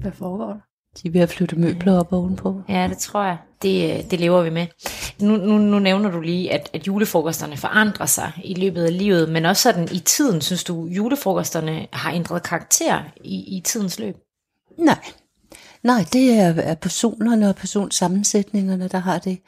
Hvad 0.00 0.12
foregår 0.12 0.46
der? 0.46 0.60
De 1.02 1.08
er 1.08 1.12
ved 1.12 1.20
at 1.20 1.28
flytte 1.28 1.56
møbler 1.56 1.98
op 1.98 2.12
ovenpå. 2.12 2.62
Ja, 2.68 2.88
det 2.88 2.98
tror 2.98 3.24
jeg. 3.24 3.36
Det, 3.62 3.98
øh, 3.98 4.10
det 4.10 4.20
lever 4.20 4.42
vi 4.42 4.50
med. 4.50 4.66
Nu, 5.20 5.36
nu, 5.36 5.58
nu 5.58 5.78
nævner 5.78 6.10
du 6.10 6.20
lige, 6.20 6.52
at, 6.52 6.70
at 6.72 6.86
julefrokosterne 6.86 7.56
forandrer 7.56 8.06
sig 8.06 8.32
i 8.44 8.54
løbet 8.54 8.84
af 8.84 8.98
livet, 8.98 9.28
men 9.28 9.44
også 9.44 9.62
sådan 9.62 9.88
i 9.92 9.98
tiden, 9.98 10.40
synes 10.40 10.64
du, 10.64 10.86
julefrokosterne 10.86 11.86
har 11.92 12.12
ændret 12.12 12.42
karakter 12.42 13.02
i, 13.24 13.56
i 13.56 13.60
tidens 13.64 13.98
løb? 13.98 14.16
Nej. 14.78 14.98
Nej, 15.82 16.04
det 16.12 16.32
er, 16.32 16.54
er 16.54 16.74
personerne 16.74 17.48
og 17.48 17.56
personsammensætningerne, 17.56 18.88
der 18.88 18.98
har 18.98 19.18
det. 19.18 19.38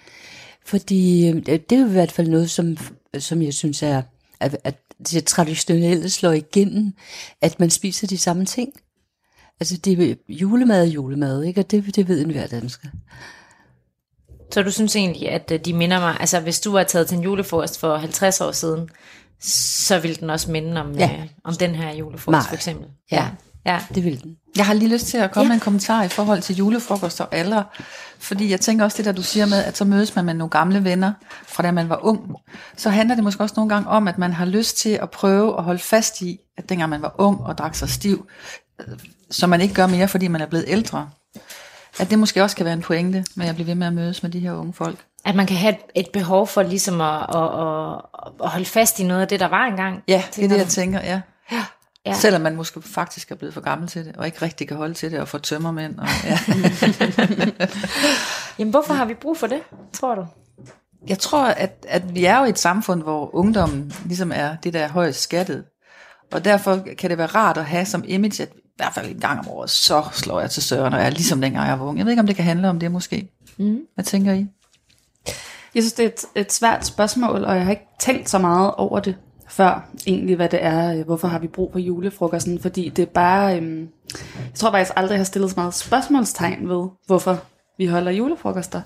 Fordi 0.66 1.28
øh, 1.28 1.46
det 1.46 1.72
er 1.72 1.80
jo 1.80 1.86
i 1.86 1.92
hvert 1.92 2.12
fald 2.12 2.28
noget, 2.28 2.50
som, 2.50 2.76
som 3.18 3.42
jeg 3.42 3.54
synes 3.54 3.82
er, 3.82 4.02
at, 4.40 4.56
at 4.64 4.74
det 5.12 5.24
traditionelle 5.24 6.10
slår 6.10 6.32
igennem, 6.32 6.92
at 7.42 7.60
man 7.60 7.70
spiser 7.70 8.06
de 8.06 8.18
samme 8.18 8.44
ting. 8.44 8.72
Altså 9.60 9.76
det 9.76 10.10
er 10.10 10.14
julemad 10.28 10.80
og 10.80 10.88
julemad, 10.88 11.42
ikke? 11.44 11.60
og 11.60 11.70
det, 11.70 11.96
det 11.96 12.08
ved 12.08 12.24
enhver 12.24 12.46
dansker. 12.46 12.88
Så 14.52 14.62
du 14.62 14.70
synes 14.70 14.96
egentlig, 14.96 15.28
at 15.30 15.50
øh, 15.54 15.60
de 15.64 15.72
minder 15.74 16.00
mig, 16.00 16.16
altså 16.20 16.40
hvis 16.40 16.60
du 16.60 16.72
var 16.72 16.82
taget 16.82 17.06
til 17.06 17.16
en 17.18 17.24
julefrokost 17.24 17.80
for 17.80 17.96
50 17.96 18.40
år 18.40 18.52
siden, 18.52 18.88
så 19.40 19.98
ville 19.98 20.16
den 20.16 20.30
også 20.30 20.50
minde 20.50 20.80
om, 20.80 20.92
Ja. 20.92 21.10
øh, 21.22 21.26
om 21.44 21.54
den 21.54 21.74
her 21.74 21.92
julefrokost 21.94 22.30
Meget. 22.30 22.46
for 22.46 22.54
eksempel. 22.54 22.86
Ja. 23.12 23.28
ja. 23.66 23.80
Det 23.94 24.04
vil 24.04 24.22
den. 24.22 24.36
Jeg 24.56 24.66
har 24.66 24.74
lige 24.74 24.92
lyst 24.92 25.06
til 25.06 25.18
at 25.18 25.30
komme 25.30 25.44
Ja. 25.44 25.48
med 25.48 25.54
en 25.54 25.60
kommentar 25.60 26.02
i 26.02 26.08
forhold 26.08 26.42
til 26.42 26.56
julefrokost 26.56 27.20
og 27.20 27.34
aldre. 27.34 27.64
Fordi 28.18 28.50
jeg 28.50 28.60
tænker 28.60 28.84
også 28.84 28.96
det 28.96 29.04
der, 29.04 29.12
du 29.12 29.22
siger 29.22 29.46
med, 29.46 29.64
at 29.64 29.76
så 29.76 29.84
mødes 29.84 30.16
man 30.16 30.24
med 30.24 30.34
nogle 30.34 30.50
gamle 30.50 30.84
venner, 30.84 31.12
fra 31.46 31.62
da 31.62 31.70
man 31.70 31.88
var 31.88 32.04
ung. 32.04 32.36
Så 32.76 32.90
handler 32.90 33.14
det 33.14 33.24
måske 33.24 33.42
også 33.42 33.54
nogle 33.56 33.68
gange 33.74 33.88
om, 33.88 34.08
at 34.08 34.18
man 34.18 34.32
har 34.32 34.44
lyst 34.44 34.76
til 34.76 34.90
at 35.02 35.10
prøve 35.10 35.58
at 35.58 35.64
holde 35.64 35.78
fast 35.80 36.20
i, 36.22 36.38
at 36.58 36.68
dengang 36.68 36.90
man 36.90 37.02
var 37.02 37.14
ung 37.18 37.40
og 37.40 37.58
drak 37.58 37.74
sig 37.74 37.88
stiv, 37.88 38.26
som 39.30 39.50
man 39.50 39.60
ikke 39.60 39.74
gør 39.74 39.86
mere, 39.86 40.08
fordi 40.08 40.28
man 40.28 40.40
er 40.40 40.46
blevet 40.46 40.64
ældre. 40.68 41.10
At 41.98 42.10
det 42.10 42.18
måske 42.18 42.42
også 42.42 42.56
kan 42.56 42.64
være 42.64 42.74
en 42.74 42.82
pointe 42.82 43.24
med 43.34 43.46
at 43.46 43.54
blive 43.54 43.66
ved 43.66 43.74
med 43.74 43.86
at 43.86 43.92
mødes 43.92 44.22
med 44.22 44.30
de 44.30 44.40
her 44.40 44.52
unge 44.52 44.72
folk. 44.72 44.98
at 45.24 45.34
man 45.34 45.46
kan 45.46 45.56
have 45.56 45.76
et, 45.94 46.08
behov 46.12 46.46
for 46.46 46.62
ligesom 46.62 47.00
at, 47.00 47.36
at, 47.36 47.42
at, 47.42 48.00
at 48.42 48.48
holde 48.48 48.64
fast 48.64 49.00
i 49.00 49.04
noget 49.04 49.20
af 49.20 49.28
det, 49.28 49.40
der 49.40 49.48
var 49.48 49.66
engang. 49.66 50.02
Ja, 50.08 50.24
det 50.36 50.44
er 50.44 50.48
det, 50.48 50.56
jeg 50.56 50.66
tænker, 50.66 51.00
ja. 51.00 51.20
Ja. 51.52 51.64
Ja. 52.06 52.14
Selvom 52.14 52.42
man 52.42 52.56
måske 52.56 52.82
faktisk 52.82 53.30
er 53.30 53.34
blevet 53.34 53.54
for 53.54 53.60
gammel 53.60 53.88
til 53.88 54.04
det, 54.04 54.16
og 54.16 54.26
ikke 54.26 54.42
rigtig 54.42 54.68
kan 54.68 54.76
holde 54.76 54.94
til 54.94 55.10
det, 55.10 55.20
og 55.20 55.28
få 55.28 55.38
tømmermænd. 55.38 55.98
Og, 55.98 56.06
ja. 56.24 56.38
Jamen, 58.58 58.70
hvorfor 58.70 58.94
har 58.94 59.04
vi 59.04 59.14
brug 59.14 59.36
for 59.36 59.46
det, 59.46 59.60
tror 59.92 60.14
du? 60.14 60.26
Jeg 61.08 61.18
tror, 61.18 61.44
at, 61.44 61.86
at 61.88 62.14
vi 62.14 62.24
er 62.24 62.38
jo 62.38 62.44
i 62.44 62.48
et 62.48 62.58
samfund, 62.58 63.02
hvor 63.02 63.34
ungdommen 63.34 63.92
ligesom 64.04 64.32
er 64.34 64.56
det, 64.56 64.72
der 64.72 64.80
er 64.80 64.88
højst 64.88 65.20
skattet. 65.20 65.64
Og 66.32 66.44
derfor 66.44 66.84
kan 66.98 67.10
det 67.10 67.18
være 67.18 67.26
rart 67.26 67.58
at 67.58 67.64
have 67.64 67.86
som 67.86 68.04
image, 68.06 68.42
at 68.42 68.52
i 68.78 68.82
hvert 68.82 68.94
fald 68.94 69.10
en 69.10 69.20
gang 69.20 69.38
om 69.38 69.48
året, 69.48 69.70
så 69.70 70.04
slår 70.12 70.40
jeg 70.40 70.50
til 70.50 70.62
søren, 70.62 70.92
og 70.92 70.98
jeg 70.98 71.06
er 71.06 71.10
ligesom 71.10 71.40
dengang 71.40 71.68
jeg 71.68 71.80
var 71.80 71.86
ung. 71.86 71.98
Jeg 71.98 72.06
ved 72.06 72.12
ikke, 72.12 72.20
om 72.20 72.26
det 72.26 72.36
kan 72.36 72.44
handle 72.44 72.68
om 72.68 72.78
det 72.78 72.92
måske. 72.92 73.30
Mm. 73.56 73.80
Hvad 73.94 74.04
tænker 74.04 74.32
I? 74.32 74.46
Jeg 75.74 75.82
synes, 75.82 75.92
det 75.92 76.04
er 76.04 76.08
et, 76.08 76.24
et 76.34 76.52
svært 76.52 76.86
spørgsmål, 76.86 77.44
og 77.44 77.56
jeg 77.56 77.64
har 77.64 77.70
ikke 77.70 77.88
tænkt 78.00 78.30
så 78.30 78.38
meget 78.38 78.74
over 78.74 79.00
det 79.00 79.16
før, 79.48 79.88
egentlig, 80.06 80.36
hvad 80.36 80.48
det 80.48 80.64
er, 80.64 80.94
øh, 80.94 81.04
hvorfor 81.04 81.28
har 81.28 81.38
vi 81.38 81.46
brug 81.46 81.72
for 81.72 81.78
julefrokosten, 81.78 82.60
fordi 82.60 82.88
det 82.88 83.02
er 83.02 83.06
bare, 83.06 83.56
øhm, 83.56 83.88
jeg 84.34 84.54
tror 84.54 84.70
faktisk 84.70 84.92
aldrig, 84.96 85.14
jeg 85.14 85.20
har 85.20 85.24
stillet 85.24 85.50
så 85.50 85.56
meget 85.56 85.74
spørgsmålstegn 85.74 86.68
ved, 86.68 86.88
hvorfor 87.06 87.38
vi 87.78 87.86
holder 87.86 88.10
julefrokoster. 88.10 88.82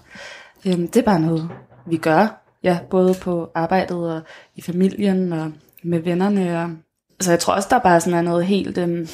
Øhm, 0.66 0.88
det 0.88 0.96
er 0.96 1.04
bare 1.04 1.20
noget, 1.20 1.48
vi 1.86 1.96
gør, 1.96 2.42
ja, 2.62 2.78
både 2.90 3.14
på 3.14 3.50
arbejdet 3.54 4.14
og 4.14 4.22
i 4.56 4.62
familien 4.62 5.32
og 5.32 5.52
med 5.82 5.98
vennerne. 5.98 6.62
Og, 6.62 6.70
så 7.20 7.30
jeg 7.30 7.40
tror 7.40 7.54
også, 7.54 7.68
der 7.70 7.78
bare 7.78 8.00
sådan 8.00 8.18
er 8.18 8.22
noget 8.22 8.46
helt 8.46 8.78
øhm, 8.78 9.08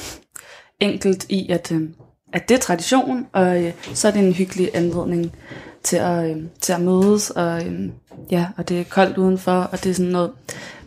enkelt 0.79 1.25
i, 1.29 1.49
at, 1.49 1.71
øh, 1.71 1.89
at 2.33 2.49
det 2.49 2.55
er 2.55 2.59
tradition, 2.59 3.27
og 3.33 3.63
øh, 3.63 3.73
så 3.93 4.07
er 4.07 4.11
det 4.11 4.27
en 4.27 4.33
hyggelig 4.33 4.69
anledning 4.73 5.35
til 5.83 5.97
at, 5.97 6.29
øh, 6.29 6.43
til 6.61 6.73
at 6.73 6.81
mødes, 6.81 7.29
og, 7.29 7.65
øh, 7.65 7.89
ja, 8.31 8.47
og 8.57 8.69
det 8.69 8.79
er 8.79 8.83
koldt 8.83 9.17
udenfor, 9.17 9.51
og 9.51 9.83
det 9.83 9.89
er 9.89 9.93
sådan 9.93 10.11
noget, 10.11 10.31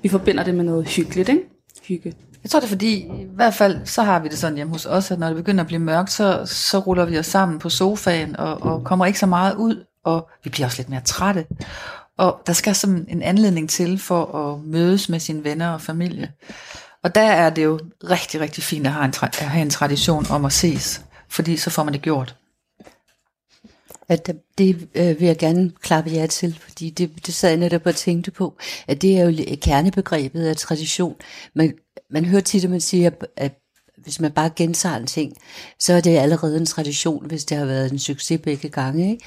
vi 0.03 0.09
forbinder 0.09 0.45
det 0.45 0.55
med 0.55 0.65
noget 0.65 0.89
hyggeligt, 0.89 1.29
ikke? 1.29 1.43
Hygge. 1.83 2.15
Jeg 2.43 2.51
tror 2.51 2.61
det 2.61 2.67
er 2.67 2.71
fordi, 2.71 2.95
i 2.95 3.27
hvert 3.35 3.55
fald 3.55 3.81
så 3.85 4.03
har 4.03 4.21
vi 4.21 4.29
det 4.29 4.39
sådan 4.39 4.57
hjemme 4.57 4.73
hos 4.73 4.87
os, 4.87 5.11
at 5.11 5.19
når 5.19 5.27
det 5.27 5.37
begynder 5.37 5.61
at 5.61 5.67
blive 5.67 5.79
mørkt, 5.79 6.11
så, 6.11 6.43
så 6.47 6.79
ruller 6.79 7.05
vi 7.05 7.19
os 7.19 7.27
sammen 7.27 7.59
på 7.59 7.69
sofaen 7.69 8.37
og, 8.37 8.63
og 8.63 8.85
kommer 8.85 9.07
ikke 9.07 9.19
så 9.19 9.27
meget 9.27 9.55
ud, 9.55 9.85
og 10.05 10.29
vi 10.45 10.51
bliver 10.51 10.67
også 10.67 10.79
lidt 10.79 10.89
mere 10.89 11.01
trætte. 11.05 11.47
Og 12.19 12.41
der 12.47 12.53
skal 12.53 12.75
sådan 12.75 13.07
en 13.09 13.23
anledning 13.23 13.71
til 13.71 13.99
for 13.99 14.35
at 14.35 14.65
mødes 14.65 15.09
med 15.09 15.21
sine 15.21 15.45
venner 15.45 15.69
og 15.69 15.81
familie. 15.81 16.33
Og 17.03 17.15
der 17.15 17.21
er 17.21 17.51
det 17.51 17.65
jo 17.65 17.81
rigtig, 18.11 18.41
rigtig 18.41 18.65
fint 18.65 18.87
at 18.87 18.93
have 18.93 19.05
en, 19.05 19.13
tra- 19.17 19.43
at 19.43 19.49
have 19.49 19.63
en 19.63 19.71
tradition 19.71 20.27
om 20.31 20.45
at 20.45 20.53
ses, 20.53 21.03
fordi 21.29 21.57
så 21.57 21.71
får 21.71 21.85
man 21.85 21.93
det 21.93 22.03
gjort. 22.03 22.37
At 24.09 24.31
det 24.59 24.89
øh, 24.95 25.21
vil 25.21 25.27
jeg 25.27 25.39
gerne 25.39 25.73
klappe 25.81 26.11
jer 26.13 26.27
til, 26.27 26.59
fordi 26.63 26.91
det, 26.91 27.27
det 27.27 27.35
sad 27.35 27.49
jeg 27.49 27.59
netop 27.59 27.87
og 27.87 27.95
tænkte 27.95 28.31
på, 28.31 28.57
at 28.89 29.03
det 29.03 29.19
er 29.19 29.25
jo 29.25 29.57
kernebegrebet 29.63 30.47
af 30.47 30.57
tradition. 30.57 31.17
Man, 31.55 31.75
man 32.11 32.25
hører 32.25 32.43
tit, 32.43 32.65
at 32.65 32.71
man 32.71 32.81
siger, 32.81 33.11
at, 33.37 33.59
hvis 33.97 34.21
man 34.21 34.33
bare 34.33 34.51
gentager 34.57 34.97
en 34.97 35.07
ting, 35.07 35.33
så 35.79 35.93
er 35.93 36.01
det 36.01 36.19
allerede 36.19 36.57
en 36.57 36.67
tradition, 36.67 37.27
hvis 37.27 37.45
det 37.45 37.57
har 37.57 37.65
været 37.65 37.93
en 37.93 37.99
succes 37.99 38.41
begge 38.41 38.69
gange. 38.69 39.11
Ikke? 39.13 39.25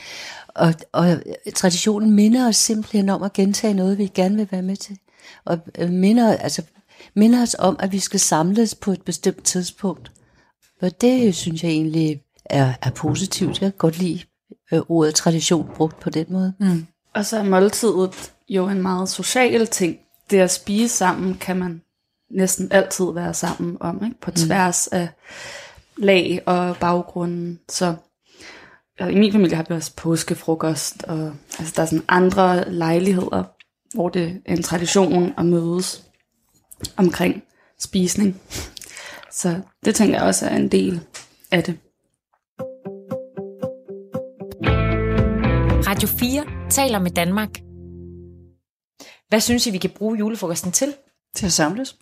Og, 0.47 0.73
og 0.91 1.23
traditionen 1.55 2.11
minder 2.11 2.47
os 2.47 2.55
simpelthen 2.55 3.09
om 3.09 3.23
at 3.23 3.33
gentage 3.33 3.73
noget, 3.73 3.97
vi 3.97 4.11
gerne 4.15 4.35
vil 4.35 4.47
være 4.51 4.61
med 4.61 4.75
til. 4.75 4.97
Og 5.45 5.59
øh, 5.77 5.89
minder, 5.89 6.38
altså, 6.38 6.61
minder 7.15 7.41
os 7.41 7.56
om, 7.60 7.75
at 7.80 7.91
vi 7.91 7.99
skal 7.99 8.19
samles 8.19 8.75
på 8.75 8.91
et 8.91 9.01
bestemt 9.01 9.43
tidspunkt. 9.43 10.12
Og 10.82 11.01
det 11.01 11.36
synes 11.36 11.63
jeg 11.63 11.71
egentlig 11.71 12.21
er, 12.45 12.73
er 12.82 12.89
positivt. 12.89 13.62
Jeg 13.62 13.71
kan 13.71 13.78
godt 13.78 13.99
lide 13.99 14.21
øh, 14.73 14.82
ordet 14.89 15.15
tradition 15.15 15.69
brugt 15.75 15.99
på 15.99 16.10
den 16.10 16.25
måde. 16.30 16.54
Mm. 16.60 16.88
Og 17.13 17.25
så 17.25 17.38
er 17.38 17.43
måltidet 17.43 18.32
jo 18.49 18.67
en 18.67 18.82
meget 18.82 19.10
social 19.10 19.67
ting. 19.67 19.97
Det 20.30 20.39
at 20.39 20.51
spise 20.51 20.95
sammen 20.95 21.36
kan 21.36 21.58
man 21.58 21.82
næsten 22.32 22.71
altid 22.71 23.06
være 23.13 23.34
sammen 23.34 23.78
om, 23.80 24.06
ikke? 24.06 24.19
på 24.21 24.32
tværs 24.32 24.89
mm. 24.91 24.97
af 24.97 25.10
lag 25.97 26.41
og 26.45 26.78
baggrunden. 26.78 27.60
Så 27.69 27.95
og 28.99 29.12
i 29.12 29.15
min 29.15 29.32
familie 29.32 29.56
har 29.56 29.65
vi 29.69 29.75
også 29.75 29.95
påskefrokost, 29.95 31.04
og 31.04 31.34
altså, 31.60 31.73
der 31.75 31.82
er 31.82 31.86
sådan 31.86 32.06
andre 32.08 32.71
lejligheder, 32.71 33.43
hvor 33.95 34.10
det 34.10 34.41
er 34.45 34.54
en 34.54 34.63
tradition 34.63 35.34
at 35.38 35.45
mødes 35.45 36.04
omkring 36.97 37.43
spisning. 37.79 38.41
Så 39.31 39.61
det 39.85 39.95
tænker 39.95 40.15
jeg 40.15 40.23
også 40.23 40.45
er 40.45 40.55
en 40.55 40.71
del 40.71 41.01
af 41.51 41.63
det. 41.63 41.77
Radio 45.88 46.07
4 46.07 46.43
taler 46.69 46.99
med 46.99 47.11
Danmark. 47.11 47.49
Hvad 49.29 49.39
synes 49.39 49.67
I, 49.67 49.71
vi 49.71 49.77
kan 49.77 49.89
bruge 49.89 50.17
julefrokosten 50.17 50.71
til? 50.71 50.93
Til 51.35 51.45
at 51.45 51.51
samles. 51.51 51.95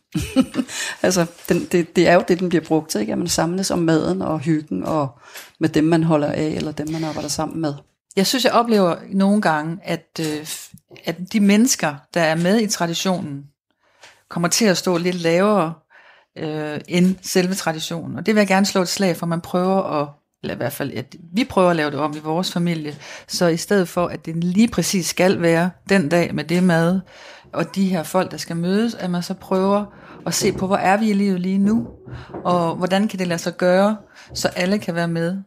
altså, 1.03 1.25
den, 1.49 1.65
det, 1.71 1.95
det 1.95 2.07
er 2.07 2.13
jo 2.13 2.23
det, 2.27 2.39
den 2.39 2.49
bliver 2.49 2.63
brugt 2.63 2.89
til, 2.89 3.01
ikke? 3.01 3.13
At 3.13 3.17
man 3.17 3.27
samles 3.27 3.71
om 3.71 3.79
maden 3.79 4.21
og 4.21 4.39
hyggen 4.39 4.83
og 4.83 5.19
med 5.59 5.69
dem, 5.69 5.83
man 5.83 6.03
holder 6.03 6.27
af, 6.27 6.47
eller 6.47 6.71
dem, 6.71 6.89
man 6.89 7.03
arbejder 7.03 7.29
sammen 7.29 7.61
med. 7.61 7.73
Jeg 8.15 8.27
synes, 8.27 8.45
jeg 8.45 8.53
oplever 8.53 8.95
nogle 9.11 9.41
gange, 9.41 9.79
at, 9.83 10.19
øh, 10.19 10.47
at 11.05 11.33
de 11.33 11.39
mennesker, 11.39 11.95
der 12.13 12.21
er 12.21 12.35
med 12.35 12.61
i 12.61 12.67
traditionen, 12.67 13.43
kommer 14.33 14.49
til 14.49 14.65
at 14.65 14.77
stå 14.77 14.97
lidt 14.97 15.15
lavere 15.15 15.73
øh, 16.37 16.79
end 16.87 17.15
selve 17.21 17.53
traditionen. 17.53 18.17
Og 18.17 18.25
det 18.25 18.35
vil 18.35 18.41
jeg 18.41 18.47
gerne 18.47 18.65
slå 18.65 18.81
et 18.81 18.87
slag 18.87 19.17
for, 19.17 19.25
man 19.25 19.41
prøver 19.41 20.01
at, 20.01 20.07
eller 20.43 20.53
i 20.53 20.57
hvert 20.57 20.73
fald, 20.73 20.91
at 20.93 21.15
vi 21.33 21.43
prøver 21.43 21.69
at 21.69 21.75
lave 21.75 21.91
det 21.91 21.99
om 21.99 22.13
i 22.15 22.19
vores 22.19 22.51
familie, 22.51 22.95
så 23.27 23.47
i 23.47 23.57
stedet 23.57 23.87
for, 23.89 24.07
at 24.07 24.25
det 24.25 24.43
lige 24.43 24.67
præcis 24.67 25.05
skal 25.05 25.41
være 25.41 25.69
den 25.89 26.09
dag 26.09 26.35
med 26.35 26.43
det 26.43 26.63
mad, 26.63 26.99
og 27.53 27.75
de 27.75 27.89
her 27.89 28.03
folk, 28.03 28.31
der 28.31 28.37
skal 28.37 28.55
mødes, 28.55 28.95
at 28.95 29.09
man 29.09 29.23
så 29.23 29.33
prøver 29.33 29.85
at 30.25 30.33
se 30.33 30.51
på, 30.51 30.67
hvor 30.67 30.77
er 30.77 30.97
vi 30.97 31.09
i 31.09 31.13
livet 31.13 31.39
lige 31.39 31.57
nu, 31.57 31.87
og 32.43 32.75
hvordan 32.75 33.07
kan 33.07 33.19
det 33.19 33.27
lade 33.27 33.39
sig 33.39 33.57
gøre, 33.57 33.97
så 34.33 34.47
alle 34.47 34.79
kan 34.79 34.95
være 34.95 35.07
med. 35.07 35.37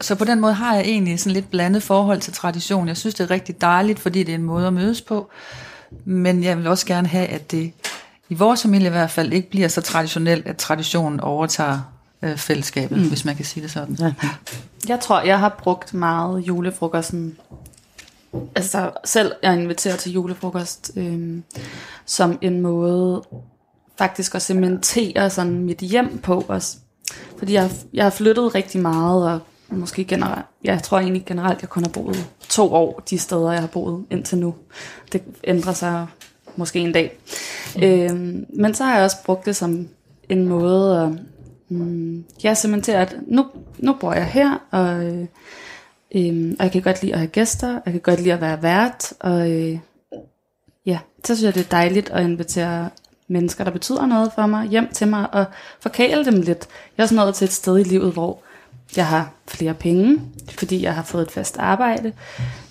Så 0.00 0.14
på 0.14 0.24
den 0.24 0.40
måde 0.40 0.52
har 0.52 0.74
jeg 0.74 0.84
egentlig 0.84 1.20
sådan 1.20 1.34
lidt 1.34 1.50
blandet 1.50 1.82
forhold 1.82 2.20
til 2.20 2.32
tradition. 2.32 2.88
Jeg 2.88 2.96
synes, 2.96 3.14
det 3.14 3.24
er 3.24 3.30
rigtig 3.30 3.60
dejligt, 3.60 3.98
fordi 3.98 4.22
det 4.22 4.32
er 4.32 4.38
en 4.38 4.42
måde 4.42 4.66
at 4.66 4.72
mødes 4.72 5.02
på. 5.02 5.30
Men 6.04 6.44
jeg 6.44 6.58
vil 6.58 6.66
også 6.66 6.86
gerne 6.86 7.08
have, 7.08 7.26
at 7.26 7.50
det 7.50 7.72
i 8.28 8.34
vores 8.34 8.62
familie 8.62 8.86
i 8.86 8.90
hvert 8.90 9.10
fald 9.10 9.32
ikke 9.32 9.50
bliver 9.50 9.68
så 9.68 9.80
traditionelt, 9.80 10.46
at 10.46 10.56
traditionen 10.56 11.20
overtager 11.20 11.80
øh, 12.22 12.36
fællesskabet, 12.36 12.98
mm. 12.98 13.08
hvis 13.08 13.24
man 13.24 13.36
kan 13.36 13.44
sige 13.44 13.62
det 13.62 13.70
sådan. 13.70 13.96
Ja. 14.00 14.12
Jeg 14.88 15.00
tror, 15.00 15.20
jeg 15.20 15.38
har 15.38 15.48
brugt 15.48 15.94
meget 15.94 16.40
julefrokosten. 16.40 17.36
Altså 18.54 18.90
selv 19.04 19.32
jeg 19.42 19.60
inviterer 19.60 19.96
til 19.96 20.12
julefrokost 20.12 20.90
øhm, 20.96 21.44
som 22.06 22.38
en 22.40 22.60
måde 22.60 23.22
faktisk 23.98 24.34
at 24.34 24.42
cementere 24.42 25.30
sådan 25.30 25.58
mit 25.64 25.78
hjem 25.78 26.18
på 26.18 26.44
os. 26.48 26.78
Fordi 27.38 27.52
jeg, 27.52 27.70
jeg 27.92 28.04
har 28.04 28.10
flyttet 28.10 28.54
rigtig 28.54 28.80
meget, 28.80 29.32
og 29.32 29.40
måske 29.72 30.04
generelt, 30.04 30.46
jeg 30.64 30.82
tror 30.82 30.98
egentlig 30.98 31.24
generelt, 31.26 31.62
jeg 31.62 31.68
kun 31.68 31.82
har 31.82 31.90
boet 31.90 32.26
to 32.48 32.74
år 32.74 33.02
de 33.10 33.18
steder, 33.18 33.52
jeg 33.52 33.60
har 33.60 33.68
boet 33.68 34.04
indtil 34.10 34.38
nu. 34.38 34.54
Det 35.12 35.22
ændrer 35.44 35.72
sig 35.72 36.06
måske 36.56 36.78
en 36.78 36.92
dag. 36.92 37.18
Mm. 37.76 37.82
Øhm, 37.82 38.46
men 38.54 38.74
så 38.74 38.84
har 38.84 38.94
jeg 38.94 39.04
også 39.04 39.16
brugt 39.24 39.46
det 39.46 39.56
som 39.56 39.88
en 40.28 40.48
måde 40.48 41.00
at 41.02 41.10
mm, 41.68 42.24
jeg 42.42 42.56
cementere, 42.56 43.00
at 43.00 43.16
nu, 43.26 43.46
nu 43.78 43.96
bor 44.00 44.12
jeg 44.12 44.26
her, 44.26 44.58
og, 44.70 45.04
øh, 45.04 45.26
øh, 46.14 46.54
og 46.58 46.64
jeg 46.64 46.72
kan 46.72 46.82
godt 46.82 47.02
lide 47.02 47.12
at 47.12 47.18
have 47.18 47.28
gæster, 47.28 47.80
jeg 47.84 47.92
kan 47.92 48.00
godt 48.00 48.20
lide 48.20 48.34
at 48.34 48.40
være 48.40 48.62
vært, 48.62 49.12
og 49.20 49.50
øh, 49.50 49.78
ja, 50.86 50.98
så 51.24 51.34
synes 51.34 51.42
jeg, 51.42 51.54
det 51.54 51.64
er 51.64 51.76
dejligt 51.76 52.10
at 52.10 52.24
invitere 52.24 52.90
mennesker, 53.28 53.64
der 53.64 53.70
betyder 53.70 54.06
noget 54.06 54.32
for 54.34 54.46
mig, 54.46 54.68
hjem 54.68 54.88
til 54.92 55.08
mig, 55.08 55.34
og 55.34 55.44
forkæle 55.80 56.24
dem 56.24 56.34
lidt. 56.34 56.68
Jeg 56.96 56.98
er 56.98 57.02
også 57.02 57.14
nået 57.14 57.34
til 57.34 57.44
et 57.44 57.52
sted 57.52 57.78
i 57.78 57.82
livet, 57.82 58.12
hvor 58.12 58.42
jeg 58.96 59.06
har 59.06 59.32
flere 59.48 59.74
penge, 59.74 60.20
fordi 60.58 60.82
jeg 60.82 60.94
har 60.94 61.02
fået 61.02 61.22
et 61.22 61.30
fast 61.30 61.58
arbejde. 61.58 62.12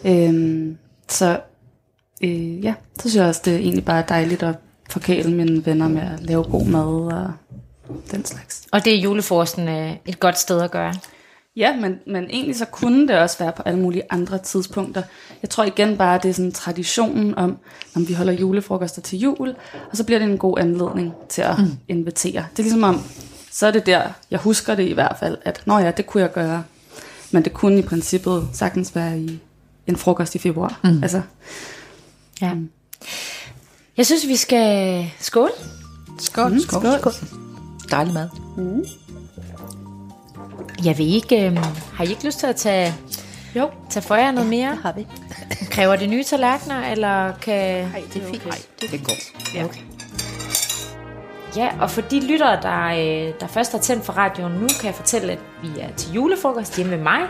Øhm, 0.05 0.77
så 1.09 1.39
øh, 2.23 2.63
ja, 2.63 2.73
så 2.95 3.01
synes 3.09 3.15
jeg 3.15 3.25
også, 3.25 3.41
det 3.45 3.53
er 3.53 3.57
egentlig 3.57 3.85
bare 3.85 4.03
dejligt 4.09 4.43
at 4.43 4.55
forkæle 4.89 5.31
mine 5.31 5.65
venner 5.65 5.87
med 5.87 6.01
at 6.01 6.19
lave 6.19 6.43
god 6.43 6.65
mad 6.65 7.13
og 7.13 7.31
den 8.11 8.25
slags. 8.25 8.67
Og 8.71 8.85
det 8.85 8.95
er 8.95 9.01
julefrokosten 9.01 9.67
øh, 9.67 9.95
et 10.05 10.19
godt 10.19 10.39
sted 10.39 10.61
at 10.61 10.71
gøre. 10.71 10.93
Ja, 11.55 11.75
men, 11.75 11.99
men 12.07 12.23
egentlig 12.23 12.55
så 12.55 12.65
kunne 12.65 13.07
det 13.07 13.17
også 13.17 13.37
være 13.39 13.51
på 13.51 13.63
alle 13.65 13.79
mulige 13.79 14.03
andre 14.09 14.37
tidspunkter. 14.37 15.03
Jeg 15.41 15.49
tror 15.49 15.63
igen 15.63 15.97
bare, 15.97 16.19
det 16.23 16.29
er 16.29 16.33
sådan 16.33 16.51
traditionen 16.51 17.35
om, 17.35 17.57
om 17.95 18.07
vi 18.07 18.13
holder 18.13 18.33
julefrokoster 18.33 19.01
til 19.01 19.19
jul, 19.19 19.55
og 19.91 19.97
så 19.97 20.03
bliver 20.03 20.19
det 20.19 20.27
en 20.27 20.37
god 20.37 20.59
anledning 20.59 21.13
til 21.29 21.41
at 21.41 21.59
mm. 21.59 21.71
invitere. 21.87 22.45
Det 22.51 22.59
er 22.59 22.63
ligesom 22.63 22.83
om, 22.83 23.01
så 23.51 23.67
er 23.67 23.71
det 23.71 23.85
der, 23.85 24.03
jeg 24.31 24.39
husker 24.39 24.75
det 24.75 24.83
i 24.83 24.93
hvert 24.93 25.15
fald, 25.19 25.37
at 25.45 25.61
nå 25.65 25.77
ja, 25.77 25.91
det 25.91 26.05
kunne 26.07 26.23
jeg 26.23 26.31
gøre. 26.31 26.63
Men 27.31 27.43
det 27.43 27.53
kunne 27.53 27.79
i 27.79 27.81
princippet 27.81 28.47
sagtens 28.53 28.95
være 28.95 29.19
i 29.19 29.39
en 29.87 29.97
frokost 29.97 30.35
i 30.35 30.39
februar. 30.39 30.79
Mm. 30.83 31.03
Altså, 31.03 31.21
Ja. 32.41 32.51
Jeg 33.97 34.05
synes, 34.05 34.27
vi 34.27 34.35
skal 34.35 35.05
skåle. 35.19 35.51
Skål, 36.19 36.51
mm, 36.51 36.59
skål. 36.59 36.99
skål. 36.99 37.13
Dejlig 37.91 38.13
mad. 38.13 38.29
Jeg 40.85 40.97
ved 40.97 41.05
ikke, 41.05 41.45
øh, 41.49 41.57
har 41.93 42.03
I 42.03 42.09
ikke 42.09 42.25
lyst 42.25 42.39
til 42.39 42.47
at 42.47 42.55
tage 42.55 42.93
Jo. 43.55 43.69
Tag 43.89 44.03
for 44.03 44.15
jer 44.15 44.31
noget 44.31 44.49
mere. 44.49 44.71
Det 44.71 44.79
har 44.79 44.93
vi. 44.93 45.07
Kræver 45.71 45.95
det 45.95 46.09
nye 46.09 46.23
tallerkener, 46.23 46.91
eller 46.91 47.33
kan... 47.41 47.85
Nej, 47.87 48.03
det 48.13 48.21
er 48.21 48.27
fint. 48.27 48.45
Okay. 48.45 48.57
Det, 48.81 48.91
det 48.91 49.03
går. 49.03 49.13
Ja. 49.55 49.65
Okay. 49.65 49.79
Ja, 51.55 51.69
og 51.81 51.89
for 51.89 52.01
de 52.01 52.27
lyttere, 52.27 52.61
der, 52.61 52.85
øh, 52.85 53.33
der 53.39 53.47
først 53.47 53.71
har 53.71 53.79
tændt 53.79 54.05
for 54.05 54.13
radioen 54.13 54.53
nu, 54.53 54.67
kan 54.67 54.85
jeg 54.85 54.95
fortælle, 54.95 55.31
at 55.31 55.39
vi 55.61 55.79
er 55.79 55.95
til 55.95 56.13
julefrokost 56.13 56.77
hjemme 56.77 56.95
med 56.95 57.03
mig. 57.03 57.21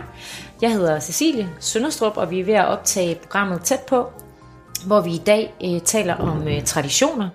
Jeg 0.62 0.72
hedder 0.72 1.00
Cecilie 1.00 1.50
Sønderstrup, 1.60 2.18
og 2.18 2.32
vi 2.32 2.40
er 2.40 2.44
ved 2.44 2.54
at 2.54 2.68
optage 2.68 3.16
programmet 3.16 3.62
tæt 3.62 3.80
på, 3.80 4.12
hvor 4.86 5.02
vi 5.02 5.12
i 5.12 5.22
dag 5.26 5.54
øh, 5.64 5.82
taler 5.82 6.16
om 6.16 6.48
øh, 6.48 6.64
traditioner 6.64 7.30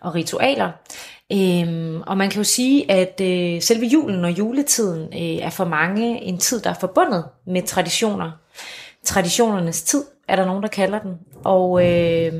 og 0.00 0.14
ritualer. 0.14 0.70
Øhm, 1.32 2.02
og 2.06 2.16
man 2.16 2.30
kan 2.30 2.40
jo 2.40 2.44
sige, 2.44 2.90
at 2.90 3.20
øh, 3.20 3.62
selve 3.62 3.86
julen 3.86 4.24
og 4.24 4.30
juletiden 4.30 5.02
øh, 5.02 5.46
er 5.46 5.50
for 5.50 5.64
mange 5.64 6.22
en 6.22 6.38
tid, 6.38 6.60
der 6.60 6.70
er 6.70 6.78
forbundet 6.80 7.24
med 7.46 7.62
traditioner. 7.62 8.30
Traditionernes 9.04 9.82
tid 9.82 10.04
er 10.28 10.36
der 10.36 10.46
nogen, 10.46 10.62
der 10.62 10.68
kalder 10.68 10.98
den. 10.98 11.18
Og 11.44 11.86
øh, 11.86 12.32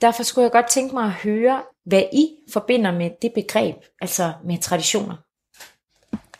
derfor 0.00 0.22
skulle 0.22 0.42
jeg 0.42 0.52
godt 0.52 0.70
tænke 0.70 0.94
mig 0.94 1.04
at 1.04 1.12
høre, 1.12 1.62
hvad 1.86 2.02
I 2.12 2.28
forbinder 2.52 2.92
med 2.92 3.10
det 3.22 3.32
begreb, 3.34 3.76
altså 4.00 4.32
med 4.44 4.58
traditioner. 4.58 5.16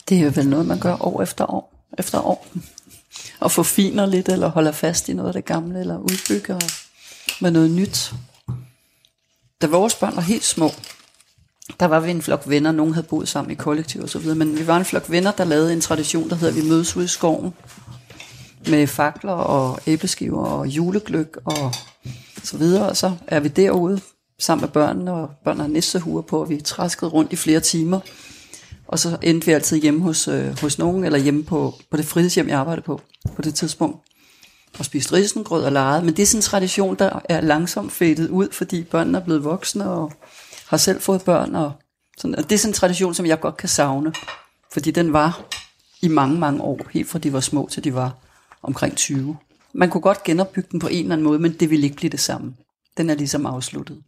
Det 0.09 0.19
er 0.19 0.23
jo 0.23 0.33
vel 0.35 0.49
noget, 0.49 0.67
man 0.67 0.81
gør 0.81 0.97
år 1.01 1.23
efter 1.23 1.55
år 1.55 1.71
efter 1.99 2.21
år. 2.21 2.47
Og 3.41 3.51
forfiner 3.51 4.07
lidt, 4.07 4.29
eller 4.29 4.49
holder 4.49 4.73
fast 4.73 5.09
i 5.09 5.13
noget 5.13 5.29
af 5.29 5.33
det 5.33 5.45
gamle, 5.45 5.81
eller 5.81 5.99
udbygger 5.99 6.59
med 7.41 7.51
noget 7.51 7.71
nyt. 7.71 8.13
Da 9.63 9.67
vores 9.67 9.95
børn 9.95 10.17
var 10.17 10.23
helt 10.23 10.45
små, 10.45 10.71
der 11.81 11.87
var 11.87 12.01
vi 12.01 12.11
en 12.11 12.23
flok 12.23 12.49
venner, 12.49 12.73
nogen 12.73 12.95
havde 12.95 13.07
boet 13.07 13.29
sammen 13.29 13.51
i 13.51 13.55
kollektiv 13.55 14.03
og 14.03 14.09
så 14.09 14.19
videre, 14.19 14.37
men 14.37 14.59
vi 14.59 14.67
var 14.67 14.77
en 14.77 14.85
flok 14.85 15.11
venner, 15.11 15.33
der 15.33 15.45
lavede 15.45 15.73
en 15.73 15.81
tradition, 15.81 16.31
der 16.31 16.37
hedder, 16.37 16.63
vi 16.63 16.69
mødes 16.69 16.97
ude 16.97 17.05
i 17.05 17.09
skoven 17.09 17.55
med 18.69 18.87
fakler 18.87 19.33
og 19.33 19.81
æbleskiver 19.87 20.45
og 20.45 20.67
julegløk 20.67 21.37
og 21.45 21.73
så 22.43 22.59
videre, 22.59 22.89
og 22.89 22.97
så 22.97 23.17
er 23.27 23.41
vi 23.41 23.49
derude 23.49 24.01
sammen 24.39 24.61
med 24.61 24.69
børnene, 24.69 25.13
og 25.13 25.31
børnene 25.45 25.63
har 25.63 25.69
nissehuer 25.69 26.23
på, 26.23 26.41
og 26.41 26.49
vi 26.49 26.61
træskede 26.61 27.11
rundt 27.11 27.33
i 27.33 27.37
flere 27.37 27.61
timer, 27.61 28.01
og 28.89 28.99
så 28.99 29.19
endte 29.23 29.47
vi 29.47 29.53
altid 29.53 29.77
hjemme 29.77 30.01
hos, 30.01 30.29
øh, 30.29 30.61
hos 30.61 30.79
nogen, 30.79 31.05
eller 31.05 31.19
hjemme 31.19 31.45
på, 31.45 31.75
på 31.91 31.97
det 31.97 32.05
fritidshjem, 32.05 32.49
jeg 32.49 32.59
arbejdede 32.59 32.85
på, 32.85 33.01
på 33.37 33.43
det 33.43 33.55
tidspunkt, 33.55 33.99
og 34.79 34.85
spiste 34.85 35.13
risengrød 35.13 35.65
og 35.65 35.73
leget, 35.73 36.05
men 36.05 36.17
det 36.17 36.23
er 36.23 36.27
sådan 36.27 36.39
en 36.39 36.43
tradition, 36.43 36.95
der 36.95 37.21
er 37.29 37.41
langsomt 37.41 37.93
fættet 37.93 38.29
ud, 38.29 38.49
fordi 38.53 38.83
børnene 38.85 39.19
er 39.19 39.25
blevet 39.25 39.45
voksne, 39.45 39.91
og 39.91 40.13
har 40.67 40.77
selv 40.77 41.01
fået 41.01 41.23
børn, 41.23 41.55
og, 41.55 41.73
sådan, 42.19 42.35
og 42.35 42.45
det 42.45 42.53
er 42.53 42.59
sådan 42.59 42.71
en 42.71 42.75
tradition, 42.75 43.15
som 43.15 43.27
jeg 43.27 43.41
godt 43.41 43.57
kan 43.57 43.69
savne, 43.69 44.13
fordi 44.73 44.91
den 44.91 45.13
var 45.13 45.41
i 46.03 46.09
mange, 46.09 46.39
mange 46.39 46.63
år, 46.63 46.81
helt 46.91 47.09
fra 47.09 47.19
de 47.19 47.33
var 47.33 47.41
små 47.41 47.69
til 47.71 47.85
de 47.85 47.95
var 47.95 48.17
omkring 48.63 48.97
20. 48.97 49.37
Man 49.73 49.91
kunne 49.91 50.01
godt 50.01 50.23
genopbygge 50.25 50.69
den 50.73 50.81
på 50.81 50.89
en 50.89 50.99
eller 50.99 51.13
anden 51.13 51.25
måde, 51.25 51.39
men 51.39 51.53
det 51.53 51.71
ville 51.71 51.85
ikke 51.85 51.97
blive 51.97 52.11
det 52.11 52.21
samme. 52.21 52.55
Den 52.97 53.11
er 53.11 53.15
ligesom 53.15 53.47
afsluttet. 53.47 54.03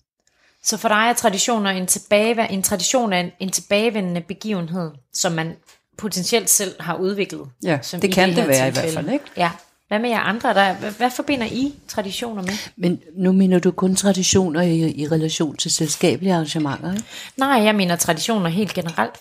Så 0.64 0.76
for 0.76 0.88
dig 0.88 0.96
er 1.08 1.12
traditioner 1.12 1.70
en, 1.70 1.86
tilbage, 1.86 2.50
en 2.50 2.62
tradition 2.62 3.12
af 3.12 3.20
en, 3.20 3.30
en 3.40 3.50
tilbagevendende 3.50 4.20
begivenhed, 4.20 4.90
som 5.14 5.32
man 5.32 5.56
potentielt 5.98 6.50
selv 6.50 6.82
har 6.82 6.94
udviklet. 6.96 7.48
Ja, 7.62 7.78
som 7.82 8.00
det 8.00 8.08
i 8.08 8.10
kan 8.12 8.28
det 8.28 8.36
det 8.36 8.48
være 8.48 8.68
i 8.68 8.72
tilfælde. 8.72 8.92
hvert 8.92 9.04
fald, 9.04 9.12
ikke? 9.12 9.24
Ja. 9.36 9.50
Hvad 9.88 9.98
med 9.98 10.10
jer 10.10 10.20
andre? 10.20 10.54
Der, 10.54 10.74
hvad, 10.74 10.90
hvad 10.90 11.10
forbinder 11.10 11.46
I 11.46 11.74
traditioner 11.88 12.42
med? 12.42 12.52
Men 12.76 13.00
nu 13.16 13.32
mener 13.32 13.58
du 13.58 13.70
kun 13.70 13.96
traditioner 13.96 14.60
i, 14.60 14.90
i 14.90 15.08
relation 15.08 15.56
til 15.56 15.70
selskabelige 15.70 16.34
arrangementer, 16.34 16.92
ikke? 16.92 17.04
Nej, 17.36 17.48
jeg 17.48 17.74
mener 17.74 17.96
traditioner 17.96 18.48
helt 18.48 18.74
generelt. 18.74 19.20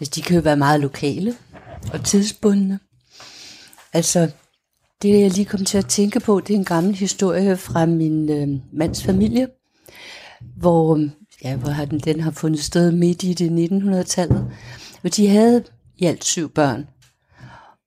Altså, 0.00 0.12
de 0.14 0.22
kan 0.22 0.36
jo 0.36 0.42
være 0.42 0.56
meget 0.56 0.80
lokale 0.80 1.36
og 1.92 2.04
tidsbundne. 2.04 2.78
Altså, 3.92 4.30
det 5.02 5.20
jeg 5.20 5.30
lige 5.30 5.44
kom 5.44 5.64
til 5.64 5.78
at 5.78 5.86
tænke 5.86 6.20
på, 6.20 6.40
det 6.40 6.54
er 6.54 6.58
en 6.58 6.64
gammel 6.64 6.94
historie 6.94 7.56
fra 7.56 7.86
min 7.86 8.30
øh, 8.30 8.48
mands 8.72 9.04
familie, 9.04 9.48
hvor, 10.56 11.08
ja, 11.44 11.56
hvor 11.56 11.70
har 11.70 11.84
den, 11.84 11.98
den 11.98 12.20
har 12.20 12.30
fundet 12.30 12.60
sted 12.60 12.92
midt 12.92 13.22
i 13.22 13.32
det 13.32 13.70
1900-tallet. 13.70 14.50
Og 15.04 15.16
de 15.16 15.28
havde 15.28 15.64
i 15.98 16.04
alt 16.04 16.24
syv 16.24 16.48
børn. 16.48 16.86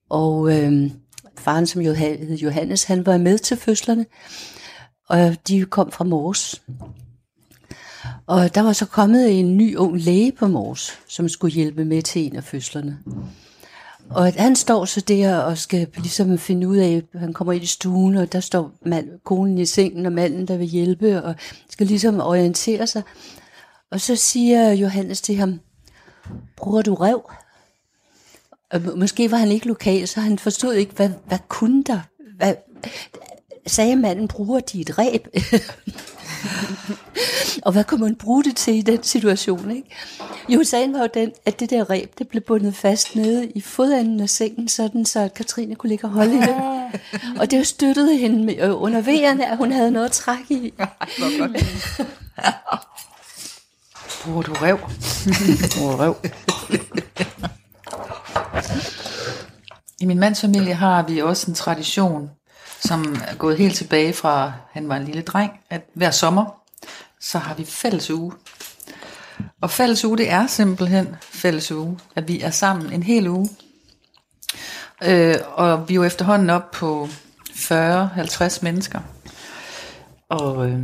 Og 0.10 0.52
øh, 0.58 0.91
faren, 1.38 1.67
som 1.67 1.82
jo 1.82 1.93
hed 1.93 2.38
Johannes, 2.38 2.84
han 2.84 3.06
var 3.06 3.17
med 3.17 3.38
til 3.38 3.58
fødslerne, 3.58 4.06
og 5.10 5.36
de 5.47 5.65
kom 5.65 5.91
fra 5.91 6.04
Mors. 6.04 6.62
Og 8.28 8.56
der 8.56 8.62
var 8.62 8.73
så 8.73 8.86
kommet 8.86 9.39
en 9.39 9.58
ny 9.58 9.76
ung 9.76 9.97
læge 9.97 10.32
på 10.32 10.47
Mors, 10.47 10.99
som 11.08 11.30
skulle 11.30 11.54
hjælpe 11.54 11.86
med 11.86 12.02
til 12.02 12.26
en 12.26 12.36
af 12.36 12.43
fødslerne. 12.43 12.99
Og 14.10 14.28
at 14.28 14.36
han 14.36 14.56
står 14.56 14.86
så 14.86 15.02
der 15.02 15.38
og 15.38 15.58
skal 15.58 15.88
ligesom 15.96 16.38
finde 16.38 16.68
ud 16.68 16.78
af, 16.78 17.04
han 17.16 17.34
kommer 17.34 17.54
ind 17.54 17.63
i 17.63 17.68
stuen, 17.68 18.16
og 18.16 18.32
der 18.32 18.39
står 18.39 18.72
mand, 18.86 19.10
konen 19.24 19.58
i 19.58 19.66
sengen, 19.66 20.06
og 20.06 20.12
manden, 20.12 20.48
der 20.48 20.58
vil 20.58 20.68
hjælpe, 20.68 21.24
og 21.24 21.36
skal 21.70 21.88
ligesom 21.88 22.20
orientere 22.20 22.88
sig. 22.88 23.04
Og 23.92 24.02
så 24.02 24.16
siger 24.16 24.72
Johannes 24.72 25.22
til 25.22 25.36
ham, 25.36 25.60
bruger 26.58 26.82
du 26.82 26.94
rev? 26.94 27.32
Og 28.72 28.82
måske 28.98 29.32
var 29.32 29.38
han 29.38 29.52
ikke 29.52 29.68
lokal, 29.68 30.08
så 30.08 30.20
han 30.20 30.39
forstod 30.39 30.74
ikke, 30.74 30.94
hvad, 30.94 31.10
hvad 31.28 31.39
kunne 31.48 31.84
der? 31.84 32.00
Hvad, 32.38 32.56
sagde 33.68 33.96
manden, 33.96 34.28
bruger 34.28 34.60
de 34.60 34.82
et 34.82 34.98
ræb? 34.98 35.28
og 37.65 37.71
hvad 37.71 37.84
kunne 37.84 38.01
man 38.01 38.15
bruge 38.15 38.43
det 38.43 38.56
til 38.56 38.75
i 38.75 38.82
den 38.82 39.03
situation? 39.03 39.71
Ikke? 39.71 39.89
Jo, 40.49 40.63
sagen 40.63 40.93
var 40.93 40.99
jo 40.99 41.10
den, 41.13 41.32
at 41.45 41.60
det 41.60 41.69
der 41.69 41.89
ræb, 41.89 42.17
det 42.17 42.27
blev 42.27 42.41
bundet 42.41 42.75
fast 42.75 43.15
nede 43.15 43.49
i 43.49 43.62
fodenden 43.62 44.19
af 44.19 44.29
sengen, 44.29 44.67
sådan 44.67 45.06
så 45.06 45.19
at 45.19 45.34
Katrine 45.34 45.75
kunne 45.75 45.89
ligge 45.89 46.06
og 46.06 46.12
holde 46.12 46.36
i 46.36 46.38
det. 46.38 46.56
og 47.39 47.51
det 47.51 47.67
støttede 47.67 48.17
hende 48.17 48.43
med, 48.43 48.58
øh, 48.60 48.82
under 48.82 49.01
vejerne, 49.01 49.51
at 49.51 49.58
hun 49.58 49.71
havde 49.71 49.91
noget 49.91 50.06
at 50.06 50.12
trække 50.12 50.53
i. 50.53 50.73
Bruger 54.23 54.41
du 54.41 54.53
rev? 54.53 54.77
Bruger 55.77 55.99
rev. 55.99 56.15
I 59.99 60.06
min 60.06 60.19
mands 60.19 60.41
familie 60.41 60.73
har 60.73 61.03
vi 61.03 61.21
også 61.21 61.51
en 61.51 61.56
tradition, 61.56 62.29
som 62.86 63.17
er 63.28 63.36
gået 63.36 63.58
helt 63.58 63.76
tilbage 63.76 64.13
fra, 64.13 64.54
han 64.72 64.89
var 64.89 64.96
en 64.96 65.06
lille 65.06 65.22
dreng, 65.22 65.52
at 65.69 65.82
hver 65.93 66.12
sommer, 66.12 66.46
så 67.19 67.38
har 67.38 67.54
vi 67.54 67.65
fælles 67.65 68.10
uge. 68.10 68.34
Og 69.62 69.69
fælles 69.69 70.06
uge, 70.06 70.17
det 70.17 70.30
er 70.30 70.48
simpelthen 70.48 71.15
fælles 71.22 71.72
uge, 71.72 72.00
at 72.15 72.28
vi 72.28 72.41
er 72.41 72.52
sammen 72.52 72.93
en 72.93 73.04
hel 73.04 73.28
uge. 73.28 73.50
Øh, 75.04 75.36
og 75.54 75.89
vi 75.89 75.93
er 75.93 75.96
jo 75.96 76.04
efterhånden 76.04 76.50
op 76.50 76.72
på 76.72 77.10
40-50 77.50 78.60
mennesker. 78.62 79.00
Og 80.30 80.69
øh, 80.69 80.80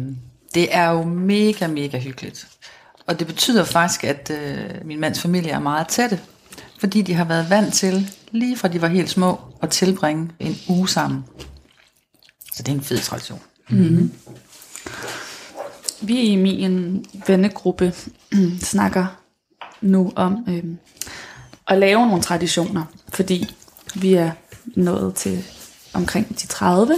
det 0.53 0.75
er 0.75 0.89
jo 0.89 1.03
mega, 1.03 1.67
mega 1.67 1.99
hyggeligt. 1.99 2.47
Og 3.07 3.19
det 3.19 3.27
betyder 3.27 3.63
faktisk, 3.63 4.03
at 4.03 4.31
øh, 4.33 4.85
min 4.85 4.99
mands 4.99 5.21
familie 5.21 5.51
er 5.51 5.59
meget 5.59 5.87
tætte, 5.87 6.19
fordi 6.79 7.01
de 7.01 7.13
har 7.13 7.25
været 7.25 7.49
vant 7.49 7.73
til, 7.73 8.11
lige 8.31 8.57
fra 8.57 8.67
de 8.67 8.81
var 8.81 8.87
helt 8.87 9.09
små, 9.09 9.39
at 9.61 9.69
tilbringe 9.69 10.29
en 10.39 10.57
uge 10.69 10.89
sammen. 10.89 11.25
Så 12.59 12.63
det 12.63 12.71
er 12.71 12.75
en 12.75 12.83
fed 12.83 12.97
tradition. 12.97 13.41
Mm-hmm. 13.69 14.11
Vi 16.01 16.21
i 16.21 16.35
min 16.35 17.05
vennegruppe 17.27 17.93
snakker 18.71 19.05
nu 19.81 20.13
om 20.15 20.45
øh, 20.49 20.63
at 21.67 21.77
lave 21.77 22.07
nogle 22.07 22.21
traditioner, 22.21 22.85
fordi 23.09 23.55
vi 23.95 24.13
er 24.13 24.31
nået 24.65 25.15
til 25.15 25.45
omkring 25.93 26.29
de 26.41 26.47
30, 26.47 26.95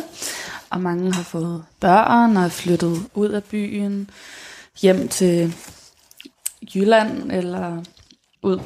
og 0.69 0.81
mange 0.81 1.13
har 1.13 1.23
fået 1.23 1.63
børn 1.79 2.37
og 2.37 2.43
er 2.43 2.49
flyttet 2.49 3.07
ud 3.13 3.29
af 3.29 3.43
byen, 3.43 4.09
hjem 4.81 5.07
til 5.07 5.55
Jylland 6.75 7.31
eller 7.31 7.83
ud 8.43 8.59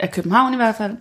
af 0.00 0.10
København 0.10 0.52
i 0.52 0.56
hvert 0.56 0.76
fald. 0.76 0.96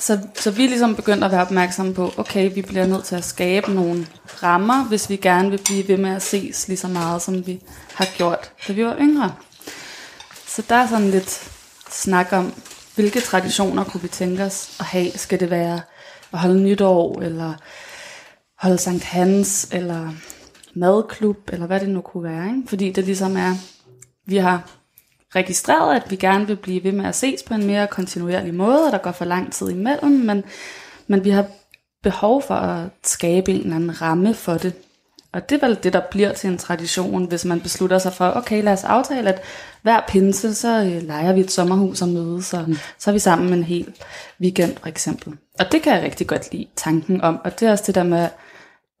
Så, 0.00 0.18
så 0.34 0.50
vi 0.50 0.64
er 0.64 0.68
ligesom 0.68 0.96
begyndt 0.96 1.24
at 1.24 1.30
være 1.30 1.42
opmærksomme 1.42 1.94
på, 1.94 2.12
okay, 2.16 2.54
vi 2.54 2.62
bliver 2.62 2.86
nødt 2.86 3.04
til 3.04 3.16
at 3.16 3.24
skabe 3.24 3.74
nogle 3.74 4.06
rammer, 4.42 4.84
hvis 4.84 5.10
vi 5.10 5.16
gerne 5.16 5.50
vil 5.50 5.60
blive 5.64 5.88
ved 5.88 5.96
med 5.96 6.10
at 6.10 6.22
ses 6.22 6.68
lige 6.68 6.78
så 6.78 6.88
meget, 6.88 7.22
som 7.22 7.46
vi 7.46 7.62
har 7.94 8.06
gjort, 8.16 8.52
da 8.68 8.72
vi 8.72 8.84
var 8.84 8.96
yngre. 9.00 9.34
Så 10.46 10.62
der 10.68 10.74
er 10.74 10.86
sådan 10.86 11.10
lidt 11.10 11.50
snak 11.90 12.32
om, 12.32 12.52
hvilke 12.94 13.20
traditioner 13.20 13.84
kunne 13.84 14.02
vi 14.02 14.08
tænke 14.08 14.44
os 14.44 14.76
at 14.80 14.86
have? 14.86 15.10
Skal 15.10 15.40
det 15.40 15.50
være 15.50 15.80
at 16.32 16.38
holde 16.38 16.62
nytår, 16.62 17.20
eller 17.20 17.54
holde 18.58 18.78
Sankt 18.78 19.04
Hans, 19.04 19.68
eller 19.72 20.12
madklub, 20.74 21.50
eller 21.52 21.66
hvad 21.66 21.80
det 21.80 21.88
nu 21.88 22.00
kunne 22.00 22.24
være. 22.24 22.46
Ikke? 22.46 22.68
Fordi 22.68 22.90
det 22.90 23.04
ligesom 23.04 23.36
er, 23.36 23.54
vi 24.26 24.36
har 24.36 24.70
registreret, 25.36 25.96
at 25.96 26.10
vi 26.10 26.16
gerne 26.16 26.46
vil 26.46 26.56
blive 26.56 26.84
ved 26.84 26.92
med 26.92 27.04
at 27.06 27.14
ses 27.14 27.42
på 27.42 27.54
en 27.54 27.66
mere 27.66 27.86
kontinuerlig 27.86 28.54
måde, 28.54 28.86
og 28.86 28.92
der 28.92 28.98
går 28.98 29.12
for 29.12 29.24
lang 29.24 29.52
tid 29.52 29.68
imellem, 29.68 30.10
men, 30.10 30.44
men 31.06 31.24
vi 31.24 31.30
har 31.30 31.46
behov 32.02 32.42
for 32.42 32.54
at 32.54 32.88
skabe 33.04 33.52
en 33.52 33.60
eller 33.60 33.76
anden 33.76 34.02
ramme 34.02 34.34
for 34.34 34.54
det. 34.54 34.72
Og 35.32 35.50
det 35.50 35.62
er 35.62 35.66
vel 35.66 35.78
det, 35.82 35.92
der 35.92 36.00
bliver 36.10 36.32
til 36.32 36.50
en 36.50 36.58
tradition, 36.58 37.24
hvis 37.24 37.44
man 37.44 37.60
beslutter 37.60 37.98
sig 37.98 38.12
for, 38.12 38.32
okay, 38.36 38.62
lad 38.62 38.72
os 38.72 38.84
aftale, 38.84 39.28
at 39.28 39.42
hver 39.82 40.00
pinse, 40.08 40.54
så 40.54 40.82
øh, 40.82 41.02
leger 41.02 41.32
vi 41.32 41.40
et 41.40 41.50
sommerhus 41.50 42.02
og 42.02 42.08
mødes, 42.08 42.54
og 42.54 42.64
mm. 42.68 42.76
så 42.98 43.10
er 43.10 43.12
vi 43.12 43.18
sammen 43.18 43.52
en 43.52 43.62
hel 43.62 43.94
weekend 44.40 44.76
for 44.80 44.88
eksempel. 44.88 45.32
Og 45.58 45.72
det 45.72 45.82
kan 45.82 45.94
jeg 45.94 46.02
rigtig 46.02 46.26
godt 46.26 46.52
lide, 46.52 46.66
tanken 46.76 47.20
om. 47.20 47.40
Og 47.44 47.60
det 47.60 47.68
er 47.68 47.72
også 47.72 47.84
det 47.86 47.94
der 47.94 48.02
med, 48.02 48.28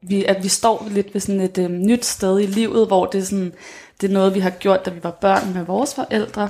vi, 0.02 0.24
at 0.24 0.42
vi 0.42 0.48
står 0.48 0.88
lidt 0.90 1.14
ved 1.14 1.20
sådan 1.20 1.40
et 1.40 1.58
øh, 1.58 1.70
nyt 1.70 2.04
sted 2.04 2.40
i 2.40 2.46
livet, 2.46 2.86
hvor 2.86 3.06
det 3.06 3.20
er, 3.20 3.24
sådan, 3.24 3.52
det 4.00 4.08
er 4.08 4.14
noget, 4.14 4.34
vi 4.34 4.40
har 4.40 4.50
gjort, 4.50 4.86
da 4.86 4.90
vi 4.90 5.02
var 5.02 5.10
børn 5.10 5.54
med 5.54 5.64
vores 5.64 5.94
forældre. 5.94 6.48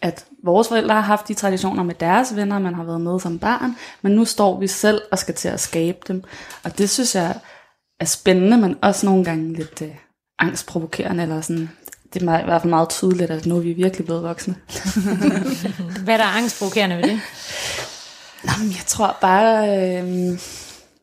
At 0.00 0.24
vores 0.42 0.68
forældre 0.68 0.94
har 0.94 1.00
haft 1.00 1.28
de 1.28 1.34
traditioner 1.34 1.82
med 1.82 1.94
deres 1.94 2.36
venner, 2.36 2.58
man 2.58 2.74
har 2.74 2.84
været 2.84 3.00
med 3.00 3.20
som 3.20 3.38
barn, 3.38 3.76
men 4.02 4.12
nu 4.12 4.24
står 4.24 4.60
vi 4.60 4.66
selv 4.66 5.02
og 5.10 5.18
skal 5.18 5.34
til 5.34 5.48
at 5.48 5.60
skabe 5.60 5.98
dem. 6.08 6.24
Og 6.62 6.78
det 6.78 6.90
synes 6.90 7.14
jeg 7.14 7.34
er 8.00 8.04
spændende, 8.04 8.56
men 8.56 8.76
også 8.82 9.06
nogle 9.06 9.24
gange 9.24 9.52
lidt 9.52 9.82
øh, 9.82 9.94
angstprovokerende, 10.38 11.22
eller 11.22 11.40
sådan, 11.40 11.70
det 12.12 12.22
er 12.22 12.40
i 12.40 12.44
hvert 12.44 12.62
fald 12.62 12.70
meget 12.70 12.88
tydeligt, 12.88 13.30
at 13.30 13.46
nu 13.46 13.56
er 13.56 13.60
vi 13.60 13.72
virkelig 13.72 14.04
blevet 14.04 14.22
voksne. 14.22 14.54
Hvad 16.04 16.14
er 16.14 16.18
der 16.18 16.24
angstprovokerende 16.24 16.96
ved 16.96 17.02
det? 17.02 17.20
Nå, 18.44 18.50
men 18.58 18.68
jeg 18.68 18.84
tror 18.86 19.16
bare, 19.20 19.68
øh, 19.68 20.38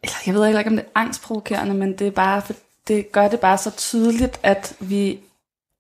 eller 0.04 0.18
jeg 0.26 0.36
ved 0.36 0.48
ikke, 0.48 0.70
om 0.70 0.76
det 0.76 0.86
er 0.86 1.00
angstprovokerende, 1.00 1.74
men 1.74 1.94
det 1.94 2.08
er 2.08 2.12
bare, 2.12 2.42
for 2.42 2.54
det 2.88 3.12
gør 3.12 3.28
det 3.28 3.40
bare 3.40 3.58
så 3.58 3.72
tydeligt, 3.72 4.40
at 4.44 4.74
vi 4.80 5.20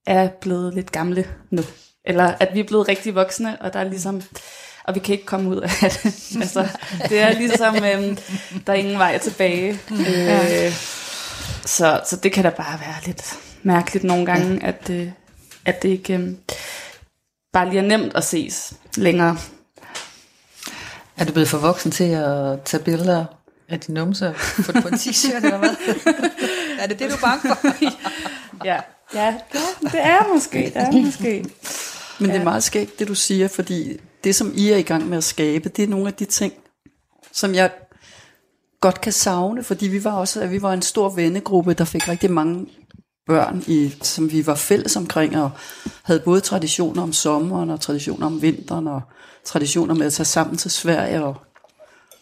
er 0.06 0.30
blevet 0.42 0.74
lidt 0.74 0.92
gamle 0.92 1.26
nu. 1.50 1.62
Eller 2.06 2.34
at 2.40 2.50
vi 2.54 2.60
er 2.60 2.64
blevet 2.64 2.88
rigtig 2.88 3.16
voksne, 3.16 3.62
og 3.62 3.74
der 3.74 3.80
er 3.80 3.84
ligesom, 3.84 4.22
og 4.84 4.96
vi 4.96 5.00
kan 5.00 5.14
ikke 5.14 5.26
komme 5.26 5.50
ud 5.50 5.62
af 5.62 5.70
det. 5.70 6.06
altså, 6.42 6.68
det 7.10 7.20
er 7.20 7.34
ligesom, 7.34 7.76
øh, 7.76 8.18
der 8.68 8.74
er 8.74 8.78
ingen 8.78 9.00
vej 9.00 9.18
tilbage. 9.18 9.80
Øh, 9.92 10.72
så, 11.66 12.02
så 12.06 12.16
det 12.24 12.32
kan 12.32 12.44
da 12.44 12.50
bare 12.50 12.80
være 12.80 12.96
lidt 13.06 13.40
mærkeligt 13.64 14.04
nogle 14.04 14.26
gange, 14.26 14.66
at, 14.66 14.90
øh, 14.90 15.10
at 15.66 15.84
det 15.84 15.90
ikke 15.90 16.14
øh, 16.14 16.30
bare 17.54 17.70
lige 17.70 17.80
er 17.80 17.86
nemt 17.86 18.16
at 18.16 18.24
ses 18.24 18.74
længere. 18.98 19.38
Er 21.18 21.26
du 21.26 21.32
blevet 21.32 21.50
for 21.50 21.58
voksen 21.58 21.92
til 21.92 22.04
at 22.04 22.62
tage 22.62 22.84
billeder 22.84 23.26
af 23.70 23.80
dine 23.80 24.00
numser 24.00 24.34
på, 24.66 24.72
på 24.82 24.88
en 24.88 24.94
t-shirt 24.94 25.46
eller 25.46 25.58
hvad? 25.58 25.76
er 26.82 26.88
det 26.88 27.00
det, 27.00 27.10
du 27.10 27.16
er 27.16 27.20
bange 27.20 27.42
for? 27.42 28.66
Ja, 28.66 28.80
ja 29.16 29.36
det, 29.54 29.92
det 29.92 30.02
er 30.02 30.34
måske, 30.34 30.58
det 30.58 30.72
er 30.76 30.92
måske. 30.92 31.46
Men 32.20 32.30
det 32.30 32.40
er 32.40 32.44
meget 32.44 32.64
skægt, 32.64 33.00
det 33.00 33.08
du 33.08 33.16
siger, 33.16 33.48
fordi 33.48 33.98
det, 34.24 34.36
som 34.36 34.54
I 34.56 34.72
er 34.72 34.78
i 34.78 34.82
gang 34.82 35.10
med 35.10 35.18
at 35.18 35.24
skabe, 35.24 35.70
det 35.70 35.84
er 35.84 35.88
nogle 35.88 36.08
af 36.08 36.14
de 36.14 36.26
ting, 36.26 36.54
som 37.32 37.56
jeg 37.56 37.72
godt 38.82 39.02
kan 39.02 39.12
savne, 39.12 39.64
fordi 39.64 39.88
vi 39.88 40.04
var 40.04 40.12
også 40.12 40.42
at 40.42 40.52
vi 40.52 40.62
var 40.62 40.74
en 40.74 40.82
stor 40.82 41.10
vennegruppe, 41.10 41.74
der 41.74 41.86
fik 41.86 42.08
rigtig 42.08 42.32
mange 42.32 42.68
børn, 43.28 43.64
i, 43.68 43.96
som 44.02 44.32
vi 44.32 44.48
var 44.48 44.56
fælles 44.56 44.96
omkring, 44.96 45.38
og 45.38 45.52
havde 46.04 46.20
både 46.20 46.42
traditioner 46.42 47.04
om 47.04 47.14
sommeren, 47.14 47.70
og 47.70 47.82
traditioner 47.82 48.26
om 48.26 48.42
vinteren, 48.42 48.88
og 48.88 49.02
traditioner 49.46 49.94
med 49.94 50.06
at 50.06 50.14
tage 50.14 50.26
sammen 50.26 50.58
til 50.58 50.72
Sverige, 50.72 51.24
og 51.24 51.36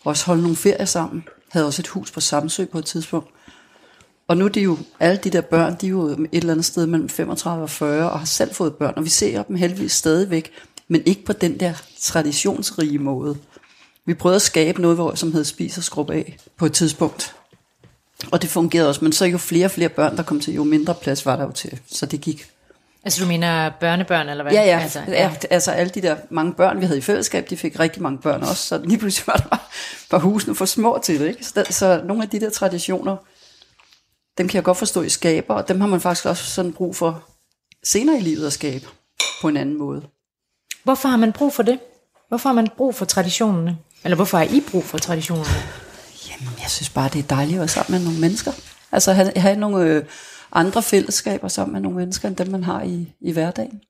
også 0.04 0.26
holde 0.26 0.42
nogle 0.42 0.56
ferier 0.56 0.86
sammen. 0.86 1.24
Havde 1.52 1.66
også 1.66 1.82
et 1.82 1.88
hus 1.88 2.12
på 2.12 2.20
Samsø 2.20 2.66
på 2.66 2.78
et 2.78 2.86
tidspunkt. 2.86 3.30
Og 4.28 4.38
nu 4.38 4.46
er 4.46 4.50
de 4.50 4.62
jo, 4.62 4.78
alle 5.00 5.18
de 5.18 5.30
der 5.30 5.42
børn, 5.42 5.76
de 5.82 5.86
er 5.86 5.90
jo 5.90 6.08
et 6.08 6.28
eller 6.32 6.52
andet 6.52 6.66
sted 6.66 6.86
mellem 6.86 7.10
35 7.10 7.64
og 7.64 7.70
40, 7.70 8.12
og 8.12 8.20
har 8.20 8.26
selv 8.26 8.54
fået 8.54 8.76
børn, 8.76 8.94
og 8.96 9.04
vi 9.04 9.10
ser 9.10 9.44
dem 9.44 9.56
heldigvis 9.56 9.92
stadigvæk, 9.92 10.52
men 10.88 11.04
ikke 11.06 11.26
på 11.26 11.34
den 11.34 11.60
der 11.60 11.74
traditionsrige 12.02 13.00
måde. 13.00 13.38
Vi 14.06 14.14
prøvede 14.14 14.36
at 14.36 14.42
skabe 14.42 14.82
noget, 14.82 14.98
hvor, 14.98 15.16
som 15.16 15.32
hed 15.34 15.44
spis 15.44 15.78
og 15.78 15.84
skrub 15.84 16.10
af 16.10 16.38
på 16.58 16.66
et 16.66 16.74
tidspunkt. 16.74 17.36
Og 18.32 18.42
det 18.42 18.50
fungerede 18.50 18.90
også, 18.90 19.04
men 19.06 19.12
så 19.12 19.26
jo 19.26 19.38
flere 19.38 19.66
og 19.66 19.72
flere 19.72 19.90
børn, 19.90 20.18
der 20.18 20.24
kom 20.24 20.40
til, 20.40 20.54
jo 20.54 20.64
mindre 20.64 20.96
plads 20.96 21.26
var 21.26 21.36
der 21.36 21.44
jo 21.44 21.52
til, 21.52 21.80
så 21.88 22.06
det 22.06 22.22
gik. 22.22 22.50
Altså 23.04 23.24
du 23.24 23.28
mener 23.28 23.72
børnebørn, 23.80 24.30
eller 24.30 24.44
hvad? 24.44 24.54
Ja, 24.54 24.64
ja, 24.64 24.80
Altså, 24.80 25.02
ja. 25.08 25.32
altså 25.50 25.72
alle 25.72 25.90
de 25.90 26.02
der 26.02 26.16
mange 26.30 26.54
børn, 26.54 26.80
vi 26.80 26.86
havde 26.86 26.98
i 26.98 27.02
fællesskab, 27.02 27.50
de 27.50 27.58
fik 27.58 27.80
rigtig 27.80 28.02
mange 28.02 28.18
børn 28.18 28.42
også, 28.42 28.68
så 28.68 28.82
lige 28.84 28.98
pludselig 28.98 29.28
var 29.28 29.34
der 29.34 29.58
var 30.12 30.20
husene 30.20 30.56
for 30.56 30.66
små 30.66 31.00
til 31.04 31.20
det. 31.20 31.28
Ikke? 31.28 31.46
Så, 31.46 31.66
så 31.70 32.02
nogle 32.06 32.24
af 32.24 32.30
de 32.30 32.40
der 32.40 32.50
traditioner, 32.50 33.16
dem 34.38 34.48
kan 34.48 34.56
jeg 34.56 34.64
godt 34.64 34.78
forstå 34.78 35.02
i 35.02 35.10
skaber, 35.10 35.54
og 35.54 35.68
dem 35.68 35.82
har 35.82 35.88
man 35.88 36.02
faktisk 36.02 36.26
også 36.26 36.44
sådan 36.44 36.74
brug 36.74 36.96
for 36.96 37.30
senere 37.84 38.18
i 38.18 38.22
livet 38.22 38.48
at 38.48 38.54
skabe 38.54 38.86
på 39.42 39.48
en 39.48 39.58
anden 39.58 39.78
måde. 39.78 40.08
Hvorfor 40.84 41.10
har 41.10 41.18
man 41.18 41.34
brug 41.34 41.54
for 41.54 41.64
det? 41.64 41.80
Hvorfor 42.28 42.50
har 42.50 42.54
man 42.54 42.68
brug 42.78 42.96
for 42.96 43.06
traditionerne? 43.06 43.78
Eller 44.04 44.16
hvorfor 44.16 44.38
har 44.38 44.46
I 44.46 44.62
brug 44.72 44.84
for 44.84 44.98
traditionerne? 44.98 45.64
Jamen, 46.30 46.54
jeg 46.62 46.70
synes 46.70 46.90
bare, 46.90 47.10
det 47.10 47.20
er 47.20 47.28
dejligt 47.28 47.56
at 47.56 47.60
være 47.60 47.68
sammen 47.68 48.00
med 48.00 48.06
nogle 48.06 48.20
mennesker. 48.20 48.52
Altså 48.92 49.14
have, 49.14 49.32
have 49.36 49.56
nogle 49.56 49.86
øh, 49.86 50.06
andre 50.52 50.84
fællesskaber 50.84 51.48
sammen 51.48 51.74
med 51.74 51.82
nogle 51.82 51.98
mennesker, 51.98 52.28
end 52.28 52.36
dem 52.36 52.48
man 52.48 52.64
har 52.64 52.84
i, 52.84 53.14
i 53.22 53.32
hverdagen. 53.32 53.82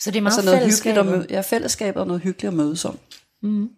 Så 0.00 0.10
det 0.10 0.18
er 0.18 0.22
meget 0.22 0.38
Altså 0.38 0.50
noget 0.50 0.72
hyggeligt 0.72 0.98
at 0.98 1.06
møde, 1.06 1.26
ja, 1.30 1.40
fællesskabet 1.40 2.00
og 2.00 2.06
noget 2.06 2.22
hyggeligt 2.22 2.48
at 2.48 2.56
mødes 2.56 2.84
om. 2.84 2.98
Mm. 3.42 3.70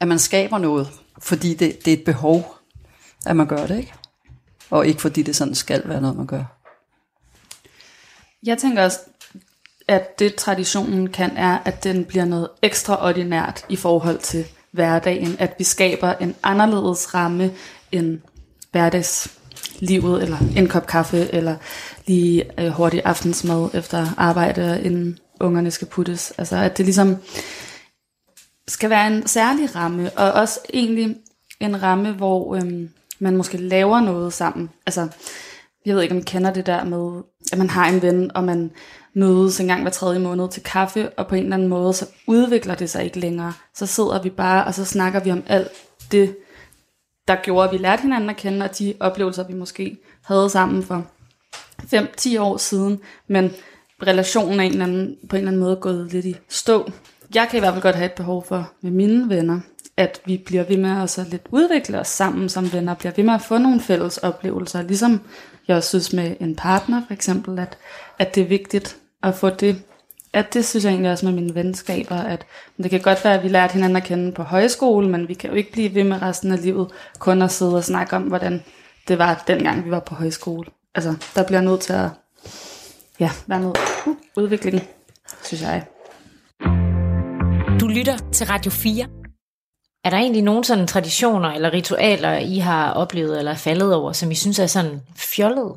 At 0.00 0.08
man 0.08 0.18
skaber 0.18 0.58
noget, 0.58 0.88
fordi 1.18 1.54
det, 1.54 1.84
det 1.84 1.92
er 1.92 1.96
et 1.96 2.04
behov, 2.04 2.56
at 3.26 3.36
man 3.36 3.46
gør 3.46 3.66
det, 3.66 3.78
ikke? 3.78 3.92
Og 4.70 4.86
ikke 4.86 5.00
fordi 5.00 5.22
det 5.22 5.36
sådan 5.36 5.54
skal 5.54 5.82
være 5.84 6.00
noget, 6.00 6.16
man 6.16 6.26
gør. 6.26 6.44
Jeg 8.42 8.58
tænker 8.58 8.84
også, 8.84 8.98
at 9.88 10.18
det 10.18 10.34
traditionen 10.34 11.08
kan, 11.08 11.36
er, 11.36 11.58
at 11.64 11.84
den 11.84 12.04
bliver 12.04 12.24
noget 12.24 12.48
ekstraordinært 12.62 13.64
i 13.68 13.76
forhold 13.76 14.18
til 14.18 14.44
hverdagen. 14.70 15.36
At 15.38 15.54
vi 15.58 15.64
skaber 15.64 16.12
en 16.12 16.34
anderledes 16.42 17.14
ramme 17.14 17.52
end 17.92 18.20
hverdagslivet, 18.70 20.22
eller 20.22 20.38
en 20.56 20.68
kop 20.68 20.86
kaffe, 20.86 21.28
eller 21.32 21.56
lige 22.06 22.60
øh, 22.60 22.68
hurtig 22.68 23.02
aftensmad 23.04 23.68
efter 23.74 24.06
arbejde, 24.16 24.82
inden 24.84 25.18
ungerne 25.40 25.70
skal 25.70 25.88
puttes. 25.88 26.32
Altså 26.38 26.56
at 26.56 26.78
det 26.78 26.84
ligesom 26.84 27.16
skal 28.68 28.90
være 28.90 29.06
en 29.06 29.26
særlig 29.26 29.76
ramme, 29.76 30.10
og 30.10 30.32
også 30.32 30.60
egentlig 30.74 31.16
en 31.60 31.82
ramme, 31.82 32.12
hvor 32.12 32.56
øhm, 32.56 32.90
man 33.18 33.36
måske 33.36 33.56
laver 33.56 34.00
noget 34.00 34.32
sammen. 34.32 34.70
Altså, 34.86 35.08
jeg 35.86 35.94
ved 35.94 36.02
ikke, 36.02 36.14
om 36.14 36.18
I 36.18 36.24
kender 36.24 36.52
det 36.52 36.66
der 36.66 36.84
med, 36.84 37.22
at 37.52 37.58
man 37.58 37.70
har 37.70 37.88
en 37.88 38.02
ven, 38.02 38.36
og 38.36 38.44
man 38.44 38.70
mødes 39.14 39.60
en 39.60 39.66
gang 39.66 39.82
hver 39.82 39.90
tredje 39.90 40.18
måned 40.18 40.48
til 40.48 40.62
kaffe, 40.62 41.10
og 41.10 41.26
på 41.26 41.34
en 41.34 41.42
eller 41.42 41.56
anden 41.56 41.68
måde, 41.68 41.92
så 41.92 42.06
udvikler 42.26 42.74
det 42.74 42.90
sig 42.90 43.04
ikke 43.04 43.20
længere. 43.20 43.52
Så 43.74 43.86
sidder 43.86 44.22
vi 44.22 44.30
bare, 44.30 44.64
og 44.64 44.74
så 44.74 44.84
snakker 44.84 45.20
vi 45.20 45.30
om 45.30 45.42
alt 45.46 45.68
det, 46.12 46.36
der 47.28 47.36
gjorde, 47.42 47.68
at 47.68 47.72
vi 47.72 47.78
lærte 47.78 48.02
hinanden 48.02 48.30
at 48.30 48.36
kende, 48.36 48.64
og 48.64 48.78
de 48.78 48.94
oplevelser, 49.00 49.46
vi 49.46 49.54
måske 49.54 49.96
havde 50.24 50.50
sammen 50.50 50.82
for 50.82 51.06
5-10 51.82 52.40
år 52.40 52.56
siden, 52.56 53.00
men 53.28 53.52
relationen 54.02 54.60
er 54.60 54.64
en 54.64 54.72
eller 54.72 54.84
anden, 54.84 55.16
på 55.28 55.36
en 55.36 55.40
eller 55.40 55.50
anden 55.50 55.62
måde 55.62 55.76
gået 55.76 56.12
lidt 56.12 56.24
i 56.24 56.36
stå. 56.48 56.90
Jeg 57.34 57.48
kan 57.50 57.56
i 57.56 57.60
hvert 57.60 57.72
fald 57.72 57.82
godt 57.82 57.96
have 57.96 58.06
et 58.06 58.12
behov 58.12 58.44
for 58.44 58.72
med 58.80 58.90
mine 58.90 59.28
venner, 59.28 59.60
at 59.96 60.20
vi 60.24 60.42
bliver 60.46 60.64
ved 60.64 60.76
med 60.76 61.02
at 61.02 61.10
så 61.10 61.24
lidt 61.30 61.46
udvikle 61.50 62.00
os 62.00 62.08
sammen 62.08 62.48
som 62.48 62.72
venner, 62.72 62.94
bliver 62.94 63.12
ved 63.16 63.24
med 63.24 63.34
at 63.34 63.42
få 63.42 63.58
nogle 63.58 63.80
fælles 63.80 64.18
oplevelser, 64.18 64.82
ligesom 64.82 65.20
jeg 65.68 65.76
også 65.76 65.88
synes 65.88 66.12
med 66.12 66.36
en 66.40 66.56
partner 66.56 67.02
for 67.06 67.14
eksempel, 67.14 67.58
at, 67.58 67.78
at 68.18 68.34
det 68.34 68.42
er 68.42 68.46
vigtigt 68.48 68.96
at 69.22 69.34
få 69.34 69.50
det, 69.50 69.82
at 70.32 70.54
det 70.54 70.64
synes 70.66 70.84
jeg 70.84 70.90
egentlig 70.90 71.12
også 71.12 71.26
med 71.26 71.34
mine 71.34 71.54
venskaber, 71.54 72.16
at 72.16 72.46
det 72.76 72.90
kan 72.90 73.00
godt 73.00 73.24
være, 73.24 73.34
at 73.34 73.42
vi 73.42 73.48
lærte 73.48 73.72
hinanden 73.72 73.96
at 73.96 74.04
kende 74.04 74.32
på 74.32 74.42
højskole, 74.42 75.08
men 75.08 75.28
vi 75.28 75.34
kan 75.34 75.50
jo 75.50 75.56
ikke 75.56 75.72
blive 75.72 75.94
ved 75.94 76.04
med 76.04 76.22
resten 76.22 76.52
af 76.52 76.62
livet 76.62 76.90
kun 77.18 77.42
at 77.42 77.52
sidde 77.52 77.76
og 77.76 77.84
snakke 77.84 78.16
om, 78.16 78.22
hvordan 78.22 78.64
det 79.08 79.18
var 79.18 79.44
dengang, 79.48 79.84
vi 79.84 79.90
var 79.90 80.00
på 80.00 80.14
højskole. 80.14 80.66
Altså, 80.94 81.14
der 81.34 81.46
bliver 81.46 81.60
nødt 81.60 81.80
til 81.80 81.92
at 81.92 82.08
ja, 83.20 83.30
være 83.46 83.60
noget 83.60 83.78
uh, 84.06 84.16
udvikling, 84.36 84.82
synes 85.44 85.62
jeg. 85.62 85.84
Du 87.80 87.86
lytter 87.86 88.16
til 88.32 88.46
Radio 88.46 88.70
4. 88.70 89.15
Er 90.06 90.10
der 90.10 90.16
egentlig 90.16 90.42
nogle 90.42 90.64
sådan 90.64 90.86
traditioner 90.86 91.48
eller 91.48 91.72
ritualer, 91.72 92.38
I 92.38 92.58
har 92.58 92.92
oplevet 92.92 93.38
eller 93.38 93.52
er 93.52 93.56
faldet 93.56 93.94
over, 93.94 94.12
som 94.12 94.30
I 94.30 94.34
synes 94.34 94.58
er 94.58 94.66
sådan 94.66 95.00
fjollet, 95.16 95.72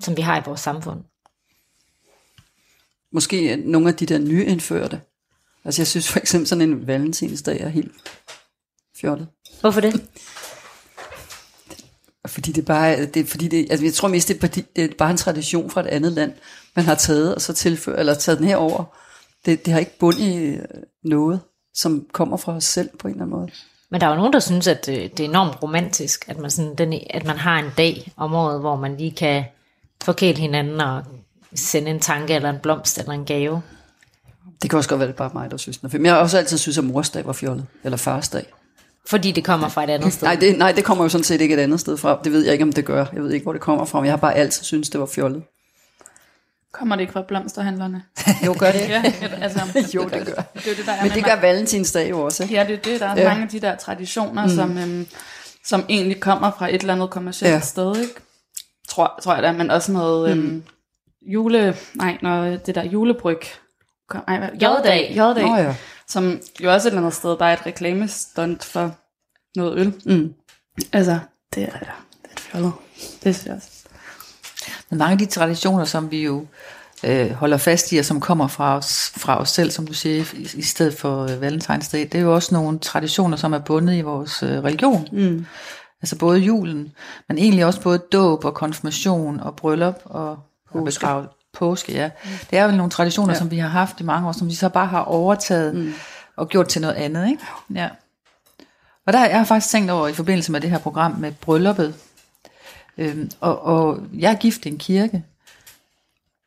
som 0.00 0.16
vi 0.16 0.22
har 0.22 0.40
i 0.40 0.42
vores 0.46 0.60
samfund? 0.60 1.00
Måske 3.12 3.56
nogle 3.56 3.88
af 3.88 3.94
de 3.94 4.06
der 4.06 4.18
nyindførte. 4.18 5.00
Altså 5.64 5.82
jeg 5.82 5.86
synes 5.86 6.12
for 6.12 6.18
eksempel 6.18 6.46
sådan 6.48 6.68
en 6.68 6.86
valentinsdag 6.86 7.60
er 7.60 7.68
helt 7.68 7.92
fjollet. 9.00 9.28
Hvorfor 9.60 9.80
det? 9.80 9.94
Fordi 12.26 12.52
det 12.52 12.64
bare, 12.64 13.06
det, 13.06 13.16
er- 13.16 13.26
fordi 13.26 13.48
det, 13.48 13.66
altså 13.70 13.84
jeg 13.86 13.94
tror 13.94 14.08
mest, 14.08 14.28
det 14.28 14.36
er, 14.36 14.40
fordi, 14.40 14.60
det 14.76 14.84
er 14.84 14.88
bare 14.98 15.10
en 15.10 15.16
tradition 15.16 15.70
fra 15.70 15.80
et 15.80 15.86
andet 15.86 16.12
land, 16.12 16.32
man 16.76 16.84
har 16.84 16.94
taget 16.94 17.34
og 17.34 17.40
så 17.40 17.52
tilført, 17.52 17.98
eller 17.98 18.14
taget 18.14 18.38
den 18.38 18.46
herover. 18.48 18.84
Det, 19.46 19.64
det 19.64 19.72
har 19.72 19.80
ikke 19.80 19.98
bund 19.98 20.18
i 20.18 20.36
øh, 20.36 20.58
noget, 21.04 21.40
som 21.78 22.06
kommer 22.12 22.36
fra 22.36 22.52
os 22.52 22.64
selv 22.64 22.90
på 22.98 23.08
en 23.08 23.14
eller 23.14 23.24
anden 23.24 23.38
måde. 23.38 23.50
Men 23.90 24.00
der 24.00 24.06
er 24.06 24.10
jo 24.10 24.16
nogen, 24.16 24.32
der 24.32 24.40
synes, 24.40 24.66
at 24.66 24.88
øh, 24.88 24.94
det 24.94 25.20
er 25.20 25.24
enormt 25.24 25.62
romantisk, 25.62 26.24
at 26.28 26.38
man, 26.38 26.50
sådan, 26.50 26.74
den, 26.74 26.94
at 27.10 27.24
man 27.24 27.36
har 27.36 27.58
en 27.58 27.70
dag 27.76 28.12
om 28.16 28.34
året, 28.34 28.60
hvor 28.60 28.76
man 28.76 28.96
lige 28.96 29.10
kan 29.10 29.44
forkæle 30.04 30.38
hinanden 30.38 30.80
og 30.80 31.02
sende 31.54 31.90
en 31.90 32.00
tanke 32.00 32.34
eller 32.34 32.50
en 32.50 32.58
blomst 32.62 32.98
eller 32.98 33.12
en 33.12 33.24
gave. 33.24 33.62
Det 34.62 34.70
kan 34.70 34.76
også 34.76 34.88
godt 34.88 34.98
være, 34.98 35.08
det 35.08 35.16
bare 35.16 35.30
mig, 35.34 35.50
der 35.50 35.56
synes 35.56 35.78
den. 35.78 35.90
Men 35.92 36.06
jeg 36.06 36.14
har 36.14 36.20
også 36.20 36.38
altid 36.38 36.58
synes, 36.58 36.78
at 36.78 36.84
morsdag 36.84 37.26
var 37.26 37.32
fjollet, 37.32 37.66
eller 37.84 37.96
farsdag. 37.96 38.44
Fordi 39.06 39.32
det 39.32 39.44
kommer 39.44 39.68
fra 39.68 39.84
et 39.84 39.90
andet 39.90 40.12
sted. 40.12 40.26
Nej 40.26 40.36
det, 40.36 40.58
nej, 40.58 40.72
det 40.72 40.84
kommer 40.84 41.04
jo 41.04 41.08
sådan 41.08 41.24
set 41.24 41.40
ikke 41.40 41.54
et 41.54 41.60
andet 41.60 41.80
sted 41.80 41.96
fra. 41.96 42.20
Det 42.24 42.32
ved 42.32 42.44
jeg 42.44 42.52
ikke, 42.52 42.62
om 42.64 42.72
det 42.72 42.84
gør. 42.84 43.06
Jeg 43.12 43.22
ved 43.22 43.30
ikke, 43.32 43.44
hvor 43.44 43.52
det 43.52 43.62
kommer 43.62 43.84
fra, 43.84 44.00
men 44.00 44.04
jeg 44.04 44.12
har 44.12 44.18
bare 44.18 44.34
altid 44.34 44.64
syntes, 44.64 44.90
det 44.90 45.00
var 45.00 45.06
fjollet. 45.06 45.42
Kommer 46.72 46.96
det 46.96 47.00
ikke 47.00 47.12
fra 47.12 47.22
blomsterhandlerne? 47.28 48.02
Jo, 48.46 48.56
gør 48.58 48.72
det. 48.72 48.88
Ja, 48.88 49.02
altså, 49.40 49.60
jo, 49.94 50.02
det 50.04 50.10
gør. 50.10 50.42
det 50.54 50.66
er 50.66 50.70
jo 50.70 50.74
det, 50.76 50.86
der 50.86 50.92
er 50.92 51.02
Men 51.02 51.12
det 51.12 51.24
gør 51.24 51.40
valentinsdag 51.40 52.10
jo 52.10 52.20
også. 52.24 52.44
Ja, 52.50 52.64
det 52.68 52.74
er 52.74 52.80
det. 52.82 53.00
Der 53.00 53.06
er 53.06 53.16
Ja. 53.20 53.28
mange 53.28 53.42
af 53.42 53.48
de 53.48 53.60
der 53.60 53.76
traditioner, 53.76 54.42
mm. 54.46 54.54
som, 54.54 54.78
øhm, 54.78 55.06
som 55.64 55.84
egentlig 55.88 56.20
kommer 56.20 56.50
fra 56.58 56.68
et 56.74 56.80
eller 56.80 56.94
andet 56.94 57.10
kommercielt 57.10 57.54
Ja. 57.54 57.60
sted, 57.60 57.96
ikke? 57.96 58.14
Tror, 58.88 59.18
tror 59.22 59.34
jeg 59.34 59.42
da, 59.42 59.52
men 59.52 59.70
også 59.70 59.92
noget 59.92 60.36
Mm. 60.36 60.42
øhm, 60.44 60.62
jule... 61.32 61.76
Nej, 61.94 62.18
når 62.22 62.44
det 62.56 62.74
der 62.74 62.82
julebryg... 62.84 63.40
Kom, 64.08 64.20
ej, 64.28 64.38
hvad, 64.38 64.48
J-dag. 64.62 65.14
Ja. 65.14 65.74
som 66.08 66.40
jo 66.60 66.72
også 66.72 66.88
et 66.88 66.90
eller 66.92 67.00
andet 67.00 67.14
sted 67.14 67.36
bare 67.36 67.50
er 67.52 67.56
et 67.56 67.66
reklamestunt 67.66 68.64
for 68.64 68.94
noget 69.56 69.78
øl. 69.78 69.94
Mm. 70.06 70.34
Altså, 70.92 71.18
det 71.54 71.62
er 71.62 71.70
da 71.70 71.78
det 72.22 72.30
er 72.36 72.40
fjollet. 72.40 72.72
Det 73.24 73.34
synes 73.36 73.46
jeg 73.46 73.54
også. 73.54 73.68
Men 74.90 74.98
mange 74.98 75.12
af 75.12 75.18
de 75.18 75.26
traditioner, 75.26 75.84
som 75.84 76.10
vi 76.10 76.22
jo 76.24 76.46
øh, 77.04 77.30
holder 77.30 77.56
fast 77.56 77.92
i, 77.92 77.96
og 77.98 78.04
som 78.04 78.20
kommer 78.20 78.46
fra 78.46 78.76
os, 78.76 79.12
fra 79.16 79.40
os 79.40 79.48
selv, 79.50 79.70
som 79.70 79.86
du 79.86 79.92
siger, 79.92 80.24
i, 80.34 80.48
i 80.54 80.62
stedet 80.62 80.94
for 80.94 81.22
øh, 81.22 81.40
valentinsdag, 81.40 82.00
det 82.00 82.14
er 82.14 82.20
jo 82.22 82.34
også 82.34 82.54
nogle 82.54 82.78
traditioner, 82.78 83.36
som 83.36 83.52
er 83.52 83.58
bundet 83.58 83.94
i 83.94 84.00
vores 84.00 84.42
øh, 84.42 84.64
religion. 84.64 85.08
Mm. 85.12 85.46
Altså 86.02 86.18
både 86.18 86.38
julen, 86.38 86.92
men 87.28 87.38
egentlig 87.38 87.64
også 87.66 87.80
både 87.80 87.98
dåb 87.98 88.44
og 88.44 88.54
konfirmation 88.54 89.40
og 89.40 89.56
bryllup 89.56 90.00
og 90.04 90.38
Påske. 90.72 91.06
påske. 91.58 91.92
Ja. 91.92 92.10
Det 92.50 92.58
er 92.58 92.64
jo 92.64 92.70
nogle 92.76 92.90
traditioner, 92.90 93.32
Ja. 93.32 93.38
som 93.38 93.50
vi 93.50 93.58
har 93.58 93.68
haft 93.68 94.00
i 94.00 94.04
mange 94.04 94.28
år, 94.28 94.32
som 94.32 94.48
vi 94.48 94.54
så 94.54 94.68
bare 94.68 94.86
har 94.86 95.00
overtaget 95.00 95.74
mm. 95.74 95.94
og 96.36 96.48
gjort 96.48 96.68
til 96.68 96.80
noget 96.80 96.94
andet. 96.94 97.28
Ikke? 97.30 97.42
Ja. 97.74 97.88
Og 99.06 99.12
der 99.12 99.18
har 99.18 99.26
jeg 99.26 99.46
faktisk 99.46 99.72
tænkt 99.72 99.90
over 99.90 100.08
i 100.08 100.12
forbindelse 100.12 100.52
med 100.52 100.60
det 100.60 100.70
her 100.70 100.78
program 100.78 101.12
med 101.18 101.32
brylluppet. 101.32 101.94
Øhm, 102.98 103.30
og, 103.40 103.62
og 103.62 104.00
jeg 104.12 104.32
er 104.32 104.36
gift 104.36 104.66
i 104.66 104.68
en 104.68 104.78
kirke, 104.78 105.24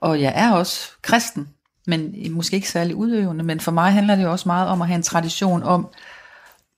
og 0.01 0.21
jeg 0.21 0.33
er 0.35 0.51
også 0.51 0.89
kristen, 1.01 1.49
men 1.87 2.31
måske 2.31 2.55
ikke 2.55 2.69
særlig 2.69 2.95
udøvende, 2.95 3.43
men 3.43 3.59
for 3.59 3.71
mig 3.71 3.91
handler 3.91 4.15
det 4.15 4.23
jo 4.23 4.31
også 4.31 4.49
meget 4.49 4.69
om 4.69 4.81
at 4.81 4.87
have 4.87 4.95
en 4.95 5.03
tradition 5.03 5.63
om 5.63 5.87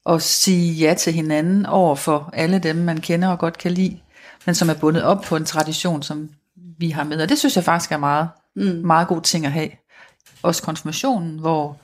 at 0.05 0.21
sige 0.21 0.73
ja 0.73 0.93
til 0.93 1.13
hinanden 1.13 1.65
over 1.65 1.95
for 1.95 2.29
alle 2.33 2.59
dem, 2.59 2.75
man 2.75 2.97
kender 2.97 3.27
og 3.27 3.39
godt 3.39 3.57
kan 3.57 3.71
lide, 3.71 3.99
men 4.45 4.55
som 4.55 4.69
er 4.69 4.73
bundet 4.73 5.03
op 5.03 5.21
på 5.21 5.35
en 5.35 5.45
tradition, 5.45 6.03
som 6.03 6.29
vi 6.55 6.89
har 6.89 7.03
med. 7.03 7.21
Og 7.21 7.29
det 7.29 7.39
synes 7.39 7.55
jeg 7.55 7.63
faktisk 7.63 7.91
er 7.91 7.97
meget, 7.97 8.29
mm. 8.55 8.81
meget 8.85 9.07
god 9.07 9.21
ting 9.21 9.45
at 9.45 9.51
have. 9.51 9.69
Også 10.41 10.63
konfirmationen, 10.63 11.39
hvor, 11.39 11.77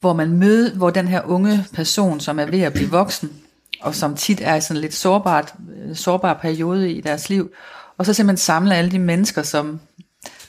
hvor 0.00 0.12
man 0.12 0.28
møder, 0.28 0.74
hvor 0.74 0.90
den 0.90 1.08
her 1.08 1.22
unge 1.22 1.64
person, 1.72 2.20
som 2.20 2.38
er 2.38 2.44
ved 2.44 2.60
at 2.60 2.72
blive 2.72 2.90
voksen, 2.90 3.42
og 3.80 3.94
som 3.94 4.16
tit 4.16 4.40
er 4.40 4.54
i 4.54 4.60
sådan 4.60 4.76
en 4.76 4.80
lidt 4.80 4.94
sårbart, 4.94 5.54
øh, 5.76 5.96
sårbar 5.96 6.34
periode 6.34 6.92
i 6.92 7.00
deres 7.00 7.28
liv, 7.28 7.50
og 7.98 8.06
så 8.06 8.14
simpelthen 8.14 8.36
samle 8.36 8.74
alle 8.74 8.90
de 8.90 8.98
mennesker, 8.98 9.42
som 9.42 9.80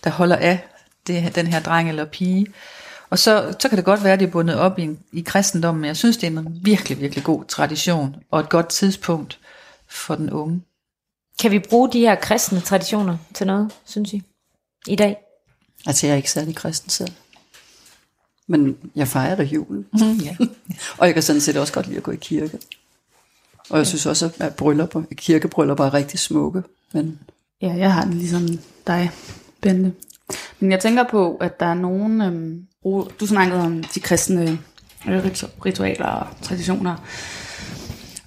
der 0.04 0.10
holder 0.10 0.36
af 0.36 0.68
det, 1.08 1.36
den 1.36 1.48
her 1.48 1.60
dreng 1.60 1.90
eller 1.90 2.06
pige. 2.06 2.48
Og 3.10 3.20
så, 3.20 3.56
så 3.60 3.70
kan 3.70 3.78
det 3.78 3.86
godt 3.86 4.04
være, 4.04 4.14
at 4.14 4.20
det 4.20 4.28
er 4.28 4.32
bundet 4.32 4.56
op 4.56 4.80
i, 4.80 4.82
en, 4.82 5.00
i 5.14 5.22
kristendommen, 5.22 5.82
men 5.82 5.88
jeg 5.88 5.98
synes, 5.98 6.18
det 6.18 6.28
er 6.28 6.40
en 6.40 6.60
virkelig, 6.62 7.02
virkelig 7.02 7.24
god 7.24 7.46
tradition, 7.46 8.16
og 8.32 8.40
et 8.40 8.50
godt 8.50 8.70
tidspunkt 8.70 9.40
for 9.90 10.16
den 10.16 10.30
unge. 10.30 10.62
Kan 11.42 11.52
vi 11.52 11.60
bruge 11.60 11.92
de 11.92 12.00
her 12.00 12.16
kristne 12.16 12.62
traditioner 12.62 13.18
til 13.34 13.48
noget, 13.48 13.72
synes 13.86 14.14
I, 14.14 14.24
i 14.88 14.96
dag? 14.96 15.18
Altså, 15.86 16.08
jeg 16.08 16.14
er 16.14 16.18
ikke 16.18 16.32
særlig 16.32 16.56
kristen 16.56 16.90
selv. 16.90 17.12
Men 18.48 18.78
jeg 18.96 19.08
fejrer 19.08 19.44
julen. 19.44 19.86
Mm, 19.94 20.14
ja. 20.14 20.36
Og 20.98 21.08
jeg 21.08 21.14
kan 21.14 21.24
sådan 21.24 21.42
set 21.42 21.58
også 21.58 21.74
godt 21.74 21.88
lide 21.88 21.98
at 21.98 22.04
gå 22.04 22.12
i 22.12 22.16
kirke. 22.16 22.60
Og 23.70 23.78
jeg 23.78 23.88
synes 23.88 24.06
også, 24.06 24.30
at 24.40 24.56
bryllupper, 24.56 25.04
kirkebryllupper 25.16 25.86
er 25.86 25.94
rigtig 25.94 26.20
smukke. 26.20 26.64
Men 26.94 27.20
Ja, 27.62 27.74
jeg 27.78 27.94
har 27.94 28.04
den 28.04 28.14
ligesom 28.14 28.48
dig, 28.88 29.12
Bente. 29.62 29.94
Men 30.60 30.72
jeg 30.72 30.80
tænker 30.80 31.04
på, 31.04 31.36
at 31.36 31.60
der 31.60 31.66
er 31.66 31.74
nogen... 31.74 32.22
Øhm, 32.22 32.68
du 33.20 33.28
snakkede 33.28 33.62
om 33.62 33.84
de 33.84 34.00
kristne 34.00 34.60
øh, 35.08 35.26
ritualer 35.66 36.06
og 36.06 36.28
traditioner. 36.42 36.96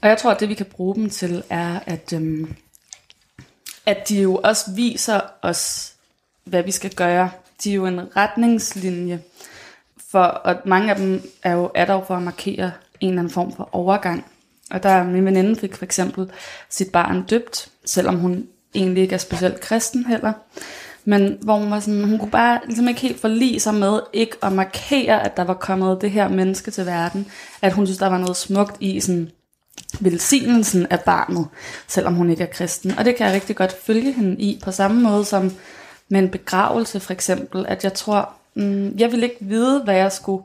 Og 0.02 0.08
jeg 0.08 0.18
tror, 0.18 0.30
at 0.30 0.40
det 0.40 0.48
vi 0.48 0.54
kan 0.54 0.66
bruge 0.66 0.94
dem 0.94 1.10
til, 1.10 1.42
er, 1.50 1.80
at, 1.86 2.12
øhm, 2.12 2.54
at 3.86 4.08
de 4.08 4.20
jo 4.20 4.40
også 4.44 4.70
viser 4.74 5.20
os, 5.42 5.92
hvad 6.44 6.62
vi 6.62 6.70
skal 6.70 6.94
gøre. 6.94 7.30
De 7.64 7.70
er 7.70 7.74
jo 7.74 7.86
en 7.86 8.16
retningslinje, 8.16 9.22
for, 10.10 10.22
og 10.22 10.56
mange 10.64 10.90
af 10.90 10.96
dem 10.96 11.22
er, 11.42 11.52
jo, 11.52 11.70
er 11.74 11.84
der 11.84 12.04
for 12.04 12.16
at 12.16 12.22
markere 12.22 12.72
en 13.00 13.08
eller 13.08 13.20
anden 13.20 13.32
form 13.32 13.56
for 13.56 13.68
overgang. 13.72 14.24
Og 14.70 14.82
der 14.82 15.04
min 15.04 15.24
veninde 15.24 15.60
fik 15.60 15.76
for 15.76 15.84
eksempel 15.84 16.30
sit 16.68 16.92
barn 16.92 17.22
døbt, 17.22 17.68
selvom 17.84 18.16
hun 18.16 18.46
egentlig 18.74 19.02
ikke 19.02 19.14
er 19.14 19.18
specielt 19.18 19.60
kristen 19.60 20.06
heller. 20.06 20.32
Men 21.04 21.38
hvor 21.42 21.56
hun 21.56 21.70
var 21.70 21.80
sådan, 21.80 22.04
hun 22.04 22.18
kunne 22.18 22.30
bare 22.30 22.60
ligesom 22.66 22.88
ikke 22.88 23.00
helt 23.00 23.20
forlige 23.20 23.60
sig 23.60 23.74
med 23.74 24.00
ikke 24.12 24.36
at 24.42 24.52
markere, 24.52 25.24
at 25.24 25.36
der 25.36 25.44
var 25.44 25.54
kommet 25.54 25.98
det 26.00 26.10
her 26.10 26.28
menneske 26.28 26.70
til 26.70 26.86
verden. 26.86 27.26
At 27.62 27.72
hun 27.72 27.86
synes, 27.86 27.98
der 27.98 28.06
var 28.06 28.18
noget 28.18 28.36
smukt 28.36 28.76
i 28.80 29.00
sådan 29.00 29.30
velsignelsen 30.00 30.86
af 30.90 31.00
barnet, 31.00 31.46
selvom 31.88 32.14
hun 32.14 32.30
ikke 32.30 32.42
er 32.42 32.52
kristen. 32.52 32.98
Og 32.98 33.04
det 33.04 33.16
kan 33.16 33.26
jeg 33.26 33.34
rigtig 33.34 33.56
godt 33.56 33.72
følge 33.82 34.12
hende 34.12 34.36
i, 34.42 34.60
på 34.64 34.70
samme 34.70 35.02
måde 35.02 35.24
som 35.24 35.52
med 36.08 36.20
en 36.20 36.30
begravelse 36.30 37.00
for 37.00 37.12
eksempel, 37.12 37.66
at 37.68 37.84
jeg 37.84 37.94
tror, 37.94 38.32
mm, 38.54 38.96
jeg 38.98 39.12
ville 39.12 39.26
ikke 39.26 39.44
vide, 39.44 39.82
hvad 39.84 39.96
jeg 39.96 40.12
skulle 40.12 40.42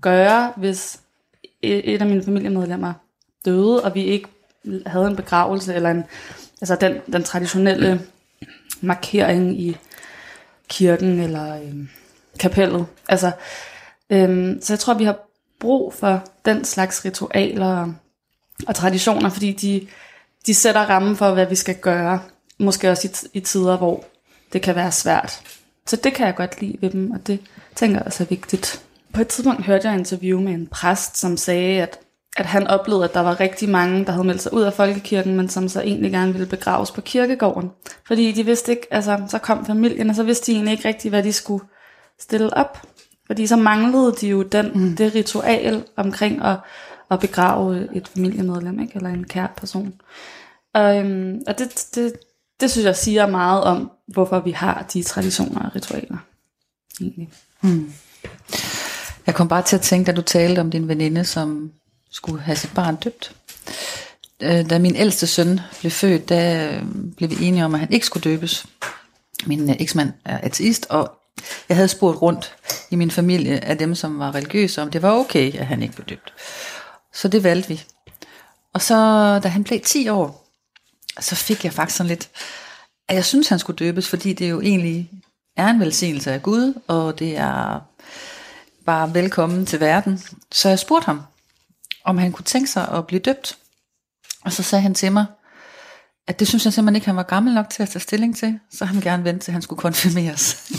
gøre, 0.00 0.52
hvis 0.56 1.00
e- 1.44 1.82
et 1.84 2.00
af 2.02 2.06
mine 2.06 2.24
familiemedlemmer 2.24 2.92
døde, 3.46 3.84
og 3.84 3.94
vi 3.94 4.04
ikke 4.04 4.28
havde 4.86 5.06
en 5.06 5.16
begravelse, 5.16 5.74
eller 5.74 5.90
en, 5.90 6.04
altså 6.60 6.76
den, 6.80 6.96
den 7.12 7.24
traditionelle 7.24 8.00
markering 8.80 9.60
i 9.60 9.76
kirken, 10.68 11.20
eller 11.20 11.56
øhm, 11.62 11.88
kapellet. 12.38 12.86
Altså, 13.08 13.30
øhm, 14.10 14.58
så 14.62 14.72
jeg 14.72 14.78
tror, 14.78 14.94
vi 14.94 15.04
har 15.04 15.18
brug 15.60 15.94
for 15.94 16.24
den 16.44 16.64
slags 16.64 17.04
ritualer 17.04 17.76
og, 17.76 17.94
og 18.66 18.74
traditioner, 18.74 19.30
fordi 19.30 19.52
de, 19.52 19.86
de 20.46 20.54
sætter 20.54 20.80
rammen 20.80 21.16
for, 21.16 21.34
hvad 21.34 21.46
vi 21.46 21.54
skal 21.54 21.76
gøre, 21.76 22.20
måske 22.58 22.90
også 22.90 23.08
i, 23.08 23.38
i 23.38 23.40
tider, 23.40 23.76
hvor 23.76 24.04
det 24.52 24.62
kan 24.62 24.74
være 24.74 24.92
svært. 24.92 25.40
Så 25.86 25.96
det 25.96 26.14
kan 26.14 26.26
jeg 26.26 26.34
godt 26.34 26.60
lide 26.60 26.78
ved 26.80 26.90
dem, 26.90 27.10
og 27.10 27.26
det 27.26 27.40
tænker 27.74 27.96
jeg 27.96 28.06
også 28.06 28.22
er 28.22 28.26
vigtigt. 28.28 28.82
På 29.12 29.20
et 29.20 29.28
tidspunkt 29.28 29.64
hørte 29.64 29.88
jeg 29.88 29.94
et 29.94 29.98
interview 29.98 30.40
med 30.40 30.52
en 30.52 30.66
præst, 30.66 31.16
som 31.16 31.36
sagde, 31.36 31.82
at, 31.82 31.98
at 32.36 32.46
han 32.46 32.66
oplevede, 32.66 33.04
at 33.04 33.14
der 33.14 33.20
var 33.20 33.40
rigtig 33.40 33.68
mange, 33.68 34.04
der 34.04 34.12
havde 34.12 34.26
meldt 34.26 34.42
sig 34.42 34.52
ud 34.52 34.62
af 34.62 34.72
folkekirken, 34.72 35.36
men 35.36 35.48
som 35.48 35.68
så 35.68 35.80
egentlig 35.80 36.12
gerne 36.12 36.32
ville 36.32 36.46
begraves 36.46 36.90
på 36.90 37.00
kirkegården. 37.00 37.70
Fordi 38.06 38.32
de 38.32 38.44
vidste 38.44 38.72
ikke, 38.72 38.86
altså 38.90 39.22
så 39.28 39.38
kom 39.38 39.66
familien, 39.66 40.10
og 40.10 40.16
så 40.16 40.22
vidste 40.22 40.46
de 40.46 40.52
egentlig 40.52 40.72
ikke 40.72 40.88
rigtig, 40.88 41.08
hvad 41.08 41.22
de 41.22 41.32
skulle 41.32 41.64
stille 42.18 42.56
op. 42.56 42.86
Fordi 43.26 43.46
så 43.46 43.56
manglede 43.56 44.14
de 44.20 44.28
jo 44.28 44.42
den, 44.42 44.70
mm. 44.74 44.96
det 44.96 45.14
ritual 45.14 45.84
omkring 45.96 46.44
at, 46.44 46.56
at 47.10 47.20
begrave 47.20 47.96
et 47.96 48.08
familiemedlem, 48.08 48.80
ikke? 48.80 48.92
eller 48.96 49.10
en 49.10 49.24
kær 49.24 49.46
person. 49.56 49.94
Og, 50.74 50.98
øhm, 50.98 51.42
og 51.46 51.58
det, 51.58 51.86
det, 51.94 52.12
det 52.60 52.70
synes 52.70 52.84
jeg 52.84 52.96
siger 52.96 53.26
meget 53.26 53.64
om, 53.64 53.90
hvorfor 54.08 54.40
vi 54.40 54.50
har 54.50 54.86
de 54.92 55.02
traditioner 55.02 55.66
og 55.66 55.76
ritualer. 55.76 56.16
Egentlig. 57.00 57.28
Jeg 59.26 59.34
kom 59.34 59.48
bare 59.48 59.62
til 59.62 59.76
at 59.76 59.82
tænke, 59.82 60.06
da 60.06 60.16
du 60.16 60.22
talte 60.22 60.60
om 60.60 60.70
din 60.70 60.88
veninde, 60.88 61.24
som 61.24 61.72
skulle 62.16 62.42
have 62.42 62.56
sit 62.56 62.74
barn 62.74 62.96
døbt. 62.96 63.32
Øh, 64.40 64.70
da 64.70 64.78
min 64.78 64.96
ældste 64.96 65.26
søn 65.26 65.60
blev 65.80 65.90
født, 65.90 66.28
der 66.28 66.70
øh, 66.70 66.82
blev 67.16 67.30
vi 67.30 67.44
enige 67.44 67.64
om, 67.64 67.74
at 67.74 67.80
han 67.80 67.92
ikke 67.92 68.06
skulle 68.06 68.30
døbes. 68.30 68.66
Min 69.46 69.70
øh, 69.70 69.76
eksmand 69.78 70.12
er 70.24 70.38
ateist, 70.38 70.86
og 70.90 71.12
jeg 71.68 71.76
havde 71.76 71.88
spurgt 71.88 72.22
rundt 72.22 72.54
i 72.90 72.96
min 72.96 73.10
familie 73.10 73.64
af 73.64 73.78
dem, 73.78 73.94
som 73.94 74.18
var 74.18 74.34
religiøse, 74.34 74.82
om 74.82 74.90
det 74.90 75.02
var 75.02 75.12
okay, 75.12 75.54
at 75.58 75.66
han 75.66 75.82
ikke 75.82 75.94
blev 75.94 76.06
døbt. 76.06 76.32
Så 77.14 77.28
det 77.28 77.44
valgte 77.44 77.68
vi. 77.68 77.84
Og 78.74 78.82
så, 78.82 78.94
da 79.42 79.48
han 79.48 79.64
blev 79.64 79.80
10 79.80 80.08
år, 80.08 80.48
så 81.20 81.34
fik 81.34 81.64
jeg 81.64 81.72
faktisk 81.72 81.96
sådan 81.96 82.08
lidt, 82.08 82.28
at 83.08 83.14
jeg 83.14 83.24
synes, 83.24 83.48
han 83.48 83.58
skulle 83.58 83.76
døbes, 83.76 84.08
fordi 84.08 84.32
det 84.32 84.50
jo 84.50 84.60
egentlig 84.60 85.10
er 85.56 85.68
en 85.68 85.80
velsignelse 85.80 86.32
af 86.32 86.42
Gud, 86.42 86.74
og 86.88 87.18
det 87.18 87.36
er 87.36 87.80
bare 88.86 89.14
velkommen 89.14 89.66
til 89.66 89.80
verden. 89.80 90.22
Så 90.52 90.68
jeg 90.68 90.78
spurgte 90.78 91.06
ham, 91.06 91.22
om 92.06 92.18
han 92.18 92.32
kunne 92.32 92.44
tænke 92.44 92.70
sig 92.70 92.88
at 92.88 93.06
blive 93.06 93.20
døbt. 93.20 93.58
Og 94.44 94.52
så 94.52 94.62
sagde 94.62 94.82
han 94.82 94.94
til 94.94 95.12
mig, 95.12 95.26
at 96.28 96.38
det 96.40 96.48
synes 96.48 96.64
jeg 96.64 96.72
simpelthen 96.72 96.96
ikke, 96.96 97.06
han 97.06 97.16
var 97.16 97.22
gammel 97.22 97.54
nok 97.54 97.70
til 97.70 97.82
at 97.82 97.88
tage 97.88 98.00
stilling 98.00 98.36
til, 98.36 98.58
så 98.72 98.84
han 98.84 99.00
gerne 99.00 99.24
vente 99.24 99.44
til, 99.44 99.52
han 99.52 99.62
skulle 99.62 99.80
konfirmeres. 99.80 100.72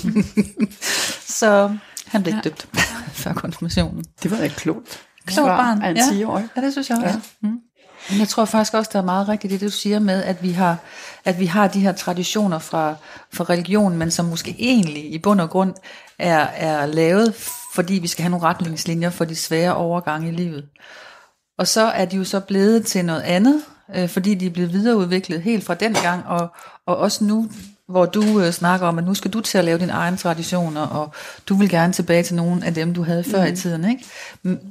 så 1.39 1.78
han 2.07 2.23
blev 2.23 2.36
ikke 2.36 2.49
døbt 2.49 2.67
før 3.23 3.34
konfirmationen. 3.34 4.05
det 4.23 4.32
var 4.32 4.38
da 4.38 4.47
klogt. 4.47 5.01
Klogt 5.25 5.47
barn. 5.47 5.82
Af 5.82 5.89
en 5.89 5.97
Ja. 5.97 6.01
10-årig. 6.03 6.47
Ja, 6.55 6.61
det 6.61 6.71
synes 6.71 6.89
jeg 6.89 6.97
også. 6.97 7.19
Ja. 7.43 7.47
Mm. 7.47 7.59
Men 8.09 8.19
jeg 8.19 8.28
tror 8.28 8.45
faktisk 8.45 8.73
også, 8.73 8.89
der 8.93 8.99
er 8.99 9.03
meget 9.03 9.30
rigtigt 9.30 9.51
det, 9.51 9.61
du 9.61 9.69
siger 9.69 9.99
med, 9.99 10.23
at 10.23 10.43
vi 10.43 10.51
har, 10.51 10.78
at 11.25 11.39
vi 11.39 11.45
har 11.45 11.67
de 11.67 11.80
her 11.80 11.91
traditioner 11.91 12.59
fra, 12.59 12.95
fra 13.34 13.43
religionen, 13.43 13.97
men 13.97 14.11
som 14.11 14.25
måske 14.25 14.55
egentlig 14.59 15.13
i 15.13 15.17
bund 15.17 15.41
og 15.41 15.49
grund 15.49 15.73
er, 16.19 16.39
er 16.39 16.86
lavet, 16.86 17.34
fordi 17.73 17.93
vi 17.93 18.07
skal 18.07 18.23
have 18.23 18.30
nogle 18.32 18.45
retningslinjer 18.45 19.09
for 19.09 19.25
de 19.25 19.36
svære 19.36 19.75
overgange 19.75 20.28
i 20.28 20.32
livet. 20.32 20.65
Og 21.58 21.68
så 21.68 21.82
er 21.82 22.05
de 22.05 22.16
jo 22.16 22.24
så 22.24 22.39
blevet 22.39 22.86
til 22.86 23.05
noget 23.05 23.22
andet, 23.22 23.62
øh, 23.95 24.10
fordi 24.10 24.36
de 24.36 24.45
er 24.45 24.49
blevet 24.49 24.74
videreudviklet 24.74 25.41
helt 25.41 25.64
fra 25.64 25.74
den 25.74 25.93
gang, 25.93 26.26
og, 26.26 26.47
og 26.86 26.97
også 26.97 27.24
nu, 27.24 27.49
hvor 27.88 28.05
du 28.05 28.39
øh, 28.39 28.51
snakker 28.51 28.88
om, 28.88 28.97
at 28.97 29.05
nu 29.05 29.14
skal 29.14 29.32
du 29.32 29.41
til 29.41 29.58
at 29.58 29.66
lave 29.66 29.80
dine 29.80 29.91
egne 29.91 30.18
traditioner, 30.18 30.82
og 30.82 31.14
du 31.49 31.55
vil 31.55 31.70
gerne 31.70 31.93
tilbage 31.93 32.24
til 32.24 32.36
nogle 32.36 32.66
af 32.66 32.74
dem, 32.74 32.93
du 32.93 33.03
havde 33.03 33.24
før 33.24 33.45
mm. 33.45 33.53
i 33.53 33.55
tiden. 33.55 33.89
Ikke? 33.89 34.05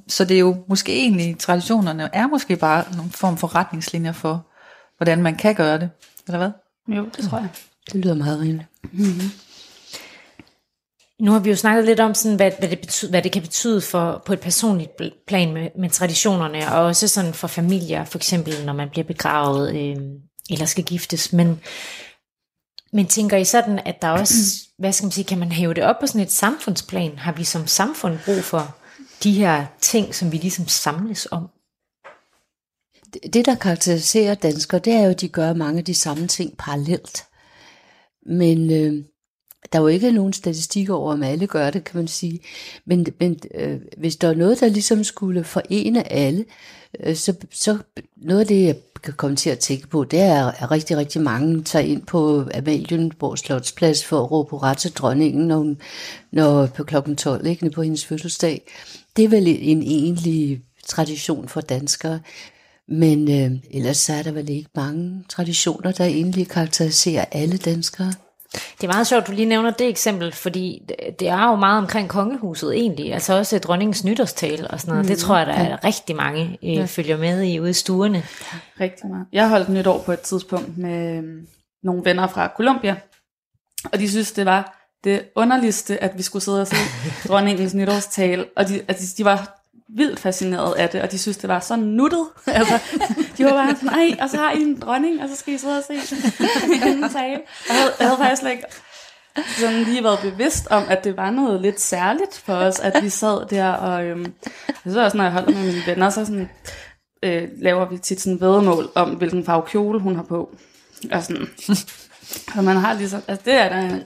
Så 0.08 0.24
det 0.24 0.34
er 0.34 0.40
jo 0.40 0.56
måske 0.68 0.92
egentlig, 0.92 1.38
traditionerne 1.38 2.10
er 2.12 2.26
måske 2.26 2.56
bare 2.56 2.84
nogle 2.96 3.10
form 3.10 3.36
for 3.36 3.54
retningslinjer 3.54 4.12
for, 4.12 4.46
hvordan 4.96 5.22
man 5.22 5.36
kan 5.36 5.54
gøre 5.54 5.78
det, 5.78 5.90
eller 6.26 6.38
hvad? 6.38 6.50
Jo, 6.96 7.06
det 7.16 7.24
tror 7.24 7.38
jeg. 7.38 7.48
Det 7.92 8.00
lyder 8.00 8.14
meget 8.14 8.40
rimeligt. 8.40 8.68
Nu 11.20 11.32
har 11.32 11.38
vi 11.38 11.50
jo 11.50 11.56
snakket 11.56 11.84
lidt 11.84 12.00
om, 12.00 12.14
sådan, 12.14 12.36
hvad, 12.36 12.50
hvad, 12.58 12.68
det 12.68 12.80
betyder, 12.80 13.10
hvad 13.10 13.22
det 13.22 13.32
kan 13.32 13.42
betyde 13.42 13.80
for, 13.80 14.22
på 14.26 14.32
et 14.32 14.40
personligt 14.40 14.90
plan 15.26 15.52
med, 15.54 15.70
med 15.78 15.90
traditionerne, 15.90 16.72
og 16.72 16.84
også 16.84 17.08
sådan 17.08 17.34
for 17.34 17.46
familier, 17.46 18.04
for 18.04 18.18
eksempel 18.18 18.64
når 18.66 18.72
man 18.72 18.90
bliver 18.90 19.04
begravet 19.04 19.76
øh, 19.76 19.96
eller 20.50 20.64
skal 20.66 20.84
giftes. 20.84 21.32
Men, 21.32 21.60
men 22.92 23.06
tænker 23.06 23.36
I 23.36 23.44
sådan, 23.44 23.78
at 23.78 24.02
der 24.02 24.08
også, 24.10 24.34
hvad 24.78 24.92
skal 24.92 25.04
man 25.06 25.12
sige, 25.12 25.24
kan 25.24 25.38
man 25.38 25.52
hæve 25.52 25.74
det 25.74 25.84
op 25.84 25.96
på 26.00 26.06
sådan 26.06 26.20
et 26.20 26.30
samfundsplan? 26.32 27.18
Har 27.18 27.32
vi 27.32 27.44
som 27.44 27.66
samfund 27.66 28.18
brug 28.24 28.44
for 28.44 28.76
de 29.22 29.32
her 29.32 29.66
ting, 29.80 30.14
som 30.14 30.32
vi 30.32 30.36
ligesom 30.36 30.68
samles 30.68 31.28
om? 31.30 31.48
Det- 33.12 33.34
Det, 33.34 33.46
der 33.46 33.54
karakteriserer 33.54 34.34
danskere, 34.34 34.80
det 34.80 34.92
er 34.92 35.02
jo, 35.04 35.10
at 35.10 35.20
de 35.20 35.28
gør 35.28 35.52
mange 35.54 35.78
af 35.78 35.84
de 35.84 35.94
samme 35.94 36.26
ting 36.26 36.56
parallelt. 36.58 37.24
Men 38.26 38.70
øh, 38.72 39.04
der 39.76 39.80
er 39.82 39.84
jo 39.84 39.88
ikke 39.88 40.12
nogen 40.12 40.32
statistikker 40.32 40.94
over, 40.94 41.12
om 41.12 41.22
alle 41.22 41.46
gør 41.46 41.70
det, 41.70 41.84
kan 41.84 41.96
man 41.96 42.08
sige. 42.08 42.40
Men, 42.84 43.06
men 43.20 43.38
øh, 43.54 43.80
hvis 43.96 44.16
der 44.16 44.28
er 44.28 44.34
noget, 44.34 44.60
der 44.60 44.68
ligesom 44.68 45.04
skulle 45.04 45.44
forene 45.44 46.12
alle, 46.12 46.44
øh, 47.00 47.16
så, 47.16 47.34
så 47.52 47.78
noget 48.16 48.40
af 48.40 48.46
det, 48.46 48.64
jeg 48.64 48.76
kan 49.02 49.14
komme 49.14 49.36
til 49.36 49.50
at 49.50 49.58
tænke 49.58 49.88
på, 49.88 50.04
det 50.04 50.20
er, 50.20 50.46
at 50.46 50.70
rigtig, 50.70 50.96
rigtig 50.96 51.22
mange 51.22 51.62
tager 51.62 51.84
ind 51.84 52.02
på 52.02 52.44
Amalienborg 52.54 53.38
Slotsplads 53.38 54.04
for 54.04 54.20
at 54.20 54.30
råbe 54.30 54.62
ret 54.62 54.78
til 54.78 54.92
dronningen, 54.92 55.46
når, 55.46 55.56
hun, 55.56 55.78
når 56.32 56.66
på 56.66 56.84
klokken 56.84 57.16
12, 57.16 57.46
ikke, 57.46 57.70
på 57.70 57.82
hendes 57.82 58.06
fødselsdag. 58.06 58.62
Det 59.16 59.24
er 59.24 59.28
vel 59.28 59.46
en 59.46 59.82
egentlig 59.82 60.62
tradition 60.86 61.48
for 61.48 61.60
danskere. 61.60 62.20
Men 62.88 63.30
øh, 63.30 63.58
ellers 63.70 63.96
så 63.96 64.12
er 64.12 64.22
der 64.22 64.32
vel 64.32 64.50
ikke 64.50 64.70
mange 64.74 65.24
traditioner, 65.28 65.92
der 65.92 66.04
egentlig 66.04 66.48
karakteriserer 66.48 67.24
alle 67.32 67.56
danskere. 67.56 68.12
Det 68.80 68.88
er 68.88 68.92
meget 68.92 69.06
sjovt, 69.06 69.26
du 69.26 69.32
lige 69.32 69.46
nævner 69.46 69.70
det 69.70 69.88
eksempel, 69.88 70.32
fordi 70.32 70.82
det- 71.20 71.28
er 71.28 71.48
jo 71.50 71.56
meget 71.56 71.78
omkring 71.78 72.08
kongehuset 72.08 72.74
egentlig, 72.74 73.14
altså 73.14 73.34
også 73.38 73.58
dronningens 73.58 74.04
nytårstale 74.04 74.68
og 74.68 74.80
sådan 74.80 74.92
noget. 74.92 75.04
Mm. 75.04 75.08
Det 75.08 75.18
tror 75.18 75.36
jeg, 75.36 75.46
der 75.46 75.52
er 75.52 75.84
rigtig 75.84 76.16
mange 76.16 76.58
øh, 76.64 76.74
ja. 76.74 76.84
følger 76.84 77.16
med 77.16 77.42
i 77.42 77.60
ude 77.60 77.70
i 77.70 77.72
stuerne. 77.72 78.22
Rigtig 78.80 79.06
meget. 79.10 79.26
Jeg 79.32 79.48
holdt 79.48 79.68
nytår 79.68 80.02
på 80.06 80.12
et 80.12 80.20
tidspunkt 80.20 80.78
med 80.78 81.16
øhm, 81.16 81.46
nogle 81.82 82.04
venner 82.04 82.26
fra 82.26 82.50
Colombia, 82.56 82.96
og 83.92 83.98
de 83.98 84.10
synes, 84.10 84.32
det 84.32 84.46
var 84.46 84.72
det 85.04 85.22
underligste, 85.36 86.02
at 86.02 86.12
vi 86.16 86.22
skulle 86.22 86.42
sidde 86.42 86.60
og 86.60 86.66
se 86.66 86.76
dronningens 87.28 87.74
nytårstale, 87.74 88.44
og 88.56 88.68
de, 88.68 88.82
altså, 88.88 89.14
de 89.18 89.24
var 89.24 89.62
vildt 89.88 90.20
fascineret 90.20 90.74
af 90.74 90.88
det, 90.88 91.02
og 91.02 91.12
de 91.12 91.18
synes, 91.18 91.36
det 91.36 91.48
var 91.48 91.60
så 91.60 91.76
nuttet. 91.76 92.26
altså, 92.46 92.78
de 93.38 93.44
var 93.44 93.50
bare 93.50 93.76
sådan, 93.76 93.88
ej, 93.88 94.16
og 94.20 94.30
så 94.30 94.36
har 94.36 94.52
I 94.52 94.62
en 94.62 94.80
dronning, 94.80 95.22
og 95.22 95.28
så 95.28 95.36
skal 95.36 95.54
I 95.54 95.58
sidde 95.58 95.78
og 95.78 95.84
se 95.84 95.94
en 96.88 97.08
tale. 97.10 97.40
Og 97.68 97.74
jeg 97.74 97.76
havde, 97.76 97.92
jeg 97.98 98.08
havde 98.08 98.18
faktisk 98.18 98.40
slet 98.40 98.50
ikke 98.50 98.64
sådan 99.58 99.82
lige 99.82 100.04
været 100.04 100.18
bevidst 100.22 100.66
om, 100.70 100.82
at 100.88 101.04
det 101.04 101.16
var 101.16 101.30
noget 101.30 101.60
lidt 101.60 101.80
særligt 101.80 102.38
for 102.38 102.54
os, 102.54 102.80
at 102.80 103.02
vi 103.02 103.08
sad 103.08 103.48
der, 103.48 103.72
og 103.72 104.04
øhm, 104.04 104.32
så 104.86 105.04
også, 105.04 105.16
når 105.16 105.24
jeg 105.24 105.32
holder 105.32 105.50
med 105.50 105.66
mine 105.66 105.82
venner, 105.86 106.10
så 106.10 106.24
sådan, 106.24 106.50
øh, 107.22 107.48
laver 107.56 107.88
vi 107.88 107.98
tit 107.98 108.20
sådan 108.20 108.40
vedmål 108.40 108.88
om, 108.94 109.10
hvilken 109.10 109.44
farve 109.44 109.62
kjole 109.66 110.00
hun 110.00 110.16
har 110.16 110.22
på. 110.22 110.56
Og 111.12 111.22
sådan, 111.22 111.48
og 112.56 112.64
man 112.64 112.76
har 112.76 112.94
ligesom, 112.94 113.22
altså 113.28 113.44
det 113.44 113.54
er 113.54 113.68
da 113.68 113.80
en, 113.80 114.02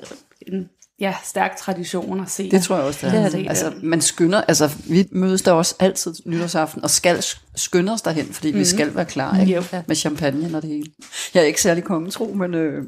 en 0.47 0.68
ja, 1.01 1.14
stærk 1.24 1.57
tradition 1.57 2.20
at 2.20 2.30
se. 2.30 2.51
Det 2.51 2.62
tror 2.62 2.76
jeg 2.76 2.84
også, 2.84 3.07
det 3.07 3.14
er. 3.14 3.22
Det 3.22 3.34
er 3.34 3.38
det. 3.38 3.48
Altså, 3.48 3.72
man 3.82 4.01
skynder, 4.01 4.40
altså, 4.40 4.70
vi 4.88 5.09
mødes 5.11 5.42
der 5.42 5.53
også 5.53 5.74
altid 5.78 6.14
nytårsaften, 6.24 6.82
og 6.84 6.90
skal 6.90 7.18
sk- 7.18 7.42
skynde 7.57 7.92
os 7.92 8.03
derhen, 8.03 8.32
fordi 8.32 8.53
mm. 8.53 8.59
vi 8.59 8.64
skal 8.64 8.94
være 8.94 9.05
klar 9.05 9.40
ikke? 9.40 9.55
Jo. 9.55 9.62
med 9.86 9.96
champagne 9.96 10.57
og 10.57 10.62
det 10.62 10.70
hele. 10.70 10.90
Jeg 11.34 11.40
er 11.40 11.46
ikke 11.46 11.62
særlig 11.62 11.84
kongetro, 11.84 12.32
men, 12.34 12.55
øh, 12.55 12.84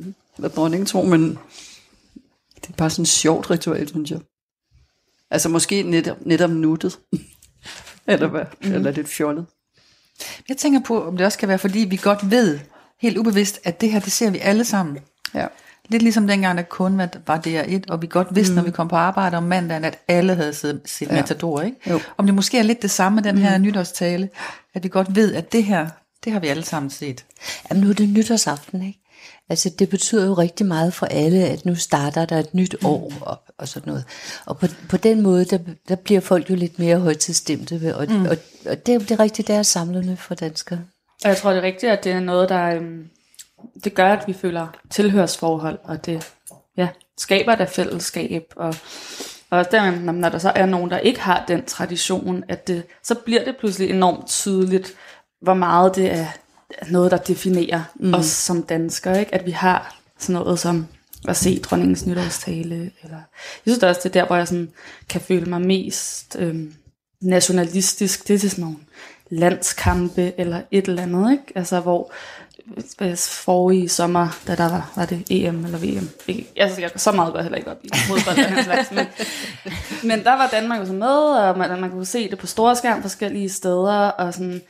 dronningetro, 0.57 1.03
men 1.03 1.39
det 2.55 2.69
er 2.69 2.77
bare 2.77 2.91
sådan 2.91 3.03
et 3.03 3.09
sjovt 3.09 3.51
ritual, 3.51 3.89
synes 3.89 4.11
jeg. 4.11 4.21
Altså 5.31 5.49
måske 5.49 5.83
netop, 5.83 6.17
netop 6.27 6.51
nuttet. 6.51 6.99
eller 8.07 8.27
hvad? 8.27 8.45
Mm. 8.63 8.73
Eller 8.73 8.91
lidt 8.91 9.09
fjollet. 9.09 9.47
Jeg 10.49 10.57
tænker 10.57 10.81
på, 10.81 11.05
om 11.07 11.17
det 11.17 11.27
også 11.27 11.39
kan 11.39 11.49
være, 11.49 11.59
fordi 11.59 11.79
vi 11.79 11.97
godt 11.97 12.31
ved, 12.31 12.59
helt 13.01 13.19
ubevidst, 13.19 13.61
at 13.65 13.81
det 13.81 13.93
her, 13.93 14.01
det 14.01 14.13
ser 14.13 14.31
vi 14.31 14.39
alle 14.39 14.65
sammen. 14.65 14.99
Ja. 15.35 15.47
Lidt 15.93 16.03
ligesom 16.03 16.27
dengang, 16.27 16.57
der 16.59 16.63
kun 16.65 16.99
var 16.99 17.09
var 17.27 17.41
DR1, 17.47 17.81
og 17.89 18.03
vi 18.03 18.07
godt 18.07 18.29
vidste, 18.35 18.53
mm. 18.53 18.57
når 18.57 18.63
vi 18.63 18.71
kom 18.71 18.89
på 18.89 18.97
arbejde 18.97 19.37
om 19.37 19.43
mandagen, 19.43 19.85
at 19.85 19.99
alle 20.09 20.35
havde 20.35 20.55
set, 20.55 20.81
set 20.87 21.09
ja. 21.09 21.15
Matador, 21.15 21.61
ikke? 21.61 21.77
Jo. 21.91 22.01
Om 22.17 22.27
det 22.27 22.35
måske 22.35 22.59
er 22.59 22.63
lidt 22.63 22.83
det 22.83 22.91
samme 22.91 23.17
med 23.17 23.23
den 23.23 23.39
her 23.39 23.59
mm. 23.59 23.65
nytårstale, 23.65 24.29
at 24.75 24.83
vi 24.85 24.89
godt 24.89 25.17
ved, 25.17 25.35
at 25.35 25.53
det 25.53 25.65
her, 25.65 25.89
det 26.25 26.33
har 26.33 26.41
vi 26.41 26.47
alle 26.49 26.65
sammen 26.65 26.91
set. 26.91 27.25
Jamen 27.71 27.85
nu 27.85 27.91
er 27.91 27.95
det 27.95 28.09
nytårsaften, 28.09 28.83
ikke? 28.87 28.99
Altså 29.51 29.71
det 29.79 29.89
betyder 29.89 30.27
jo 30.27 30.35
rigtig 30.35 30.67
meget 30.67 30.95
for 30.95 31.07
alle, 31.07 31.45
at 31.45 31.65
nu 31.67 31.75
starter 31.75 32.25
der 32.25 32.39
et 32.39 32.55
nyt 32.55 32.77
år 32.85 33.13
og, 33.21 33.37
og 33.59 33.69
sådan 33.69 33.89
noget. 33.89 34.05
Og 34.47 34.59
på, 34.59 34.67
på 34.89 34.97
den 34.97 35.21
måde, 35.23 35.45
der, 35.45 35.59
der 35.89 35.95
bliver 35.97 36.21
folk 36.21 36.51
jo 36.51 36.55
lidt 36.55 36.79
mere 36.79 36.99
højtidsstemte, 36.99 37.97
og, 37.97 38.07
mm. 38.11 38.23
og, 38.25 38.37
og 38.67 38.87
det, 38.87 38.95
er- 38.95 38.99
det 38.99 39.11
er 39.11 39.21
rigtigt, 39.21 39.49
det 39.49 39.57
er 39.57 39.63
samlende 39.63 40.17
for 40.17 40.35
danskere. 40.35 40.81
Og 41.25 41.29
jeg 41.29 41.37
tror, 41.37 41.51
det 41.51 41.59
er 41.59 41.63
rigtigt, 41.63 41.93
at 41.93 42.05
det 42.05 42.13
er 42.13 42.21
noget, 42.21 42.49
der 42.49 42.67
øhm, 42.67 43.05
det 43.85 43.95
gør, 43.95 44.13
at 44.13 44.25
vi 44.27 44.33
føler 44.33 44.67
tilhørsforhold, 44.91 45.79
og 45.85 46.07
det 46.07 46.33
ja, 46.77 46.89
skaber 47.19 47.55
der 47.55 47.67
fællesskab. 47.67 48.53
Og, 48.57 48.75
og 49.51 49.59
også 49.59 49.71
der, 49.73 49.91
når- 50.13 50.29
der 50.29 50.39
så 50.39 50.53
er 50.55 50.67
nogen, 50.67 50.91
der 50.91 50.99
ikke 50.99 51.21
har 51.21 51.45
den 51.49 51.65
tradition, 51.65 52.45
at 52.49 52.69
det, 52.69 52.83
så 53.03 53.15
bliver 53.15 53.45
det 53.45 53.57
pludselig 53.57 53.91
enormt 53.91 54.27
tydeligt, 54.27 54.95
hvor 55.41 55.55
meget 55.55 55.97
det 55.97 56.13
er 56.13 56.27
noget, 56.91 57.11
der 57.11 57.17
definerer 57.17 57.83
mm. 57.95 58.15
os 58.15 58.27
som 58.27 58.63
danskere. 58.63 59.21
Ikke? 59.21 59.35
At 59.35 59.47
vi 59.47 59.51
har 59.51 59.97
sådan 60.19 60.33
noget 60.33 60.59
som 60.59 60.87
at 61.29 61.37
se 61.37 61.61
dronningens 61.61 62.07
nytårstale. 62.07 62.75
Eller, 63.03 63.17
jeg 63.17 63.63
synes 63.67 63.79
da 63.79 63.89
også, 63.89 64.01
det 64.05 64.17
er 64.17 64.21
der, 64.21 64.27
hvor 64.27 64.37
jeg 64.37 64.49
sådan, 64.49 64.71
kan 65.09 65.21
føle 65.21 65.47
mig 65.47 65.61
mest 65.61 66.37
øhm, 66.39 66.75
nationalistisk. 67.21 68.29
Det 68.29 68.35
er 68.35 68.39
til 68.39 68.51
sådan 68.51 68.65
nogle 68.65 68.77
landskampe 69.31 70.33
eller 70.41 70.63
et 70.71 70.89
eller 70.89 71.03
andet. 71.03 71.33
Ikke? 71.33 71.45
Altså 71.55 71.81
hvor 71.81 72.13
forrige 73.19 73.89
sommer, 73.89 74.29
da 74.47 74.55
der 74.55 74.69
var, 74.69 74.93
var 74.97 75.05
det 75.07 75.23
EM 75.31 75.65
eller 75.65 75.79
VM. 75.79 76.09
Ikke- 76.29 76.53
Altså, 76.57 76.81
jeg, 76.81 76.91
så 76.97 77.13
meget 77.13 77.35
jeg 77.35 77.43
heller 77.43 77.59
ikke 77.59 77.71
op 77.71 77.77
i 77.85 77.91
modbold 78.09 78.39
og 78.45 78.57
den 78.57 78.65
slags, 78.65 78.91
men, 78.91 79.07
men 80.11 80.25
der 80.25 80.33
var 80.33 80.49
Danmark 80.53 80.81
jo 80.81 80.87
så 80.87 80.93
med, 80.93 81.09
og 81.09 81.59
man, 81.59 81.81
man 81.81 81.91
kunne 81.91 82.07
se 82.07 82.31
det 82.31 82.39
på 82.39 82.47
store 82.47 82.77
skærm 82.77 83.03
forskellige 83.03 83.49
steder, 83.49 83.95
og 84.09 84.35
sådan, 84.35 84.63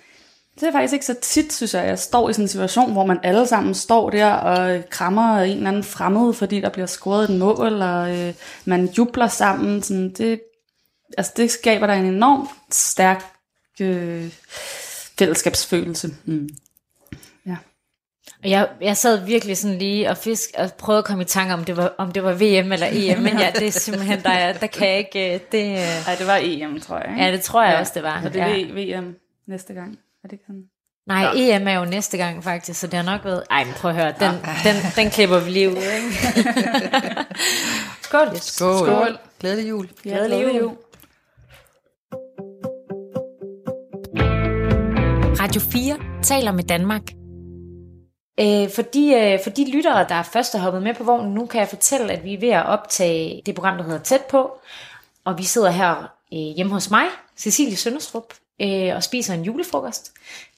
det 0.60 0.68
er 0.68 0.72
faktisk 0.72 0.92
ikke 0.92 1.06
så 1.06 1.14
tit, 1.22 1.52
synes 1.52 1.74
jeg, 1.74 1.86
jeg 1.86 1.98
står 1.98 2.28
i 2.30 2.32
sådan 2.32 2.44
en 2.44 2.48
situation, 2.48 2.92
hvor 2.92 3.06
man 3.06 3.18
alle 3.22 3.46
sammen 3.46 3.74
står 3.74 4.10
der 4.10 4.26
og 4.32 4.82
krammer 4.90 5.38
en 5.38 5.56
eller 5.56 5.68
anden 5.68 5.84
fremmed, 5.84 6.34
fordi 6.34 6.60
der 6.60 6.68
bliver 6.68 6.86
scoret 6.86 7.30
et 7.30 7.38
mål, 7.38 7.82
og 7.82 8.18
øh, 8.18 8.34
man 8.64 8.86
jubler 8.98 9.28
sammen. 9.28 9.82
Sådan, 9.82 10.12
det, 10.12 10.40
altså, 11.18 11.32
det 11.36 11.50
skaber 11.50 11.86
der 11.86 11.94
en 11.94 12.04
enormt 12.04 12.48
stærk 12.70 13.24
øh, 13.80 14.30
fællesskabsfølelse. 15.18 16.10
Mm. 16.24 16.48
Ja. 18.44 18.46
Og 18.46 18.50
jeg, 18.50 18.68
jeg 18.80 18.96
sad 18.96 19.24
virkelig 19.26 19.56
sådan 19.56 19.78
lige 19.78 20.10
og 20.10 20.16
fisk 20.16 20.50
og 20.58 20.72
prøvede 20.78 20.98
at 20.98 21.04
komme 21.04 21.22
i 21.22 21.26
tanke 21.26 21.54
om 21.54 21.64
det 21.64 21.76
var 21.76 21.94
om 21.98 22.12
det 22.12 22.24
var 22.24 22.32
VM 22.32 22.72
eller 22.72 22.86
EM, 22.92 23.18
men 23.18 23.38
ja, 23.38 23.50
det 23.54 23.66
er 23.66 23.70
simpelthen 23.70 24.20
der, 24.22 24.30
er- 24.30 24.52
der 24.52 24.66
kan 24.66 24.88
jeg 24.88 24.98
ikke 24.98 25.34
øh, 25.34 25.40
det. 25.52 25.70
øh, 25.72 26.08
Ej, 26.08 26.14
det 26.18 26.26
var 26.26 26.38
EM, 26.42 26.80
tror 26.80 26.96
jeg. 26.98 27.10
Ikke? 27.10 27.24
Ja, 27.24 27.32
det 27.32 27.40
tror 27.42 27.64
jeg 27.64 27.78
også 27.78 27.92
det 27.94 28.02
var. 28.02 28.20
Så 28.22 28.28
det 28.28 28.36
ja. 28.36 28.60
er 28.60 29.00
VM 29.00 29.14
næste 29.48 29.74
gang. 29.74 29.98
Er 30.24 30.28
det 30.28 30.38
sådan? 30.46 30.62
Nej, 31.06 31.26
EM 31.36 31.68
er 31.68 31.72
jo 31.72 31.84
næste 31.84 32.16
gang 32.16 32.44
faktisk, 32.44 32.80
så 32.80 32.86
det 32.86 32.94
har 32.94 33.02
nok 33.02 33.24
været... 33.24 33.42
Ej, 33.50 33.64
men 33.64 33.74
prøv 33.74 33.90
at 33.90 33.96
høre, 33.96 34.12
den, 34.20 34.30
den, 34.64 34.74
den 34.96 35.10
klipper 35.10 35.38
vi 35.40 35.50
lige 35.50 35.68
ud, 35.70 35.76
ikke? 35.76 36.42
Skål. 38.02 38.28
Skål. 38.36 38.78
Skål. 38.86 39.18
Glædelig 39.40 39.68
jul. 39.68 39.88
Ja, 40.04 40.10
glædelig 40.16 40.58
jul. 40.60 40.72
Radio 45.40 45.60
4 45.60 45.96
taler 46.22 46.52
med 46.52 46.64
Danmark. 46.64 47.02
Øh, 48.40 48.70
for, 48.74 48.82
de, 48.82 49.14
øh, 49.14 49.38
for 49.42 49.50
de 49.50 49.70
lyttere, 49.70 50.08
der 50.08 50.22
først 50.22 50.54
er 50.54 50.58
hoppet 50.58 50.82
med 50.82 50.94
på 50.94 51.04
vognen, 51.04 51.34
nu 51.34 51.46
kan 51.46 51.60
jeg 51.60 51.68
fortælle, 51.68 52.12
at 52.12 52.24
vi 52.24 52.34
er 52.34 52.40
ved 52.40 52.48
at 52.48 52.66
optage 52.66 53.42
det 53.46 53.54
program, 53.54 53.76
der 53.76 53.84
hedder 53.84 54.02
Tæt 54.02 54.24
på. 54.24 54.58
Og 55.24 55.38
vi 55.38 55.44
sidder 55.44 55.70
her 55.70 55.94
øh, 56.32 56.38
hjemme 56.56 56.72
hos 56.72 56.90
mig, 56.90 57.04
Cecilie 57.36 57.76
Sønderstrup, 57.76 58.34
øh, 58.62 58.96
og 58.96 59.02
spiser 59.02 59.34
en 59.34 59.42
julefrokost. 59.44 60.12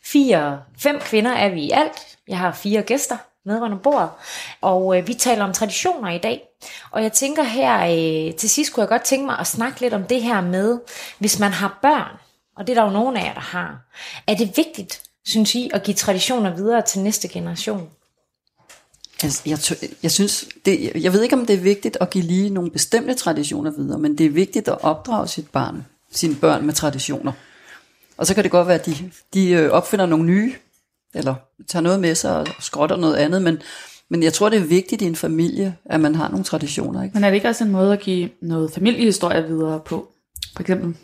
Fire, 0.04 0.62
fem 0.78 1.00
kvinder 1.00 1.30
er 1.32 1.48
vi 1.48 1.60
i 1.62 1.70
alt. 1.70 2.16
Jeg 2.28 2.38
har 2.38 2.52
fire 2.52 2.82
gæster 2.82 3.16
med 3.44 3.60
rundt 3.60 3.74
om 3.74 3.80
bordet, 3.80 4.10
og 4.60 4.98
øh, 4.98 5.06
vi 5.06 5.14
taler 5.14 5.44
om 5.44 5.52
traditioner 5.52 6.10
i 6.10 6.18
dag. 6.18 6.42
Og 6.90 7.02
jeg 7.02 7.12
tænker 7.12 7.42
her, 7.42 7.80
øh, 7.84 8.34
til 8.34 8.50
sidst 8.50 8.72
kunne 8.72 8.80
jeg 8.80 8.88
godt 8.88 9.02
tænke 9.02 9.26
mig 9.26 9.38
at 9.38 9.46
snakke 9.46 9.80
lidt 9.80 9.94
om 9.94 10.04
det 10.04 10.22
her 10.22 10.40
med, 10.40 10.78
hvis 11.18 11.38
man 11.38 11.52
har 11.52 11.78
børn, 11.82 12.18
Og 12.56 12.66
det 12.66 12.76
er 12.76 12.80
der 12.80 12.88
jo 12.88 12.92
nogen 12.92 13.16
af 13.16 13.24
jer, 13.24 13.34
der 13.34 13.40
har. 13.40 13.78
Er 14.26 14.34
det 14.34 14.56
vigtigt, 14.56 15.02
synes 15.26 15.54
I, 15.54 15.70
at 15.74 15.82
give 15.82 15.94
traditioner 15.94 16.56
videre 16.56 16.82
til 16.82 17.00
næste 17.00 17.28
generation? 17.28 17.88
Altså, 19.22 19.42
jeg, 19.46 19.88
jeg 20.02 20.10
synes, 20.10 20.48
det, 20.64 20.92
jeg 21.02 21.12
ved 21.12 21.22
ikke, 21.22 21.36
om 21.36 21.46
det 21.46 21.54
er 21.54 21.60
vigtigt 21.60 21.96
at 22.00 22.10
give 22.10 22.24
lige 22.24 22.50
nogle 22.50 22.70
bestemte 22.70 23.14
traditioner 23.14 23.70
videre, 23.70 23.98
men 23.98 24.18
det 24.18 24.26
er 24.26 24.30
vigtigt 24.30 24.68
at 24.68 24.78
opdrage 24.80 25.28
sit 25.28 25.50
barn, 25.50 25.86
sine 26.12 26.34
børn 26.34 26.66
med 26.66 26.74
traditioner. 26.74 27.32
Og 28.16 28.26
så 28.26 28.34
kan 28.34 28.44
det 28.44 28.50
godt 28.50 28.66
være, 28.66 28.78
at 28.78 28.86
de, 28.86 29.10
de 29.34 29.50
øh, 29.50 29.70
opfinder 29.70 30.06
nogle 30.06 30.24
nye, 30.24 30.54
eller 31.14 31.34
tager 31.66 31.82
noget 31.82 32.00
med 32.00 32.14
sig 32.14 32.36
og 32.36 32.46
skrotter 32.60 32.96
noget 32.96 33.14
andet, 33.14 33.42
men, 33.42 33.58
men 34.10 34.22
jeg 34.22 34.32
tror, 34.32 34.48
det 34.48 34.58
er 34.58 34.64
vigtigt 34.64 35.02
i 35.02 35.04
en 35.04 35.16
familie, 35.16 35.76
at 35.84 36.00
man 36.00 36.14
har 36.14 36.28
nogle 36.28 36.44
traditioner. 36.44 37.02
Ikke? 37.02 37.14
Men 37.14 37.24
er 37.24 37.28
det 37.28 37.34
ikke 37.34 37.48
også 37.48 37.64
en 37.64 37.70
måde 37.70 37.92
at 37.92 38.00
give 38.00 38.30
noget 38.42 38.72
familiehistorie 38.72 39.46
videre 39.46 39.80
på? 39.80 40.08
For 40.54 40.60
eksempel, 40.60 40.96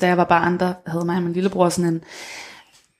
da 0.00 0.06
jeg 0.06 0.16
var 0.16 0.24
barn, 0.24 0.58
der 0.58 0.74
havde 0.86 1.04
mig 1.04 1.16
og 1.16 1.22
min 1.22 1.32
lillebror 1.32 1.68
sådan 1.68 1.94
en 1.94 2.02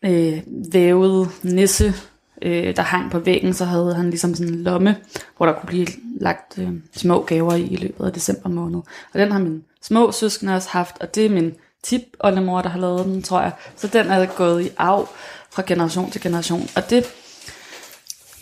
øh, 0.04 0.42
vævet 0.72 1.30
nisse, 1.42 1.94
øh, 2.42 2.76
der 2.76 2.82
hang 2.82 3.10
på 3.10 3.18
væggen, 3.18 3.54
så 3.54 3.64
havde 3.64 3.94
han 3.94 4.10
ligesom 4.10 4.34
sådan 4.34 4.52
en 4.52 4.62
lomme, 4.62 4.96
hvor 5.36 5.46
der 5.46 5.52
kunne 5.52 5.66
blive 5.66 5.86
lagt 6.20 6.58
øh, 6.58 6.72
små 6.96 7.22
gaver 7.22 7.54
i 7.54 7.62
i 7.62 7.76
løbet 7.76 8.06
af 8.06 8.12
december 8.12 8.48
måned. 8.48 8.80
Og 9.12 9.18
den 9.20 9.32
har 9.32 9.38
min 9.38 9.64
små 9.82 10.12
søskende 10.12 10.54
også 10.54 10.68
haft, 10.68 10.96
og 11.00 11.14
det 11.14 11.26
er 11.26 11.30
min 11.30 11.54
tip 11.82 12.02
oldemor, 12.20 12.62
der 12.62 12.68
har 12.68 12.80
lavet 12.80 13.04
den, 13.04 13.22
tror 13.22 13.40
jeg. 13.40 13.52
Så 13.76 13.86
den 13.86 14.06
er 14.06 14.26
gået 14.26 14.64
i 14.66 14.70
arv 14.76 15.08
fra 15.50 15.62
generation 15.66 16.10
til 16.10 16.20
generation. 16.20 16.68
Og 16.76 16.90
det 16.90 17.06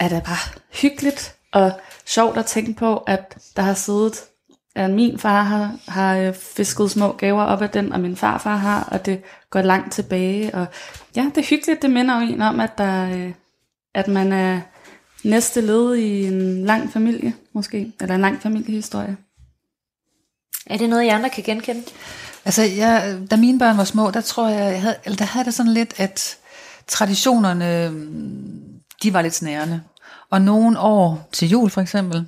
er 0.00 0.08
da 0.08 0.20
bare 0.24 0.58
hyggeligt 0.82 1.34
og 1.52 1.72
sjovt 2.06 2.38
at 2.38 2.46
tænke 2.46 2.74
på, 2.74 2.96
at 2.96 3.38
der 3.56 3.62
har 3.62 3.74
siddet, 3.74 4.24
at 4.76 4.90
min 4.90 5.18
far 5.18 5.42
har, 5.42 5.76
har 5.88 6.16
øh, 6.16 6.34
fisket 6.34 6.90
små 6.90 7.12
gaver 7.12 7.42
op 7.42 7.62
af 7.62 7.70
den, 7.70 7.92
og 7.92 8.00
min 8.00 8.16
farfar 8.16 8.56
har, 8.56 8.88
og 8.92 9.06
det 9.06 9.22
går 9.50 9.62
langt 9.62 9.92
tilbage. 9.92 10.54
Og 10.54 10.66
ja, 11.16 11.30
det 11.34 11.38
er 11.38 11.46
hyggeligt, 11.50 11.82
det 11.82 11.90
minder 11.90 12.20
jo 12.20 12.32
en 12.32 12.42
om, 12.42 12.60
at, 12.60 12.78
der, 12.78 13.10
øh, 13.10 13.32
at 13.94 14.08
man 14.08 14.32
er 14.32 14.60
næste 15.24 15.60
led 15.60 15.94
i 15.94 16.26
en 16.26 16.64
lang 16.64 16.92
familie, 16.92 17.34
måske, 17.52 17.92
eller 18.00 18.14
en 18.14 18.20
lang 18.20 18.42
familiehistorie. 18.42 19.16
Er 20.66 20.76
det 20.76 20.88
noget, 20.88 21.04
I 21.04 21.08
andre 21.08 21.30
kan 21.30 21.44
genkende? 21.44 21.82
Altså, 22.44 22.62
jeg, 22.62 23.18
da 23.30 23.36
mine 23.36 23.58
børn 23.58 23.76
var 23.76 23.84
små, 23.84 24.10
der 24.10 24.20
tror 24.20 24.48
jeg, 24.48 24.72
jeg 24.72 24.82
havde, 24.82 24.96
eller 25.04 25.16
der 25.16 25.24
havde 25.24 25.44
det 25.44 25.54
sådan 25.54 25.72
lidt, 25.72 25.94
at 26.00 26.36
traditionerne, 26.86 27.90
mm, 27.90 28.62
de 29.02 29.12
var 29.12 29.22
lidt 29.22 29.34
snærende. 29.34 29.82
Og 30.30 30.42
nogle 30.42 30.78
år 30.78 31.28
til 31.32 31.48
jul 31.48 31.70
for 31.70 31.80
eksempel, 31.80 32.26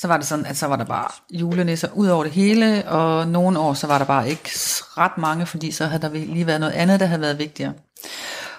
så 0.00 0.08
var 0.08 0.16
det 0.16 0.26
sådan, 0.26 0.46
at 0.46 0.56
så 0.56 0.66
var 0.66 0.76
der 0.76 0.84
bare 0.84 1.08
julenisser 1.30 1.88
ud 1.94 2.08
over 2.08 2.24
det 2.24 2.32
hele, 2.32 2.88
og 2.88 3.28
nogle 3.28 3.58
år, 3.58 3.74
så 3.74 3.86
var 3.86 3.98
der 3.98 4.04
bare 4.04 4.30
ikke 4.30 4.50
ret 4.98 5.18
mange, 5.18 5.46
fordi 5.46 5.70
så 5.70 5.86
havde 5.86 6.02
der 6.02 6.08
lige 6.08 6.46
været 6.46 6.60
noget 6.60 6.72
andet, 6.72 7.00
der 7.00 7.06
havde 7.06 7.20
været 7.20 7.38
vigtigere. 7.38 7.72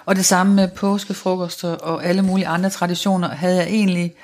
Og 0.06 0.16
det 0.16 0.24
samme 0.24 0.54
med 0.54 0.68
påskefrokoster 0.68 1.68
og 1.68 2.04
alle 2.04 2.22
mulige 2.22 2.46
andre 2.46 2.70
traditioner, 2.70 3.28
havde 3.28 3.56
jeg 3.56 3.66
egentlig, 3.66 4.14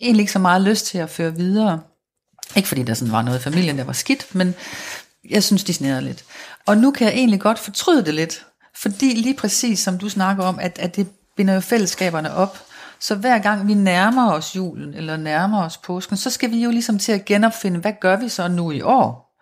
egentlig 0.00 0.22
ikke 0.22 0.32
så 0.32 0.38
meget 0.38 0.62
lyst 0.62 0.86
til 0.86 0.98
at 0.98 1.10
føre 1.10 1.34
videre. 1.34 1.80
Ikke 2.56 2.68
fordi 2.68 2.82
der 2.82 2.94
sådan 2.94 3.12
var 3.12 3.22
noget 3.22 3.38
i 3.38 3.42
familien, 3.42 3.78
der 3.78 3.84
var 3.84 3.92
skidt, 3.92 4.34
men 4.34 4.54
jeg 5.30 5.42
synes, 5.42 5.64
de 5.64 5.74
snærede 5.74 6.02
lidt. 6.02 6.24
Og 6.66 6.78
nu 6.78 6.90
kan 6.90 7.06
jeg 7.06 7.14
egentlig 7.14 7.40
godt 7.40 7.58
fortryde 7.58 8.04
det 8.04 8.14
lidt, 8.14 8.46
fordi 8.76 9.14
lige 9.14 9.34
præcis 9.34 9.78
som 9.80 9.98
du 9.98 10.08
snakker 10.08 10.44
om, 10.44 10.58
at, 10.58 10.78
at 10.78 10.96
det 10.96 11.08
binder 11.36 11.54
jo 11.54 11.60
fællesskaberne 11.60 12.34
op. 12.34 12.58
Så 13.04 13.14
hver 13.14 13.38
gang 13.38 13.68
vi 13.68 13.74
nærmer 13.74 14.32
os 14.32 14.56
julen, 14.56 14.94
eller 14.94 15.16
nærmer 15.16 15.64
os 15.64 15.76
påsken, 15.76 16.16
så 16.16 16.30
skal 16.30 16.50
vi 16.50 16.62
jo 16.62 16.70
ligesom 16.70 16.98
til 16.98 17.12
at 17.12 17.24
genopfinde, 17.24 17.80
hvad 17.80 17.92
gør 18.00 18.16
vi 18.16 18.28
så 18.28 18.48
nu 18.48 18.70
i 18.70 18.80
år? 18.80 19.36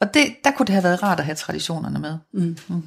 Og 0.00 0.14
det, 0.14 0.36
der 0.44 0.50
kunne 0.50 0.66
det 0.66 0.72
have 0.72 0.84
været 0.84 1.02
rart 1.02 1.18
at 1.18 1.24
have 1.24 1.34
traditionerne 1.34 1.98
med. 1.98 2.18
Mm. 2.32 2.56
Mm. 2.68 2.82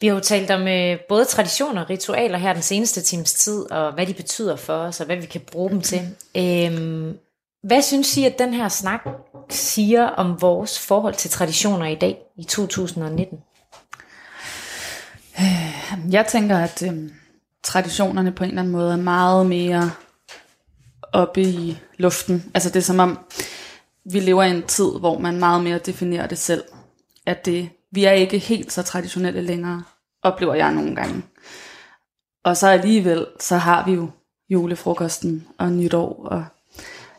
Vi 0.00 0.06
har 0.06 0.14
jo 0.14 0.20
talt 0.20 0.50
om 0.50 0.68
øh, 0.68 0.98
både 1.08 1.24
traditioner 1.24 1.82
og 1.82 1.90
ritualer 1.90 2.38
her 2.38 2.52
den 2.52 2.62
seneste 2.62 3.00
times 3.02 3.32
tid, 3.32 3.70
og 3.70 3.92
hvad 3.92 4.06
de 4.06 4.14
betyder 4.14 4.56
for 4.56 4.74
os, 4.74 5.00
og 5.00 5.06
hvad 5.06 5.16
vi 5.16 5.26
kan 5.26 5.40
bruge 5.40 5.70
dem 5.70 5.80
til. 5.80 6.00
Øhm, 6.36 7.18
hvad 7.62 7.82
synes 7.82 8.16
I, 8.16 8.24
at 8.24 8.38
den 8.38 8.54
her 8.54 8.68
snak 8.68 9.00
siger 9.50 10.06
om 10.06 10.42
vores 10.42 10.78
forhold 10.78 11.14
til 11.14 11.30
traditioner 11.30 11.86
i 11.86 11.94
dag, 11.94 12.18
i 12.36 12.44
2019? 12.44 13.38
Jeg 16.10 16.26
tænker, 16.26 16.58
at 16.58 16.82
øhm, 16.82 17.12
traditionerne 17.64 18.32
på 18.32 18.44
en 18.44 18.50
eller 18.50 18.62
anden 18.62 18.72
måde 18.72 18.92
er 18.92 18.96
meget 18.96 19.46
mere 19.46 19.90
oppe 21.12 21.42
i 21.42 21.78
luften. 21.96 22.50
Altså 22.54 22.68
det 22.68 22.76
er 22.76 22.80
som 22.84 22.98
om, 22.98 23.18
vi 24.12 24.20
lever 24.20 24.42
i 24.42 24.50
en 24.50 24.62
tid, 24.62 24.90
hvor 25.00 25.18
man 25.18 25.38
meget 25.38 25.64
mere 25.64 25.78
definerer 25.78 26.26
det 26.26 26.38
selv. 26.38 26.64
At 27.26 27.46
det, 27.46 27.68
vi 27.92 28.04
er 28.04 28.12
ikke 28.12 28.38
helt 28.38 28.72
så 28.72 28.82
traditionelle 28.82 29.42
længere, 29.42 29.82
oplever 30.22 30.54
jeg 30.54 30.72
nogle 30.72 30.96
gange. 30.96 31.22
Og 32.44 32.56
så 32.56 32.68
alligevel, 32.68 33.26
så 33.40 33.56
har 33.56 33.84
vi 33.84 33.92
jo 33.92 34.10
julefrokosten 34.50 35.46
og 35.58 35.72
nytår 35.72 36.26
og 36.30 36.44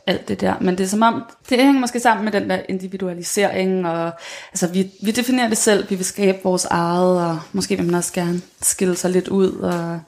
alt 0.07 0.27
det 0.27 0.41
der. 0.41 0.53
Men 0.61 0.77
det 0.77 0.83
er 0.83 0.87
som 0.87 1.01
om, 1.01 1.23
det 1.49 1.57
hænger 1.57 1.79
måske 1.79 1.99
sammen 1.99 2.25
med 2.25 2.31
den 2.31 2.49
der 2.49 2.61
individualisering, 2.69 3.87
og 3.87 4.11
altså 4.51 4.67
vi, 4.67 4.91
vi 5.03 5.11
definerer 5.11 5.49
det 5.49 5.57
selv, 5.57 5.89
vi 5.89 5.95
vil 5.95 6.05
skabe 6.05 6.37
vores 6.43 6.65
eget, 6.65 7.21
og 7.21 7.39
måske 7.51 7.75
vil 7.75 7.85
man 7.85 7.95
også 7.95 8.13
gerne 8.13 8.41
skille 8.61 8.95
sig 8.95 9.11
lidt 9.11 9.27
ud, 9.27 9.51
og 9.51 9.99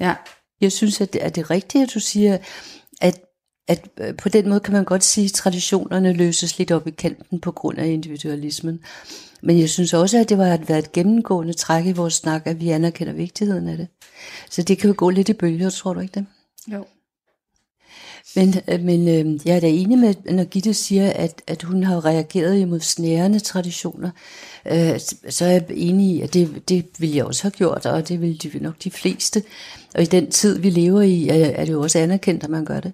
ja. 0.00 0.14
Jeg 0.60 0.72
synes, 0.72 1.00
at 1.00 1.12
det 1.12 1.24
er 1.24 1.28
det 1.28 1.50
rigtige, 1.50 1.82
at 1.82 1.90
du 1.94 2.00
siger, 2.00 2.38
at, 3.00 3.20
at 3.68 3.88
øh, 3.98 4.16
på 4.16 4.28
den 4.28 4.48
måde 4.48 4.60
kan 4.60 4.74
man 4.74 4.84
godt 4.84 5.04
sige, 5.04 5.24
at 5.24 5.32
traditionerne 5.32 6.12
løses 6.12 6.58
lidt 6.58 6.70
op 6.70 6.86
i 6.86 6.90
kanten 6.90 7.40
på 7.40 7.52
grund 7.52 7.78
af 7.78 7.86
individualismen. 7.86 8.80
Men 9.42 9.60
jeg 9.60 9.70
synes 9.70 9.94
også, 9.94 10.18
at 10.18 10.28
det 10.28 10.38
var 10.38 10.52
at 10.52 10.68
være 10.68 10.78
et 10.78 10.92
gennemgående 10.92 11.52
træk 11.52 11.86
i 11.86 11.92
vores 11.92 12.14
snak, 12.14 12.42
at 12.44 12.60
vi 12.60 12.70
anerkender 12.70 13.12
vigtigheden 13.12 13.68
af 13.68 13.76
det. 13.76 13.88
Så 14.50 14.62
det 14.62 14.78
kan 14.78 14.88
jo 14.90 14.94
gå 14.98 15.10
lidt 15.10 15.28
i 15.28 15.32
bølger, 15.32 15.70
tror 15.70 15.94
du 15.94 16.00
ikke 16.00 16.14
det? 16.14 16.26
Jo. 16.72 16.84
Men, 18.36 18.54
øh, 18.68 18.80
men 18.80 19.08
øh, 19.08 19.46
jeg 19.46 19.56
er 19.56 19.60
da 19.60 19.68
enig 19.68 19.98
med, 19.98 20.14
når 20.24 20.44
Gitte 20.44 20.74
siger, 20.74 21.12
at, 21.12 21.42
at 21.46 21.62
hun 21.62 21.84
har 21.84 22.04
reageret 22.04 22.58
imod 22.58 22.80
snærende 22.80 23.40
traditioner. 23.40 24.10
Øh, 24.66 25.00
så 25.28 25.44
er 25.44 25.50
jeg 25.50 25.64
enig 25.70 26.16
i, 26.16 26.20
at 26.20 26.34
det, 26.34 26.68
det 26.68 26.86
ville 26.98 27.16
jeg 27.16 27.24
også 27.24 27.42
have 27.42 27.50
gjort, 27.50 27.86
og 27.86 28.08
det 28.08 28.20
ville 28.20 28.38
de, 28.38 28.58
nok 28.58 28.74
de 28.84 28.90
fleste. 28.90 29.42
Og 29.94 30.02
i 30.02 30.06
den 30.06 30.30
tid, 30.30 30.58
vi 30.58 30.70
lever 30.70 31.02
i, 31.02 31.28
er, 31.28 31.34
er 31.34 31.64
det 31.64 31.72
jo 31.72 31.82
også 31.82 31.98
anerkendt, 31.98 32.44
at 32.44 32.50
man 32.50 32.64
gør 32.64 32.80
det. 32.80 32.92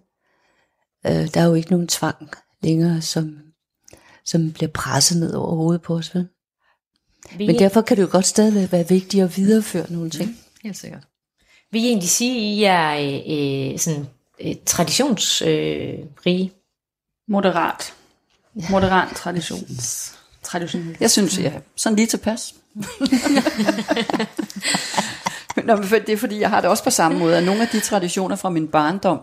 Øh, 1.07 1.35
der 1.35 1.41
er 1.41 1.45
jo 1.45 1.55
ikke 1.55 1.71
nogen 1.71 1.89
tvang 1.89 2.29
længere, 2.63 3.03
som, 3.03 3.39
som 4.25 4.53
bliver 4.53 4.71
presset 4.71 5.21
ned 5.21 5.35
over 5.35 5.55
hovedet 5.55 5.83
på 5.83 5.95
os. 5.95 6.15
Vel? 6.15 6.27
Vi, 7.37 7.47
Men 7.47 7.59
derfor 7.59 7.83
kan 7.83 7.97
det 7.97 8.03
jo 8.03 8.09
godt 8.11 8.27
stadig 8.27 8.73
være 8.73 8.89
vigtigt 8.89 9.25
at 9.25 9.37
videreføre 9.37 9.93
nogle 9.93 10.11
ting. 10.11 10.39
Helt 10.63 10.77
sikkert. 10.77 11.03
vil 11.71 11.83
I 11.83 11.87
egentlig 11.87 12.11
sige, 12.11 12.71
at 12.71 13.01
I 13.01 13.05
er 13.05 13.69
øh, 13.69 13.73
øh, 13.73 13.79
sådan, 13.79 14.07
øh, 14.41 14.55
traditionsrige? 14.67 15.93
Øh, 15.93 15.99
rige? 16.27 16.53
Moderat. 17.29 17.95
Moderat 18.71 19.09
traditions. 19.17 20.15
Traditionelt. 20.43 21.01
Jeg 21.01 21.11
synes, 21.11 21.39
ja, 21.39 21.53
sådan 21.77 21.97
lige 21.97 22.07
tilpas. 22.07 22.55
Nå, 25.67 25.77
men 25.77 25.85
for- 25.85 25.97
det 25.99 26.09
er 26.09 26.17
fordi, 26.17 26.41
jeg 26.41 26.51
har 26.51 26.61
det 26.61 26.71
også 26.71 26.85
på 26.85 26.91
samme 26.91 27.19
måde, 27.19 27.37
at 27.37 27.45
nogle 27.45 27.63
af 27.63 27.69
de 27.69 27.81
traditioner 27.81 28.37
fra 28.37 28.51
min 28.51 28.69
barndom, 28.69 29.21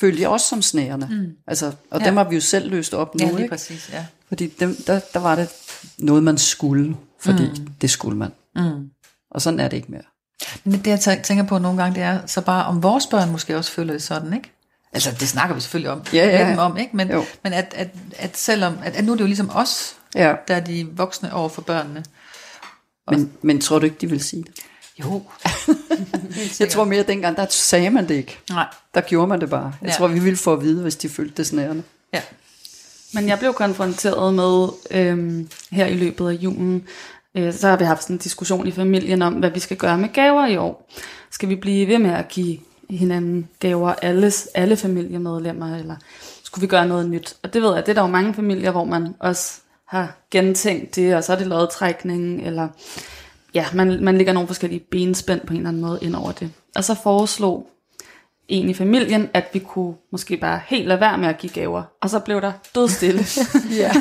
følger 0.00 0.28
også 0.28 0.46
som 0.48 0.62
snærende. 0.62 1.06
Mm. 1.10 1.32
Altså, 1.46 1.72
og 1.90 2.00
ja. 2.00 2.06
dem 2.06 2.16
har 2.16 2.24
vi 2.28 2.34
jo 2.34 2.40
selv 2.40 2.70
løst 2.70 2.94
op 2.94 3.14
nu, 3.14 3.24
Ja, 3.24 3.30
lige 3.30 3.42
ikke? 3.42 3.50
præcis, 3.52 3.90
ja. 3.92 4.06
Fordi 4.28 4.46
dem, 4.46 4.76
der, 4.86 5.00
der 5.14 5.20
var 5.20 5.34
det 5.34 5.48
noget, 5.98 6.22
man 6.22 6.38
skulle, 6.38 6.96
fordi 7.20 7.42
mm. 7.48 7.66
det 7.80 7.90
skulle 7.90 8.16
man. 8.18 8.30
Mm. 8.56 8.90
Og 9.30 9.42
sådan 9.42 9.60
er 9.60 9.68
det 9.68 9.76
ikke 9.76 9.90
mere. 9.92 10.02
Men 10.64 10.78
det, 10.80 10.86
jeg 10.86 10.98
tæ- 10.98 11.22
tænker 11.22 11.44
på 11.44 11.58
nogle 11.58 11.82
gange, 11.82 11.94
det 11.94 12.02
er 12.02 12.20
så 12.26 12.40
bare, 12.40 12.64
om 12.64 12.82
vores 12.82 13.06
børn 13.06 13.30
måske 13.30 13.56
også 13.56 13.72
føler 13.72 13.92
det 13.92 14.02
sådan, 14.02 14.34
ikke? 14.34 14.52
Altså, 14.92 15.10
det 15.20 15.28
snakker 15.28 15.54
vi 15.54 15.60
selvfølgelig 15.60 15.90
om, 15.90 16.02
Ja, 16.12 16.26
ja. 16.44 16.50
dem 16.50 16.58
om, 16.58 16.76
ikke? 16.76 16.96
Men, 16.96 17.10
Jo. 17.10 17.24
men 17.44 17.52
at, 17.52 17.74
at, 17.76 17.88
at 18.18 18.36
selvom, 18.38 18.74
at, 18.84 18.96
at 18.96 19.04
nu 19.04 19.12
er 19.12 19.16
det 19.16 19.22
jo 19.22 19.26
ligesom 19.26 19.50
os, 19.54 19.96
Ja. 20.14 20.34
der 20.48 20.54
er 20.56 20.60
de 20.60 20.88
voksne 20.92 21.34
over 21.34 21.48
for 21.48 21.62
børnene. 21.62 22.04
Men, 23.10 23.32
men 23.42 23.60
tror 23.60 23.78
du 23.78 23.84
ikke, 23.84 23.96
de 24.00 24.06
vil 24.10 24.24
sige 24.24 24.42
det? 24.42 24.52
Jo. 25.00 25.22
Jeg 26.60 26.68
tror 26.70 26.84
mere, 26.84 27.00
at 27.00 27.08
dengang, 27.08 27.36
der 27.36 27.46
sagde 27.50 27.90
man 27.90 28.08
det 28.08 28.14
ikke. 28.14 28.38
Nej. 28.50 28.66
Der 28.94 29.00
gjorde 29.00 29.26
man 29.26 29.40
det 29.40 29.50
bare. 29.50 29.72
Jeg 29.82 29.88
ja. 29.88 29.94
tror, 29.94 30.06
vi 30.08 30.18
ville 30.18 30.36
få 30.36 30.52
at 30.52 30.62
vide, 30.62 30.82
hvis 30.82 30.96
de 30.96 31.08
følte 31.08 31.34
det 31.36 31.46
snærende. 31.46 31.82
Ja. 32.14 32.20
Men 33.14 33.28
jeg 33.28 33.38
blev 33.38 33.54
konfronteret 33.54 34.34
med 34.34 34.68
øhm, 34.90 35.48
her 35.70 35.86
i 35.86 35.94
løbet 35.94 36.28
af 36.28 36.32
julen, 36.32 36.84
øh, 37.36 37.52
så 37.52 37.68
har 37.68 37.76
vi 37.76 37.84
haft 37.84 38.02
sådan 38.02 38.16
en 38.16 38.20
diskussion 38.20 38.66
i 38.66 38.70
familien 38.70 39.22
om, 39.22 39.34
hvad 39.34 39.50
vi 39.50 39.60
skal 39.60 39.76
gøre 39.76 39.98
med 39.98 40.08
gaver 40.08 40.46
i 40.46 40.56
år. 40.56 40.90
Skal 41.30 41.48
vi 41.48 41.56
blive 41.56 41.86
ved 41.86 41.98
med 41.98 42.10
at 42.10 42.28
give 42.28 42.58
hinanden 42.90 43.48
gaver, 43.60 43.92
alle, 43.92 44.32
alle 44.54 44.76
familiemedlemmer, 44.76 45.76
eller 45.76 45.96
skulle 46.42 46.62
vi 46.62 46.66
gøre 46.66 46.86
noget 46.86 47.10
nyt? 47.10 47.36
Og 47.42 47.54
det 47.54 47.62
ved 47.62 47.74
jeg, 47.74 47.86
det 47.86 47.90
er 47.90 47.94
der 47.94 48.02
jo 48.02 48.06
mange 48.06 48.34
familier, 48.34 48.70
hvor 48.70 48.84
man 48.84 49.14
også 49.18 49.60
har 49.88 50.16
gentænkt 50.30 50.96
det, 50.96 51.14
og 51.14 51.24
så 51.24 51.32
er 51.32 51.36
det 51.36 51.46
lodtrækning, 51.46 52.46
eller 52.46 52.68
ja, 53.54 53.66
man, 53.74 54.04
man 54.04 54.16
lægger 54.16 54.32
nogle 54.32 54.46
forskellige 54.46 54.80
benspænd 54.90 55.40
på 55.40 55.52
en 55.52 55.56
eller 55.56 55.68
anden 55.68 55.82
måde 55.82 55.98
ind 56.02 56.14
over 56.14 56.32
det. 56.32 56.50
Og 56.76 56.84
så 56.84 56.94
foreslog 57.02 57.70
en 58.48 58.68
i 58.68 58.74
familien, 58.74 59.28
at 59.34 59.44
vi 59.52 59.58
kunne 59.58 59.94
måske 60.12 60.36
bare 60.36 60.60
helt 60.66 60.88
lade 60.88 61.00
være 61.00 61.18
med 61.18 61.28
at 61.28 61.38
give 61.38 61.52
gaver. 61.52 61.82
Og 62.00 62.10
så 62.10 62.18
blev 62.18 62.40
der 62.40 62.52
dødstille. 62.74 63.24
ja. 63.82 63.92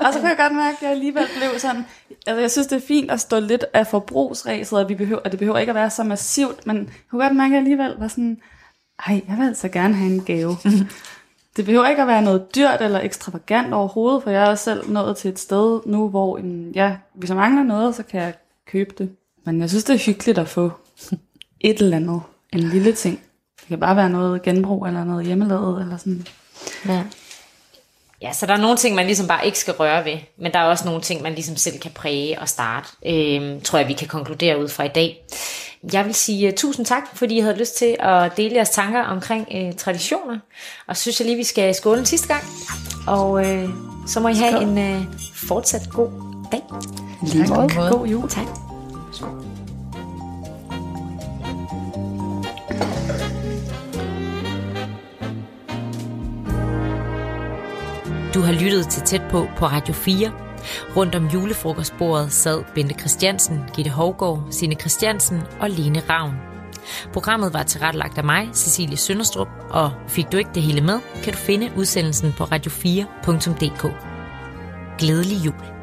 Og 0.00 0.12
så 0.12 0.18
kunne 0.18 0.28
jeg 0.28 0.36
godt 0.38 0.54
mærke, 0.54 0.76
at 0.76 0.82
jeg 0.82 0.90
alligevel 0.90 1.26
blev 1.36 1.58
sådan... 1.58 1.84
Altså, 2.26 2.40
jeg 2.40 2.50
synes, 2.50 2.66
det 2.66 2.76
er 2.76 2.86
fint 2.86 3.10
at 3.10 3.20
stå 3.20 3.40
lidt 3.40 3.64
af 3.72 3.86
forbrugsræset, 3.86 4.78
og, 4.78 4.88
vi 4.88 4.94
behøver, 4.94 5.20
og 5.20 5.30
det 5.30 5.38
behøver 5.38 5.58
ikke 5.58 5.70
at 5.70 5.74
være 5.74 5.90
så 5.90 6.04
massivt, 6.04 6.66
men 6.66 6.76
jeg 6.76 6.86
kunne 7.10 7.22
godt 7.22 7.36
mærke, 7.36 7.46
at 7.46 7.52
jeg 7.52 7.58
alligevel 7.58 7.94
var 7.98 8.08
sådan... 8.08 8.38
Ej, 9.06 9.20
jeg 9.28 9.36
vil 9.38 9.46
altså 9.46 9.68
gerne 9.68 9.94
have 9.94 10.12
en 10.12 10.24
gave. 10.24 10.56
det 11.56 11.64
behøver 11.64 11.88
ikke 11.88 12.02
at 12.02 12.08
være 12.08 12.22
noget 12.22 12.54
dyrt 12.54 12.80
eller 12.80 13.00
ekstravagant 13.00 13.74
overhovedet, 13.74 14.22
for 14.22 14.30
jeg 14.30 14.42
er 14.42 14.48
også 14.48 14.64
selv 14.64 14.90
nået 14.90 15.16
til 15.16 15.30
et 15.30 15.38
sted 15.38 15.80
nu, 15.86 16.08
hvor 16.08 16.38
en, 16.38 16.72
ja, 16.74 16.96
hvis 17.14 17.30
jeg 17.30 17.36
mangler 17.36 17.62
noget, 17.62 17.94
så 17.94 18.02
kan 18.02 18.22
jeg 18.22 18.34
købe 18.66 18.94
det. 18.98 19.10
Men 19.44 19.60
jeg 19.60 19.68
synes, 19.68 19.84
det 19.84 19.94
er 19.94 20.06
hyggeligt 20.06 20.38
at 20.38 20.48
få 20.48 20.72
et 21.60 21.78
eller 21.78 21.96
andet. 21.96 22.20
En 22.52 22.60
lille 22.60 22.92
ting. 22.92 23.20
Det 23.60 23.68
kan 23.68 23.80
bare 23.80 23.96
være 23.96 24.10
noget 24.10 24.42
genbrug 24.42 24.86
eller 24.86 25.04
noget 25.04 25.26
hjemmelavet 25.26 25.82
eller 25.82 25.96
sådan. 25.96 26.26
Ja. 26.86 27.04
Ja, 28.22 28.32
så 28.32 28.46
der 28.46 28.52
er 28.52 28.60
nogle 28.60 28.76
ting, 28.76 28.94
man 28.94 29.06
ligesom 29.06 29.28
bare 29.28 29.46
ikke 29.46 29.58
skal 29.58 29.74
røre 29.74 30.04
ved, 30.04 30.18
men 30.38 30.52
der 30.52 30.58
er 30.58 30.64
også 30.64 30.84
nogle 30.84 31.00
ting, 31.00 31.22
man 31.22 31.32
ligesom 31.34 31.56
selv 31.56 31.78
kan 31.78 31.90
præge 31.94 32.40
og 32.40 32.48
starte, 32.48 32.88
øh, 33.06 33.62
tror 33.62 33.78
jeg, 33.78 33.88
vi 33.88 33.92
kan 33.92 34.08
konkludere 34.08 34.62
ud 34.62 34.68
fra 34.68 34.84
i 34.84 34.88
dag. 34.88 35.24
Jeg 35.92 36.04
vil 36.06 36.14
sige 36.14 36.48
uh, 36.48 36.54
tusind 36.54 36.86
tak, 36.86 37.02
fordi 37.14 37.36
I 37.36 37.40
havde 37.40 37.56
lyst 37.56 37.76
til 37.76 37.96
at 37.98 38.36
dele 38.36 38.54
jeres 38.54 38.70
tanker 38.70 39.02
omkring 39.02 39.48
uh, 39.54 39.76
traditioner, 39.76 40.38
og 40.86 40.96
synes 40.96 41.20
jeg 41.20 41.26
lige, 41.26 41.36
vi 41.36 41.44
skal 41.44 41.74
skåle 41.74 42.00
en 42.00 42.06
sidste 42.06 42.28
gang, 42.28 42.44
og 43.06 43.30
uh, 43.30 43.70
så 44.06 44.20
må 44.20 44.28
I 44.28 44.34
have 44.34 44.52
Skål. 44.52 44.62
en 44.62 44.96
uh, 44.96 45.04
fortsat 45.34 45.82
god 45.92 46.10
dag. 46.52 46.62
Lige 47.22 47.48
måde. 47.48 47.68
God 47.90 48.06
jul. 48.06 48.28
Tak. 48.28 48.46
Du 58.40 58.44
har 58.44 58.52
lyttet 58.52 58.88
til 58.88 59.02
Tæt 59.02 59.22
på 59.30 59.48
på 59.56 59.66
Radio 59.66 59.94
4. 59.94 60.32
Rundt 60.96 61.14
om 61.14 61.26
julefrokostbordet 61.26 62.32
sad 62.32 62.64
Bente 62.74 62.94
Christiansen, 62.94 63.60
Gitte 63.74 63.90
Hovgaard, 63.90 64.46
Sine 64.50 64.74
Christiansen 64.74 65.42
og 65.60 65.70
Lene 65.70 66.02
Ravn. 66.10 66.34
Programmet 67.12 67.52
var 67.52 67.62
tilrettelagt 67.62 68.18
af 68.18 68.24
mig, 68.24 68.48
Cecilie 68.54 68.96
Sønderstrup, 68.96 69.48
og 69.70 69.92
fik 70.08 70.32
du 70.32 70.36
ikke 70.36 70.50
det 70.54 70.62
hele 70.62 70.80
med, 70.80 70.98
kan 71.24 71.32
du 71.32 71.38
finde 71.38 71.70
udsendelsen 71.76 72.34
på 72.38 72.44
radio4.dk. 72.44 73.86
Glædelig 74.98 75.46
jul. 75.46 75.79